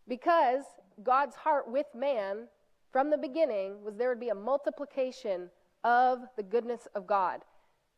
Because 0.08 0.64
God's 1.02 1.36
heart 1.36 1.70
with 1.70 1.86
man 1.94 2.48
from 2.92 3.10
the 3.10 3.18
beginning 3.18 3.82
was 3.84 3.96
there 3.96 4.08
would 4.08 4.20
be 4.20 4.28
a 4.28 4.34
multiplication 4.34 5.50
of 5.84 6.20
the 6.36 6.42
goodness 6.42 6.88
of 6.94 7.06
God. 7.06 7.40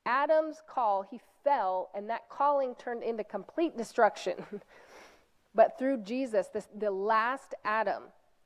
Adam's 0.07 0.63
call, 0.69 1.03
he 1.03 1.21
fell, 1.45 1.91
and 1.95 2.09
that 2.11 2.29
calling 2.29 2.75
turned 2.75 3.03
into 3.03 3.25
complete 3.25 3.77
destruction. 3.77 4.37
but 5.55 5.79
through 5.79 5.99
Jesus, 5.99 6.49
this, 6.49 6.69
the 6.77 6.91
last 6.91 7.55
Adam, 7.65 8.05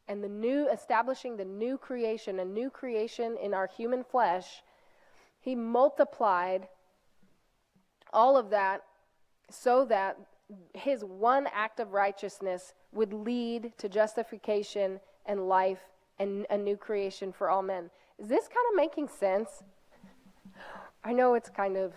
and 0.08 0.22
the 0.22 0.28
new, 0.28 0.68
establishing 0.68 1.36
the 1.36 1.44
new 1.44 1.76
creation, 1.76 2.38
a 2.38 2.44
new 2.44 2.70
creation 2.70 3.36
in 3.42 3.54
our 3.54 3.66
human 3.66 4.04
flesh, 4.04 4.62
he 5.40 5.54
multiplied 5.54 6.68
all 8.12 8.36
of 8.36 8.50
that 8.50 8.82
so 9.50 9.84
that 9.84 10.18
his 10.74 11.04
one 11.04 11.48
act 11.52 11.80
of 11.80 11.92
righteousness 11.92 12.74
would 12.92 13.12
lead 13.12 13.72
to 13.78 13.88
justification 13.88 15.00
and 15.26 15.48
life 15.48 15.80
and 16.18 16.46
a 16.50 16.56
new 16.56 16.76
creation 16.76 17.32
for 17.32 17.50
all 17.50 17.62
men. 17.62 17.90
Is 18.18 18.28
this 18.28 18.48
kind 18.48 18.66
of 18.70 18.76
making 18.76 19.08
sense? 19.08 19.62
I 21.06 21.12
know 21.12 21.34
it's 21.34 21.48
kind 21.48 21.76
of 21.76 21.92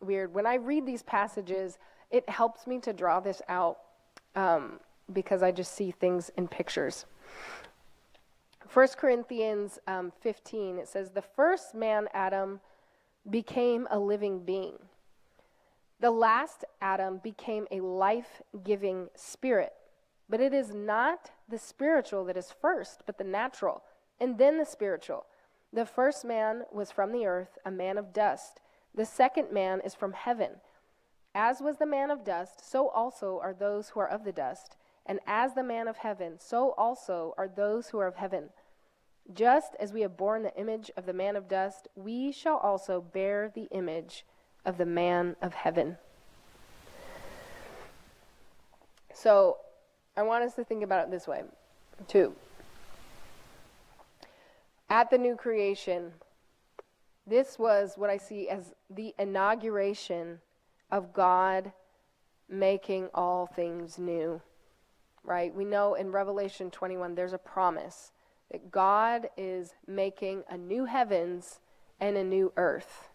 weird. 0.00 0.32
When 0.32 0.46
I 0.46 0.54
read 0.54 0.86
these 0.86 1.02
passages, 1.02 1.78
it 2.12 2.28
helps 2.28 2.64
me 2.64 2.78
to 2.82 2.92
draw 2.92 3.18
this 3.18 3.42
out 3.48 3.78
um, 4.36 4.78
because 5.12 5.42
I 5.42 5.50
just 5.50 5.74
see 5.74 5.90
things 5.90 6.30
in 6.36 6.46
pictures. 6.46 7.04
1 8.72 8.88
Corinthians 8.96 9.80
um, 9.88 10.12
15, 10.20 10.78
it 10.78 10.86
says, 10.86 11.10
The 11.10 11.22
first 11.22 11.74
man, 11.74 12.06
Adam, 12.14 12.60
became 13.28 13.88
a 13.90 13.98
living 13.98 14.44
being. 14.44 14.78
The 15.98 16.12
last 16.12 16.64
Adam 16.80 17.18
became 17.20 17.66
a 17.72 17.80
life 17.80 18.42
giving 18.62 19.08
spirit. 19.16 19.72
But 20.30 20.40
it 20.40 20.54
is 20.54 20.72
not 20.72 21.32
the 21.48 21.58
spiritual 21.58 22.24
that 22.26 22.36
is 22.36 22.54
first, 22.60 23.02
but 23.06 23.18
the 23.18 23.24
natural, 23.24 23.82
and 24.20 24.38
then 24.38 24.56
the 24.56 24.64
spiritual. 24.64 25.26
The 25.72 25.86
first 25.86 26.24
man 26.24 26.64
was 26.70 26.90
from 26.90 27.12
the 27.12 27.26
earth, 27.26 27.58
a 27.64 27.70
man 27.70 27.96
of 27.96 28.12
dust. 28.12 28.60
The 28.94 29.06
second 29.06 29.50
man 29.50 29.80
is 29.84 29.94
from 29.94 30.12
heaven. 30.12 30.56
As 31.34 31.62
was 31.62 31.78
the 31.78 31.86
man 31.86 32.10
of 32.10 32.24
dust, 32.24 32.70
so 32.70 32.88
also 32.88 33.40
are 33.42 33.54
those 33.54 33.90
who 33.90 34.00
are 34.00 34.08
of 34.08 34.24
the 34.24 34.32
dust. 34.32 34.76
And 35.06 35.18
as 35.26 35.54
the 35.54 35.64
man 35.64 35.88
of 35.88 35.98
heaven, 35.98 36.34
so 36.38 36.72
also 36.76 37.34
are 37.38 37.48
those 37.48 37.88
who 37.88 37.98
are 37.98 38.06
of 38.06 38.16
heaven. 38.16 38.50
Just 39.32 39.74
as 39.80 39.92
we 39.92 40.02
have 40.02 40.16
borne 40.16 40.42
the 40.42 40.54
image 40.56 40.90
of 40.96 41.06
the 41.06 41.12
man 41.12 41.36
of 41.36 41.48
dust, 41.48 41.88
we 41.96 42.32
shall 42.32 42.58
also 42.58 43.00
bear 43.00 43.50
the 43.54 43.68
image 43.70 44.26
of 44.66 44.76
the 44.76 44.86
man 44.86 45.36
of 45.40 45.54
heaven. 45.54 45.96
So 49.14 49.56
I 50.16 50.22
want 50.22 50.44
us 50.44 50.54
to 50.54 50.64
think 50.64 50.82
about 50.82 51.06
it 51.06 51.10
this 51.10 51.26
way, 51.26 51.42
too. 52.08 52.34
At 54.92 55.08
the 55.08 55.16
new 55.16 55.36
creation, 55.36 56.12
this 57.26 57.58
was 57.58 57.94
what 57.96 58.10
I 58.10 58.18
see 58.18 58.50
as 58.50 58.74
the 58.90 59.14
inauguration 59.18 60.40
of 60.90 61.14
God 61.14 61.72
making 62.46 63.08
all 63.14 63.46
things 63.46 63.98
new. 63.98 64.42
Right? 65.24 65.54
We 65.54 65.64
know 65.64 65.94
in 65.94 66.12
Revelation 66.12 66.70
21 66.70 67.14
there's 67.14 67.32
a 67.32 67.38
promise 67.38 68.12
that 68.50 68.70
God 68.70 69.30
is 69.34 69.72
making 69.86 70.42
a 70.50 70.58
new 70.58 70.84
heavens 70.84 71.60
and 71.98 72.18
a 72.18 72.24
new 72.24 72.52
earth. 72.58 73.08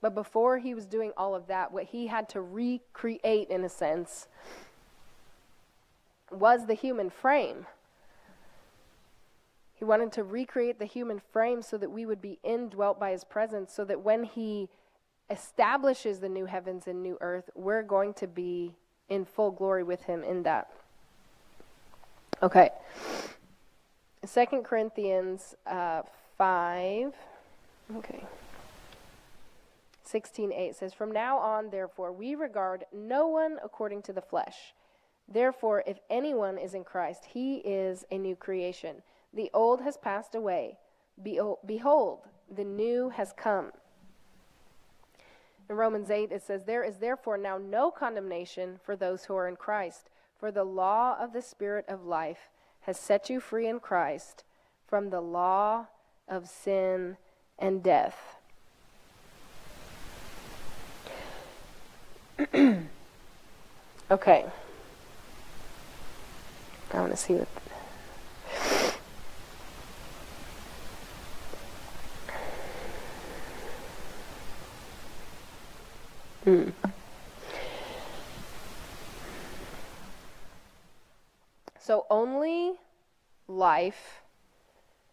But 0.00 0.12
before 0.12 0.58
he 0.58 0.74
was 0.74 0.86
doing 0.86 1.12
all 1.16 1.36
of 1.36 1.46
that, 1.46 1.70
what 1.70 1.84
he 1.84 2.08
had 2.08 2.28
to 2.30 2.40
recreate, 2.40 3.48
in 3.48 3.62
a 3.62 3.68
sense, 3.68 4.26
was 6.32 6.66
the 6.66 6.74
human 6.74 7.10
frame. 7.10 7.66
He 9.84 9.86
wanted 9.86 10.12
to 10.12 10.24
recreate 10.24 10.78
the 10.78 10.86
human 10.86 11.20
frame 11.30 11.60
so 11.60 11.76
that 11.76 11.90
we 11.90 12.06
would 12.06 12.22
be 12.22 12.38
indwelt 12.42 12.98
by 12.98 13.10
his 13.10 13.22
presence, 13.22 13.70
so 13.70 13.84
that 13.84 14.00
when 14.00 14.24
he 14.24 14.70
establishes 15.28 16.20
the 16.20 16.28
new 16.30 16.46
heavens 16.46 16.86
and 16.86 17.02
new 17.02 17.18
earth, 17.20 17.50
we're 17.54 17.82
going 17.82 18.14
to 18.14 18.26
be 18.26 18.72
in 19.10 19.26
full 19.26 19.50
glory 19.50 19.82
with 19.82 20.04
him 20.04 20.24
in 20.24 20.42
that. 20.44 20.70
Okay. 22.42 22.70
Second 24.24 24.64
Corinthians 24.64 25.54
uh, 25.66 26.00
5. 26.38 27.12
Okay. 27.96 28.24
16:8 30.06 30.74
says, 30.76 30.94
"From 30.94 31.12
now 31.12 31.36
on, 31.36 31.68
therefore, 31.68 32.10
we 32.10 32.34
regard 32.34 32.86
no 32.90 33.26
one 33.28 33.60
according 33.62 34.00
to 34.04 34.14
the 34.14 34.22
flesh. 34.22 34.72
Therefore, 35.28 35.84
if 35.86 35.98
anyone 36.08 36.56
is 36.56 36.72
in 36.72 36.84
Christ, 36.84 37.26
he 37.26 37.56
is 37.56 38.06
a 38.10 38.16
new 38.16 38.34
creation. 38.34 39.02
The 39.34 39.50
old 39.52 39.80
has 39.82 39.96
passed 39.96 40.34
away. 40.34 40.78
Behold, 41.22 42.20
the 42.50 42.64
new 42.64 43.10
has 43.10 43.32
come." 43.32 43.72
In 45.68 45.76
Romans 45.76 46.10
8, 46.10 46.30
it 46.30 46.42
says, 46.42 46.64
There 46.64 46.84
is 46.84 46.98
therefore 46.98 47.38
now 47.38 47.56
no 47.56 47.90
condemnation 47.90 48.78
for 48.84 48.96
those 48.96 49.24
who 49.24 49.34
are 49.34 49.48
in 49.48 49.56
Christ, 49.56 50.10
for 50.38 50.50
the 50.50 50.64
law 50.64 51.16
of 51.18 51.32
the 51.32 51.40
Spirit 51.40 51.86
of 51.88 52.04
life 52.04 52.50
has 52.80 52.98
set 52.98 53.30
you 53.30 53.40
free 53.40 53.66
in 53.66 53.80
Christ 53.80 54.44
from 54.86 55.08
the 55.08 55.22
law 55.22 55.86
of 56.28 56.48
sin 56.48 57.16
and 57.58 57.82
death. 57.82 58.36
okay. 64.10 64.44
I 66.92 67.00
want 67.00 67.10
to 67.10 67.16
see 67.16 67.34
what. 67.34 67.48
Hmm. 76.44 76.68
So 81.80 82.06
only 82.10 82.74
life 83.48 84.22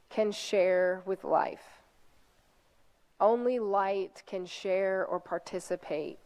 can 0.10 0.32
share 0.32 1.02
with 1.06 1.24
life. 1.24 1.82
Only 3.20 3.60
light 3.60 4.24
can 4.26 4.46
share 4.46 5.06
or 5.06 5.20
participate 5.20 6.18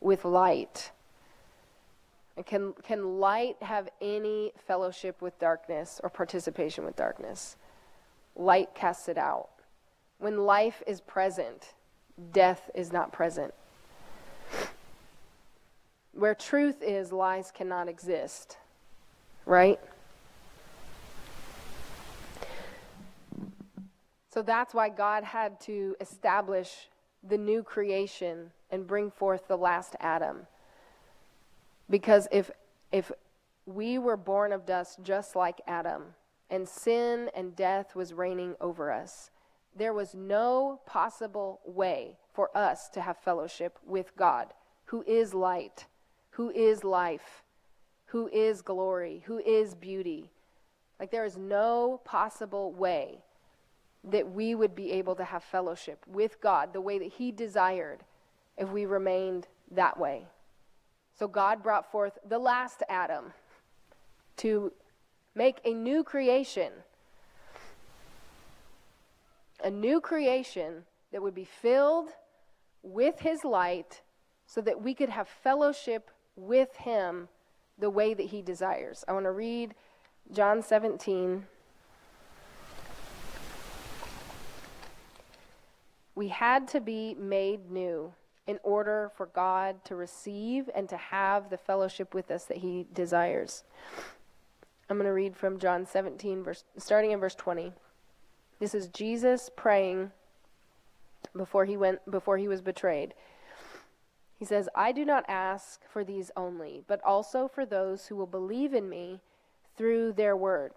with 0.00 0.24
light. 0.24 0.90
And 2.36 2.44
can, 2.44 2.72
can 2.82 3.20
light 3.20 3.56
have 3.62 3.88
any 4.00 4.52
fellowship 4.66 5.20
with 5.22 5.38
darkness 5.38 6.00
or 6.02 6.10
participation 6.10 6.84
with 6.84 6.96
darkness? 6.96 7.56
Light 8.34 8.74
casts 8.74 9.08
it 9.08 9.18
out. 9.18 9.50
When 10.18 10.44
life 10.44 10.82
is 10.86 11.00
present, 11.00 11.74
death 12.32 12.70
is 12.74 12.92
not 12.92 13.12
present. 13.12 13.54
Where 16.12 16.34
truth 16.34 16.82
is, 16.82 17.12
lies 17.12 17.50
cannot 17.50 17.88
exist 17.88 18.56
right? 19.50 19.80
So 24.32 24.42
that's 24.42 24.72
why 24.72 24.88
God 24.88 25.24
had 25.24 25.60
to 25.62 25.96
establish 26.00 26.88
the 27.28 27.36
new 27.36 27.62
creation 27.62 28.52
and 28.70 28.86
bring 28.86 29.10
forth 29.10 29.48
the 29.48 29.58
last 29.58 29.96
Adam. 29.98 30.46
Because 31.90 32.28
if 32.30 32.50
if 32.92 33.10
we 33.66 33.98
were 33.98 34.16
born 34.16 34.52
of 34.52 34.64
dust 34.64 35.00
just 35.02 35.34
like 35.34 35.60
Adam, 35.66 36.14
and 36.48 36.68
sin 36.68 37.28
and 37.34 37.54
death 37.54 37.94
was 37.94 38.14
reigning 38.14 38.54
over 38.60 38.92
us, 38.92 39.30
there 39.76 39.92
was 39.92 40.14
no 40.14 40.80
possible 40.86 41.60
way 41.64 42.16
for 42.32 42.56
us 42.56 42.88
to 42.90 43.00
have 43.00 43.16
fellowship 43.18 43.78
with 43.84 44.16
God, 44.16 44.54
who 44.86 45.02
is 45.06 45.34
light, 45.34 45.86
who 46.30 46.50
is 46.50 46.84
life, 46.84 47.42
who 48.06 48.28
is 48.28 48.62
glory, 48.62 49.22
who 49.26 49.38
is 49.38 49.74
beauty. 49.74 50.30
Like 50.98 51.10
there 51.10 51.24
is 51.24 51.36
no 51.36 52.00
possible 52.04 52.72
way 52.72 53.22
that 54.04 54.30
we 54.30 54.54
would 54.54 54.74
be 54.74 54.92
able 54.92 55.14
to 55.16 55.24
have 55.24 55.42
fellowship 55.42 56.04
with 56.06 56.40
God 56.40 56.72
the 56.72 56.80
way 56.80 56.98
that 56.98 57.12
He 57.12 57.32
desired 57.32 58.00
if 58.56 58.70
we 58.70 58.86
remained 58.86 59.46
that 59.70 59.98
way. 59.98 60.26
So 61.18 61.28
God 61.28 61.62
brought 61.62 61.90
forth 61.90 62.18
the 62.26 62.38
last 62.38 62.82
Adam 62.88 63.32
to 64.38 64.72
make 65.34 65.60
a 65.64 65.74
new 65.74 66.02
creation. 66.02 66.72
A 69.62 69.70
new 69.70 70.00
creation 70.00 70.84
that 71.12 71.22
would 71.22 71.34
be 71.34 71.44
filled 71.44 72.10
with 72.82 73.20
His 73.20 73.44
light 73.44 74.00
so 74.46 74.60
that 74.62 74.82
we 74.82 74.94
could 74.94 75.10
have 75.10 75.28
fellowship 75.28 76.10
with 76.46 76.76
Him 76.76 77.28
the 77.80 77.90
way 77.90 78.14
that 78.14 78.26
he 78.26 78.42
desires. 78.42 79.04
I 79.08 79.12
want 79.12 79.24
to 79.24 79.32
read 79.32 79.74
John 80.32 80.62
17. 80.62 81.46
We 86.14 86.28
had 86.28 86.68
to 86.68 86.80
be 86.80 87.14
made 87.14 87.70
new 87.70 88.12
in 88.46 88.58
order 88.62 89.10
for 89.16 89.26
God 89.26 89.84
to 89.86 89.96
receive 89.96 90.68
and 90.74 90.88
to 90.88 90.96
have 90.96 91.50
the 91.50 91.56
fellowship 91.56 92.14
with 92.14 92.30
us 92.30 92.44
that 92.44 92.58
he 92.58 92.86
desires. 92.92 93.64
I'm 94.88 94.96
going 94.96 95.06
to 95.06 95.12
read 95.12 95.36
from 95.36 95.58
John 95.58 95.86
17 95.86 96.42
verse 96.42 96.64
starting 96.76 97.12
in 97.12 97.20
verse 97.20 97.34
20. 97.34 97.72
This 98.58 98.74
is 98.74 98.88
Jesus 98.88 99.50
praying 99.54 100.10
before 101.34 101.64
he 101.64 101.76
went 101.76 102.10
before 102.10 102.38
he 102.38 102.48
was 102.48 102.60
betrayed. 102.60 103.14
He 104.40 104.46
says, 104.46 104.70
I 104.74 104.92
do 104.92 105.04
not 105.04 105.26
ask 105.28 105.82
for 105.86 106.02
these 106.02 106.30
only, 106.34 106.82
but 106.86 107.04
also 107.04 107.46
for 107.46 107.66
those 107.66 108.06
who 108.06 108.16
will 108.16 108.26
believe 108.26 108.72
in 108.72 108.88
me 108.88 109.20
through 109.76 110.14
their 110.14 110.34
word. 110.34 110.72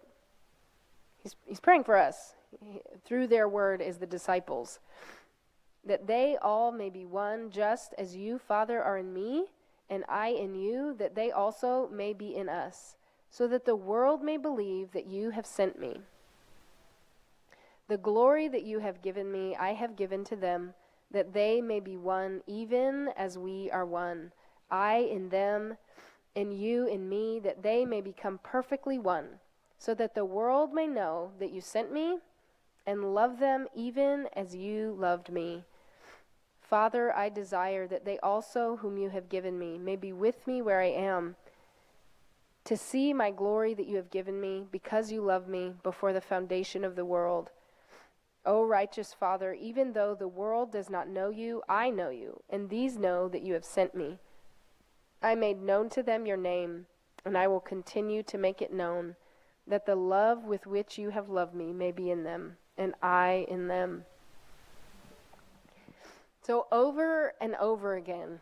He's, 1.23 1.37
he's 1.45 1.61
praying 1.61 1.85
for 1.85 1.97
us. 1.97 2.33
He, 2.59 2.81
through 3.05 3.27
their 3.27 3.47
word 3.47 3.81
is 3.81 3.99
the 3.99 4.05
disciples. 4.05 4.79
That 5.85 6.07
they 6.07 6.37
all 6.41 6.73
may 6.73 6.89
be 6.89 7.05
one, 7.05 7.49
just 7.51 7.93
as 7.97 8.17
you, 8.17 8.37
Father, 8.37 8.83
are 8.83 8.97
in 8.97 9.13
me, 9.13 9.45
and 9.89 10.03
I 10.09 10.27
in 10.27 10.55
you, 10.55 10.93
that 10.99 11.15
they 11.15 11.31
also 11.31 11.87
may 11.89 12.11
be 12.11 12.35
in 12.35 12.49
us, 12.49 12.97
so 13.29 13.47
that 13.47 13.63
the 13.63 13.77
world 13.77 14.21
may 14.21 14.35
believe 14.35 14.91
that 14.91 15.07
you 15.07 15.29
have 15.29 15.45
sent 15.45 15.79
me. 15.79 16.01
The 17.87 17.97
glory 17.97 18.49
that 18.49 18.63
you 18.63 18.79
have 18.79 19.01
given 19.01 19.31
me, 19.31 19.55
I 19.55 19.71
have 19.71 19.95
given 19.95 20.25
to 20.25 20.35
them, 20.35 20.73
that 21.13 21.33
they 21.33 21.61
may 21.61 21.79
be 21.79 21.95
one, 21.95 22.41
even 22.47 23.09
as 23.15 23.37
we 23.37 23.71
are 23.71 23.85
one. 23.85 24.33
I 24.69 24.97
in 24.97 25.29
them, 25.29 25.77
and 26.35 26.53
you 26.53 26.87
in 26.87 27.07
me, 27.07 27.39
that 27.39 27.63
they 27.63 27.85
may 27.85 28.01
become 28.01 28.39
perfectly 28.43 28.99
one, 28.99 29.39
so 29.77 29.93
that 29.93 30.15
the 30.15 30.25
world 30.25 30.73
may 30.73 30.87
know 30.87 31.31
that 31.39 31.51
you 31.51 31.61
sent 31.61 31.93
me 31.93 32.17
and 32.85 33.13
love 33.13 33.39
them 33.39 33.67
even 33.75 34.27
as 34.35 34.55
you 34.55 34.95
loved 34.97 35.31
me. 35.31 35.63
Father, 36.59 37.15
I 37.15 37.29
desire 37.29 37.87
that 37.87 38.03
they 38.03 38.17
also, 38.19 38.77
whom 38.77 38.97
you 38.97 39.09
have 39.09 39.29
given 39.29 39.59
me, 39.59 39.77
may 39.77 39.95
be 39.95 40.11
with 40.11 40.47
me 40.47 40.61
where 40.61 40.81
I 40.81 40.87
am, 40.87 41.35
to 42.65 42.75
see 42.75 43.13
my 43.13 43.29
glory 43.29 43.73
that 43.75 43.87
you 43.87 43.97
have 43.97 44.09
given 44.09 44.41
me, 44.41 44.65
because 44.71 45.11
you 45.11 45.21
love 45.21 45.47
me 45.47 45.73
before 45.83 46.13
the 46.13 46.21
foundation 46.21 46.83
of 46.83 46.95
the 46.95 47.05
world. 47.05 47.51
O 48.45 48.65
righteous 48.65 49.13
Father, 49.13 49.53
even 49.53 49.93
though 49.93 50.15
the 50.15 50.27
world 50.27 50.71
does 50.71 50.89
not 50.89 51.07
know 51.07 51.29
you, 51.29 51.61
I 51.69 51.89
know 51.89 52.09
you, 52.09 52.41
and 52.49 52.69
these 52.69 52.97
know 52.97 53.29
that 53.29 53.41
you 53.41 53.53
have 53.53 53.63
sent 53.63 53.95
me. 53.95 54.19
I 55.21 55.35
made 55.35 55.61
known 55.61 55.89
to 55.91 56.03
them 56.03 56.25
your 56.25 56.37
name, 56.37 56.87
and 57.23 57.37
I 57.37 57.47
will 57.47 57.61
continue 57.61 58.21
to 58.23 58.37
make 58.37 58.61
it 58.61 58.73
known, 58.73 59.15
that 59.65 59.85
the 59.85 59.95
love 59.95 60.43
with 60.43 60.67
which 60.67 60.97
you 60.97 61.11
have 61.11 61.29
loved 61.29 61.55
me 61.55 61.71
may 61.71 61.93
be 61.93 62.09
in 62.11 62.23
them, 62.23 62.57
and 62.77 62.93
I 63.01 63.45
in 63.47 63.69
them. 63.69 64.03
So, 66.41 66.67
over 66.69 67.35
and 67.39 67.55
over 67.55 67.95
again, 67.95 68.41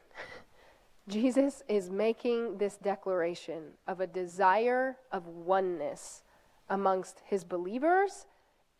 Jesus 1.08 1.62
is 1.68 1.91
making 1.91 2.58
this 2.58 2.78
declaration 2.78 3.74
of 3.88 3.99
a 3.99 4.08
desire 4.08 4.97
of 5.12 5.28
oneness 5.28 6.24
amongst 6.68 7.22
his 7.28 7.43
believers 7.43 8.26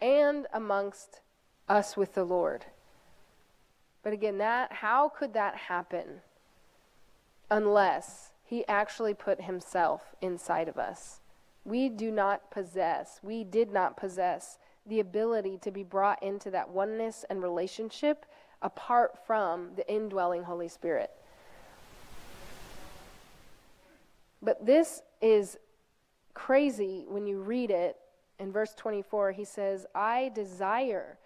and 0.02 0.48
amongst 0.54 1.22
us 1.70 1.96
with 1.96 2.14
the 2.14 2.24
Lord. 2.24 2.66
But 4.04 4.14
again, 4.14 4.38
that 4.40 4.72
how 4.74 5.10
could 5.10 5.34
that 5.34 5.56
happen 5.56 6.22
unless 7.50 8.32
he 8.44 8.68
actually 8.68 9.14
put 9.14 9.42
himself 9.42 10.16
inside 10.22 10.68
of 10.68 10.78
us? 10.78 11.20
We 11.64 11.90
do 11.90 12.12
not 12.12 12.50
possess, 12.50 13.20
we 13.22 13.44
did 13.44 13.72
not 13.72 13.96
possess 13.96 14.58
the 14.86 15.00
ability 15.00 15.60
to 15.62 15.72
be 15.72 15.84
brought 15.84 16.22
into 16.24 16.50
that 16.50 16.70
oneness 16.70 17.24
and 17.30 17.44
relationship 17.44 18.26
apart 18.62 19.18
from 19.26 19.70
the 19.76 19.92
indwelling 19.92 20.44
Holy 20.44 20.68
Spirit. 20.68 21.12
But 24.42 24.66
this 24.66 25.04
is 25.22 25.58
crazy 26.34 27.06
when 27.08 27.28
you 27.28 27.42
read 27.42 27.70
it. 27.70 27.98
In 28.42 28.52
verse 28.52 28.74
24, 28.74 29.34
he 29.34 29.46
says, 29.46 29.86
I 29.94 30.32
desire 30.34 31.20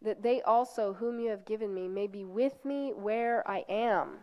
that 0.00 0.22
they 0.22 0.40
also, 0.40 0.94
whom 0.94 1.20
you 1.20 1.28
have 1.28 1.44
given 1.44 1.74
me, 1.74 1.86
may 1.86 2.06
be 2.06 2.24
with 2.24 2.64
me 2.64 2.94
where 2.96 3.46
I 3.46 3.66
am. 3.68 4.20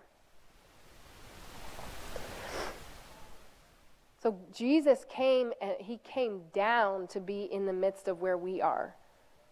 So 4.21 4.35
Jesus 4.51 5.05
came 5.07 5.53
and 5.61 5.75
he 5.79 5.97
came 5.97 6.41
down 6.51 7.05
to 7.09 7.19
be 7.19 7.43
in 7.43 7.67
the 7.67 7.71
midst 7.71 8.07
of 8.07 8.19
where 8.19 8.37
we 8.37 8.61
are. 8.61 8.95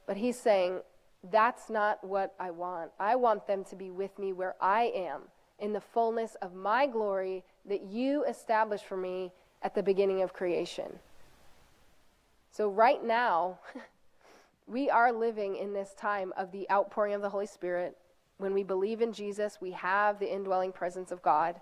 But 0.07 0.17
he's 0.17 0.39
saying, 0.39 0.79
that's 1.29 1.69
not 1.69 2.03
what 2.03 2.33
I 2.39 2.49
want. 2.49 2.89
I 2.99 3.15
want 3.15 3.45
them 3.45 3.63
to 3.65 3.75
be 3.75 3.91
with 3.91 4.17
me 4.17 4.33
where 4.33 4.55
I 4.59 4.91
am, 4.95 5.21
in 5.59 5.71
the 5.71 5.81
fullness 5.81 6.35
of 6.41 6.55
my 6.55 6.87
glory 6.87 7.43
that 7.65 7.83
you 7.83 8.25
established 8.25 8.85
for 8.85 8.97
me 8.97 9.31
at 9.61 9.75
the 9.75 9.83
beginning 9.83 10.23
of 10.23 10.33
creation. 10.33 10.97
So, 12.57 12.69
right 12.69 13.03
now, 13.03 13.59
we 14.67 14.89
are 14.89 15.11
living 15.11 15.57
in 15.57 15.73
this 15.73 15.93
time 15.93 16.33
of 16.35 16.51
the 16.51 16.67
outpouring 16.71 17.13
of 17.13 17.21
the 17.21 17.29
Holy 17.29 17.45
Spirit. 17.45 17.95
When 18.39 18.55
we 18.55 18.63
believe 18.63 18.99
in 18.99 19.13
Jesus, 19.13 19.59
we 19.61 19.73
have 19.73 20.17
the 20.17 20.33
indwelling 20.33 20.71
presence 20.71 21.11
of 21.11 21.21
God. 21.21 21.61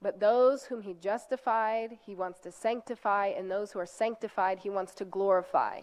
But 0.00 0.20
those 0.20 0.66
whom 0.66 0.82
he 0.82 0.94
justified, 0.94 1.98
he 2.06 2.14
wants 2.14 2.38
to 2.42 2.52
sanctify, 2.52 3.32
and 3.36 3.50
those 3.50 3.72
who 3.72 3.80
are 3.80 3.86
sanctified, 3.86 4.60
he 4.60 4.70
wants 4.70 4.94
to 4.94 5.04
glorify. 5.04 5.80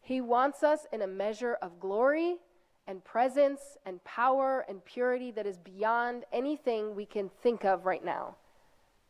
He 0.00 0.22
wants 0.22 0.62
us 0.62 0.86
in 0.90 1.02
a 1.02 1.06
measure 1.06 1.58
of 1.60 1.78
glory 1.78 2.36
and 2.86 3.04
presence 3.04 3.76
and 3.84 4.02
power 4.04 4.64
and 4.66 4.82
purity 4.82 5.30
that 5.32 5.46
is 5.46 5.58
beyond 5.58 6.24
anything 6.32 6.94
we 6.94 7.04
can 7.04 7.28
think 7.42 7.66
of 7.66 7.84
right 7.84 8.02
now. 8.02 8.36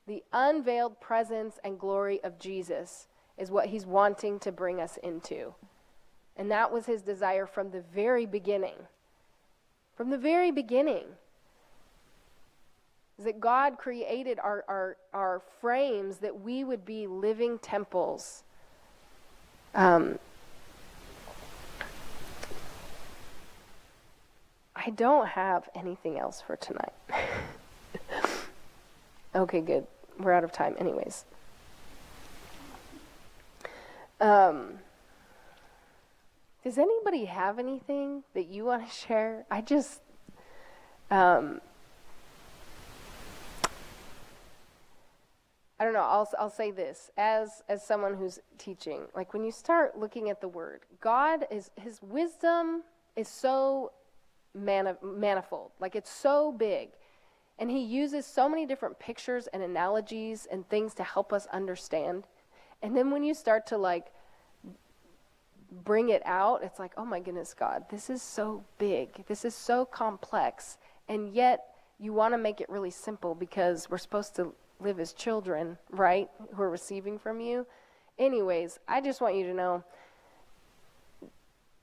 The 0.09 0.24
unveiled 0.32 1.00
presence 1.02 1.59
and 1.62 1.78
glory 1.78 2.18
of 2.24 2.38
Jesus 2.38 3.09
is 3.36 3.50
what 3.50 3.66
he's 3.66 3.84
wanting 3.84 4.38
to 4.40 4.50
bring 4.50 4.80
us 4.80 4.96
into. 5.02 5.54
And 6.34 6.50
that 6.50 6.72
was 6.72 6.86
his 6.86 7.02
desire 7.02 7.44
from 7.44 7.70
the 7.70 7.82
very 7.82 8.24
beginning. 8.24 8.76
From 9.94 10.09
the 10.09 10.16
very 10.16 10.50
beginning. 10.50 11.04
Is 13.18 13.26
that 13.26 13.38
God 13.38 13.76
created 13.76 14.38
our, 14.38 14.64
our, 14.66 14.96
our 15.12 15.42
frames 15.61 16.16
that 16.18 16.40
we 16.40 16.64
would 16.64 16.86
be 16.86 17.06
living 17.06 17.59
temples. 17.59 18.44
Um, 19.74 20.18
I 24.74 24.88
don't 24.88 25.28
have 25.28 25.68
anything 25.74 26.18
else 26.18 26.40
for 26.40 26.56
tonight. 26.56 26.94
okay, 29.34 29.61
good. 29.61 29.86
We're 30.19 30.33
out 30.33 30.45
of 30.45 30.53
time, 30.53 30.75
anyways. 30.79 31.25
Um, 34.21 34.81
does 36.64 36.77
anybody 36.77 37.27
have 37.27 37.59
anything 37.59 38.25
that 38.35 38.49
you 38.49 38.64
want 38.64 38.89
to 38.89 38.93
share? 39.07 39.47
I 39.51 39.61
just, 39.61 40.01
um, 41.11 41.61
I 45.81 45.85
don't 45.85 45.93
know. 45.93 46.01
I'll 46.01 46.29
I'll 46.39 46.51
say 46.51 46.73
this 46.73 47.11
as 47.16 47.62
as 47.69 47.85
someone 47.85 48.14
who's 48.14 48.41
teaching. 48.59 49.03
Like 49.14 49.33
when 49.33 49.45
you 49.45 49.53
start 49.53 49.97
looking 49.97 50.29
at 50.29 50.41
the 50.41 50.49
word, 50.49 50.81
God 51.01 51.47
is 51.51 51.71
His 51.77 52.03
wisdom 52.03 52.83
is 53.14 53.29
so 53.29 53.93
manifold. 54.55 55.71
Like 55.79 55.95
it's 55.95 56.11
so 56.11 56.51
big. 56.51 56.91
And 57.59 57.70
he 57.70 57.80
uses 57.80 58.24
so 58.24 58.48
many 58.48 58.66
different 58.66 58.98
pictures 58.98 59.48
and 59.48 59.62
analogies 59.62 60.46
and 60.50 60.68
things 60.68 60.94
to 60.94 61.02
help 61.02 61.32
us 61.32 61.46
understand. 61.52 62.24
And 62.82 62.96
then 62.96 63.11
when 63.11 63.24
you 63.24 63.34
start 63.34 63.66
to 63.68 63.78
like 63.78 64.06
bring 65.84 66.09
it 66.09 66.22
out, 66.24 66.62
it's 66.62 66.78
like, 66.78 66.92
oh 66.96 67.04
my 67.04 67.20
goodness, 67.20 67.54
God, 67.54 67.84
this 67.90 68.09
is 68.09 68.22
so 68.22 68.64
big. 68.78 69.26
This 69.26 69.44
is 69.44 69.54
so 69.54 69.84
complex. 69.84 70.78
And 71.09 71.34
yet 71.34 71.64
you 71.98 72.12
want 72.12 72.32
to 72.34 72.38
make 72.38 72.61
it 72.61 72.68
really 72.68 72.90
simple 72.90 73.34
because 73.34 73.90
we're 73.90 73.98
supposed 73.98 74.36
to 74.36 74.54
live 74.80 75.00
as 75.00 75.12
children, 75.12 75.76
right? 75.90 76.28
Who 76.54 76.62
are 76.62 76.70
receiving 76.70 77.18
from 77.18 77.40
you. 77.40 77.66
Anyways, 78.18 78.78
I 78.86 79.00
just 79.00 79.20
want 79.20 79.34
you 79.34 79.44
to 79.46 79.54
know 79.54 79.82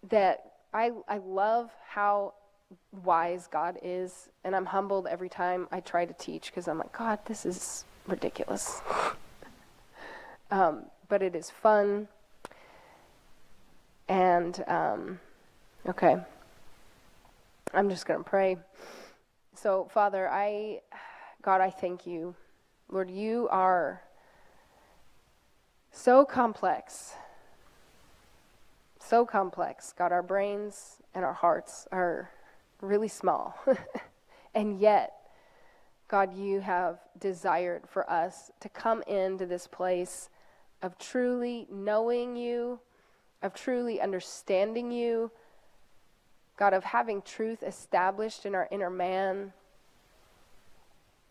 that 0.10 0.54
I, 0.74 0.92
I 1.08 1.18
love 1.18 1.72
how 1.88 2.34
wise 3.04 3.48
God 3.48 3.78
is, 3.82 4.30
and 4.44 4.56
I'm 4.56 4.66
humbled 4.66 5.08
every 5.08 5.30
time 5.30 5.68
I 5.72 5.80
try 5.80 6.06
to 6.06 6.14
teach 6.14 6.48
because 6.48 6.68
I'm 6.68 6.78
like, 6.78 6.92
God, 6.92 7.20
this 7.26 7.46
is 7.46 7.86
ridiculous. 8.08 8.82
um, 10.52 10.86
but 11.08 11.22
it 11.22 11.36
is 11.36 11.50
fun. 11.50 12.08
And, 14.08 14.64
um, 14.68 15.20
okay, 15.88 16.18
I'm 17.74 17.90
just 17.90 18.06
going 18.06 18.24
to 18.24 18.30
pray. 18.30 18.58
So, 19.56 19.88
Father, 19.92 20.30
I, 20.30 20.82
God, 21.42 21.62
I 21.62 21.70
thank 21.70 22.06
you. 22.06 22.36
Lord, 22.90 23.10
you 23.10 23.48
are 23.52 24.02
so 25.92 26.26
complex. 26.26 27.14
So 29.00 29.26
complex. 29.26 29.94
God, 29.98 30.12
our 30.12 30.24
brains 30.24 30.98
and 31.14 31.24
our 31.24 31.34
hearts 31.34 31.88
are 31.92 32.30
really 32.88 33.08
small. 33.08 33.58
and 34.56 34.80
yet, 34.80 35.14
God, 36.08 36.36
you 36.36 36.60
have 36.62 37.00
desired 37.20 37.84
for 37.88 38.10
us 38.10 38.52
to 38.60 38.70
come 38.70 39.02
into 39.04 39.46
this 39.46 39.68
place 39.68 40.30
of 40.82 40.98
truly 40.98 41.68
knowing 41.72 42.36
you, 42.36 42.80
of 43.42 43.54
truly 43.54 44.00
understanding 44.00 44.92
you, 44.92 45.32
God, 46.58 46.74
of 46.74 46.84
having 46.84 47.22
truth 47.22 47.64
established 47.64 48.46
in 48.46 48.56
our 48.56 48.68
inner 48.72 48.90
man, 48.90 49.52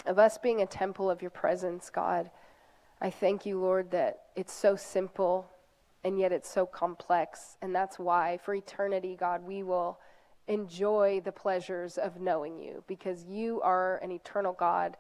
of 0.07 0.19
us 0.19 0.37
being 0.37 0.61
a 0.61 0.67
temple 0.67 1.11
of 1.11 1.23
your 1.23 1.31
presence, 1.31 1.89
God. 1.89 2.31
I 3.01 3.11
thank 3.11 3.47
you, 3.47 3.59
Lord, 3.59 3.91
that 3.93 4.25
it's 4.37 4.53
so 4.53 4.77
simple 4.77 5.49
and 6.05 6.19
yet 6.19 6.33
it's 6.33 6.49
so 6.49 6.67
complex. 6.67 7.57
And 7.63 7.75
that's 7.75 7.99
why, 7.99 8.39
for 8.45 8.55
eternity, 8.55 9.17
God, 9.19 9.43
we 9.43 9.63
will 9.63 9.99
enjoy 10.49 11.21
the 11.25 11.33
pleasures 11.33 11.99
of 11.99 12.21
knowing 12.21 12.59
you 12.59 12.85
because 12.87 13.25
you 13.25 13.61
are 13.63 13.99
an 13.99 14.11
eternal 14.11 14.53
God 14.53 14.97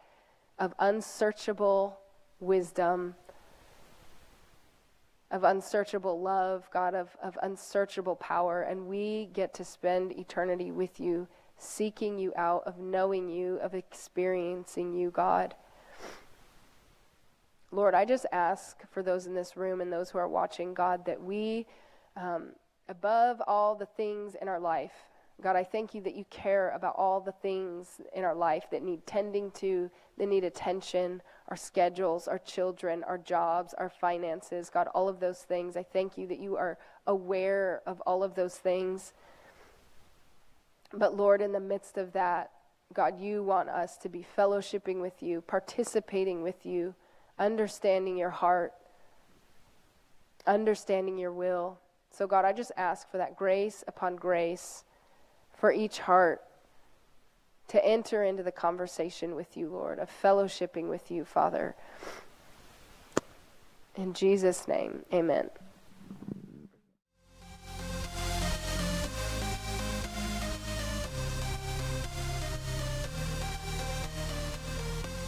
of 0.58 0.74
unsearchable 0.78 1.98
wisdom. 2.40 3.14
of 5.30 5.42
unsearchable 5.42 6.20
love, 6.20 6.68
God 6.72 6.94
of, 6.94 7.08
of 7.20 7.36
unsearchable 7.42 8.14
power, 8.14 8.62
and 8.62 8.86
we 8.86 9.30
get 9.32 9.52
to 9.54 9.64
spend 9.64 10.12
eternity 10.12 10.70
with 10.70 11.00
you, 11.00 11.26
seeking 11.58 12.18
you 12.18 12.32
out, 12.36 12.62
of 12.66 12.78
knowing 12.78 13.28
you, 13.28 13.56
of 13.56 13.74
experiencing 13.74 14.94
you, 14.94 15.10
God. 15.10 15.54
Lord, 17.72 17.94
I 17.94 18.04
just 18.04 18.26
ask 18.30 18.76
for 18.92 19.02
those 19.02 19.26
in 19.26 19.34
this 19.34 19.56
room 19.56 19.80
and 19.80 19.92
those 19.92 20.10
who 20.10 20.18
are 20.18 20.28
watching, 20.28 20.72
God, 20.72 21.04
that 21.06 21.20
we, 21.20 21.66
um, 22.16 22.50
above 22.88 23.42
all 23.44 23.74
the 23.74 23.86
things 23.86 24.36
in 24.40 24.46
our 24.46 24.60
life, 24.60 24.92
God, 25.42 25.56
I 25.56 25.64
thank 25.64 25.94
you 25.94 26.00
that 26.02 26.14
you 26.14 26.24
care 26.30 26.70
about 26.70 26.94
all 26.96 27.20
the 27.20 27.32
things 27.32 28.00
in 28.14 28.24
our 28.24 28.34
life 28.34 28.64
that 28.70 28.82
need 28.82 29.06
tending 29.06 29.50
to, 29.52 29.90
that 30.16 30.26
need 30.26 30.44
attention, 30.44 31.20
our 31.48 31.56
schedules, 31.56 32.28
our 32.28 32.38
children, 32.38 33.04
our 33.04 33.18
jobs, 33.18 33.74
our 33.74 33.90
finances, 33.90 34.70
God, 34.70 34.88
all 34.94 35.08
of 35.08 35.20
those 35.20 35.38
things. 35.38 35.76
I 35.76 35.82
thank 35.82 36.16
you 36.16 36.26
that 36.28 36.38
you 36.38 36.56
are 36.56 36.78
aware 37.06 37.82
of 37.84 38.00
all 38.02 38.22
of 38.22 38.34
those 38.34 38.56
things. 38.56 39.12
But 40.92 41.16
Lord, 41.16 41.42
in 41.42 41.52
the 41.52 41.60
midst 41.60 41.98
of 41.98 42.12
that, 42.12 42.50
God, 42.92 43.20
you 43.20 43.42
want 43.42 43.68
us 43.68 43.96
to 43.98 44.08
be 44.08 44.24
fellowshipping 44.36 45.00
with 45.00 45.22
you, 45.22 45.40
participating 45.40 46.42
with 46.42 46.64
you, 46.64 46.94
understanding 47.38 48.16
your 48.16 48.30
heart, 48.30 48.72
understanding 50.46 51.18
your 51.18 51.32
will. 51.32 51.78
So, 52.10 52.28
God, 52.28 52.44
I 52.44 52.52
just 52.52 52.70
ask 52.76 53.10
for 53.10 53.18
that 53.18 53.36
grace 53.36 53.82
upon 53.88 54.14
grace 54.14 54.84
for 55.56 55.72
each 55.72 56.00
heart 56.00 56.42
to 57.68 57.84
enter 57.84 58.22
into 58.22 58.42
the 58.42 58.52
conversation 58.52 59.34
with 59.34 59.56
you, 59.56 59.68
Lord, 59.68 59.98
of 59.98 60.10
fellowshipping 60.10 60.88
with 60.88 61.10
you, 61.10 61.24
Father. 61.24 61.74
In 63.96 64.12
Jesus' 64.12 64.68
name, 64.68 65.04
amen. 65.12 65.50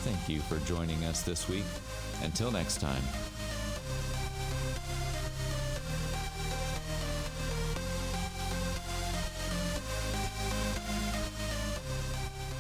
Thank 0.03 0.29
you 0.29 0.41
for 0.43 0.59
joining 0.67 1.03
us 1.05 1.23
this 1.23 1.49
week. 1.49 1.65
Until 2.23 2.51
next 2.51 2.81
time. 2.81 3.03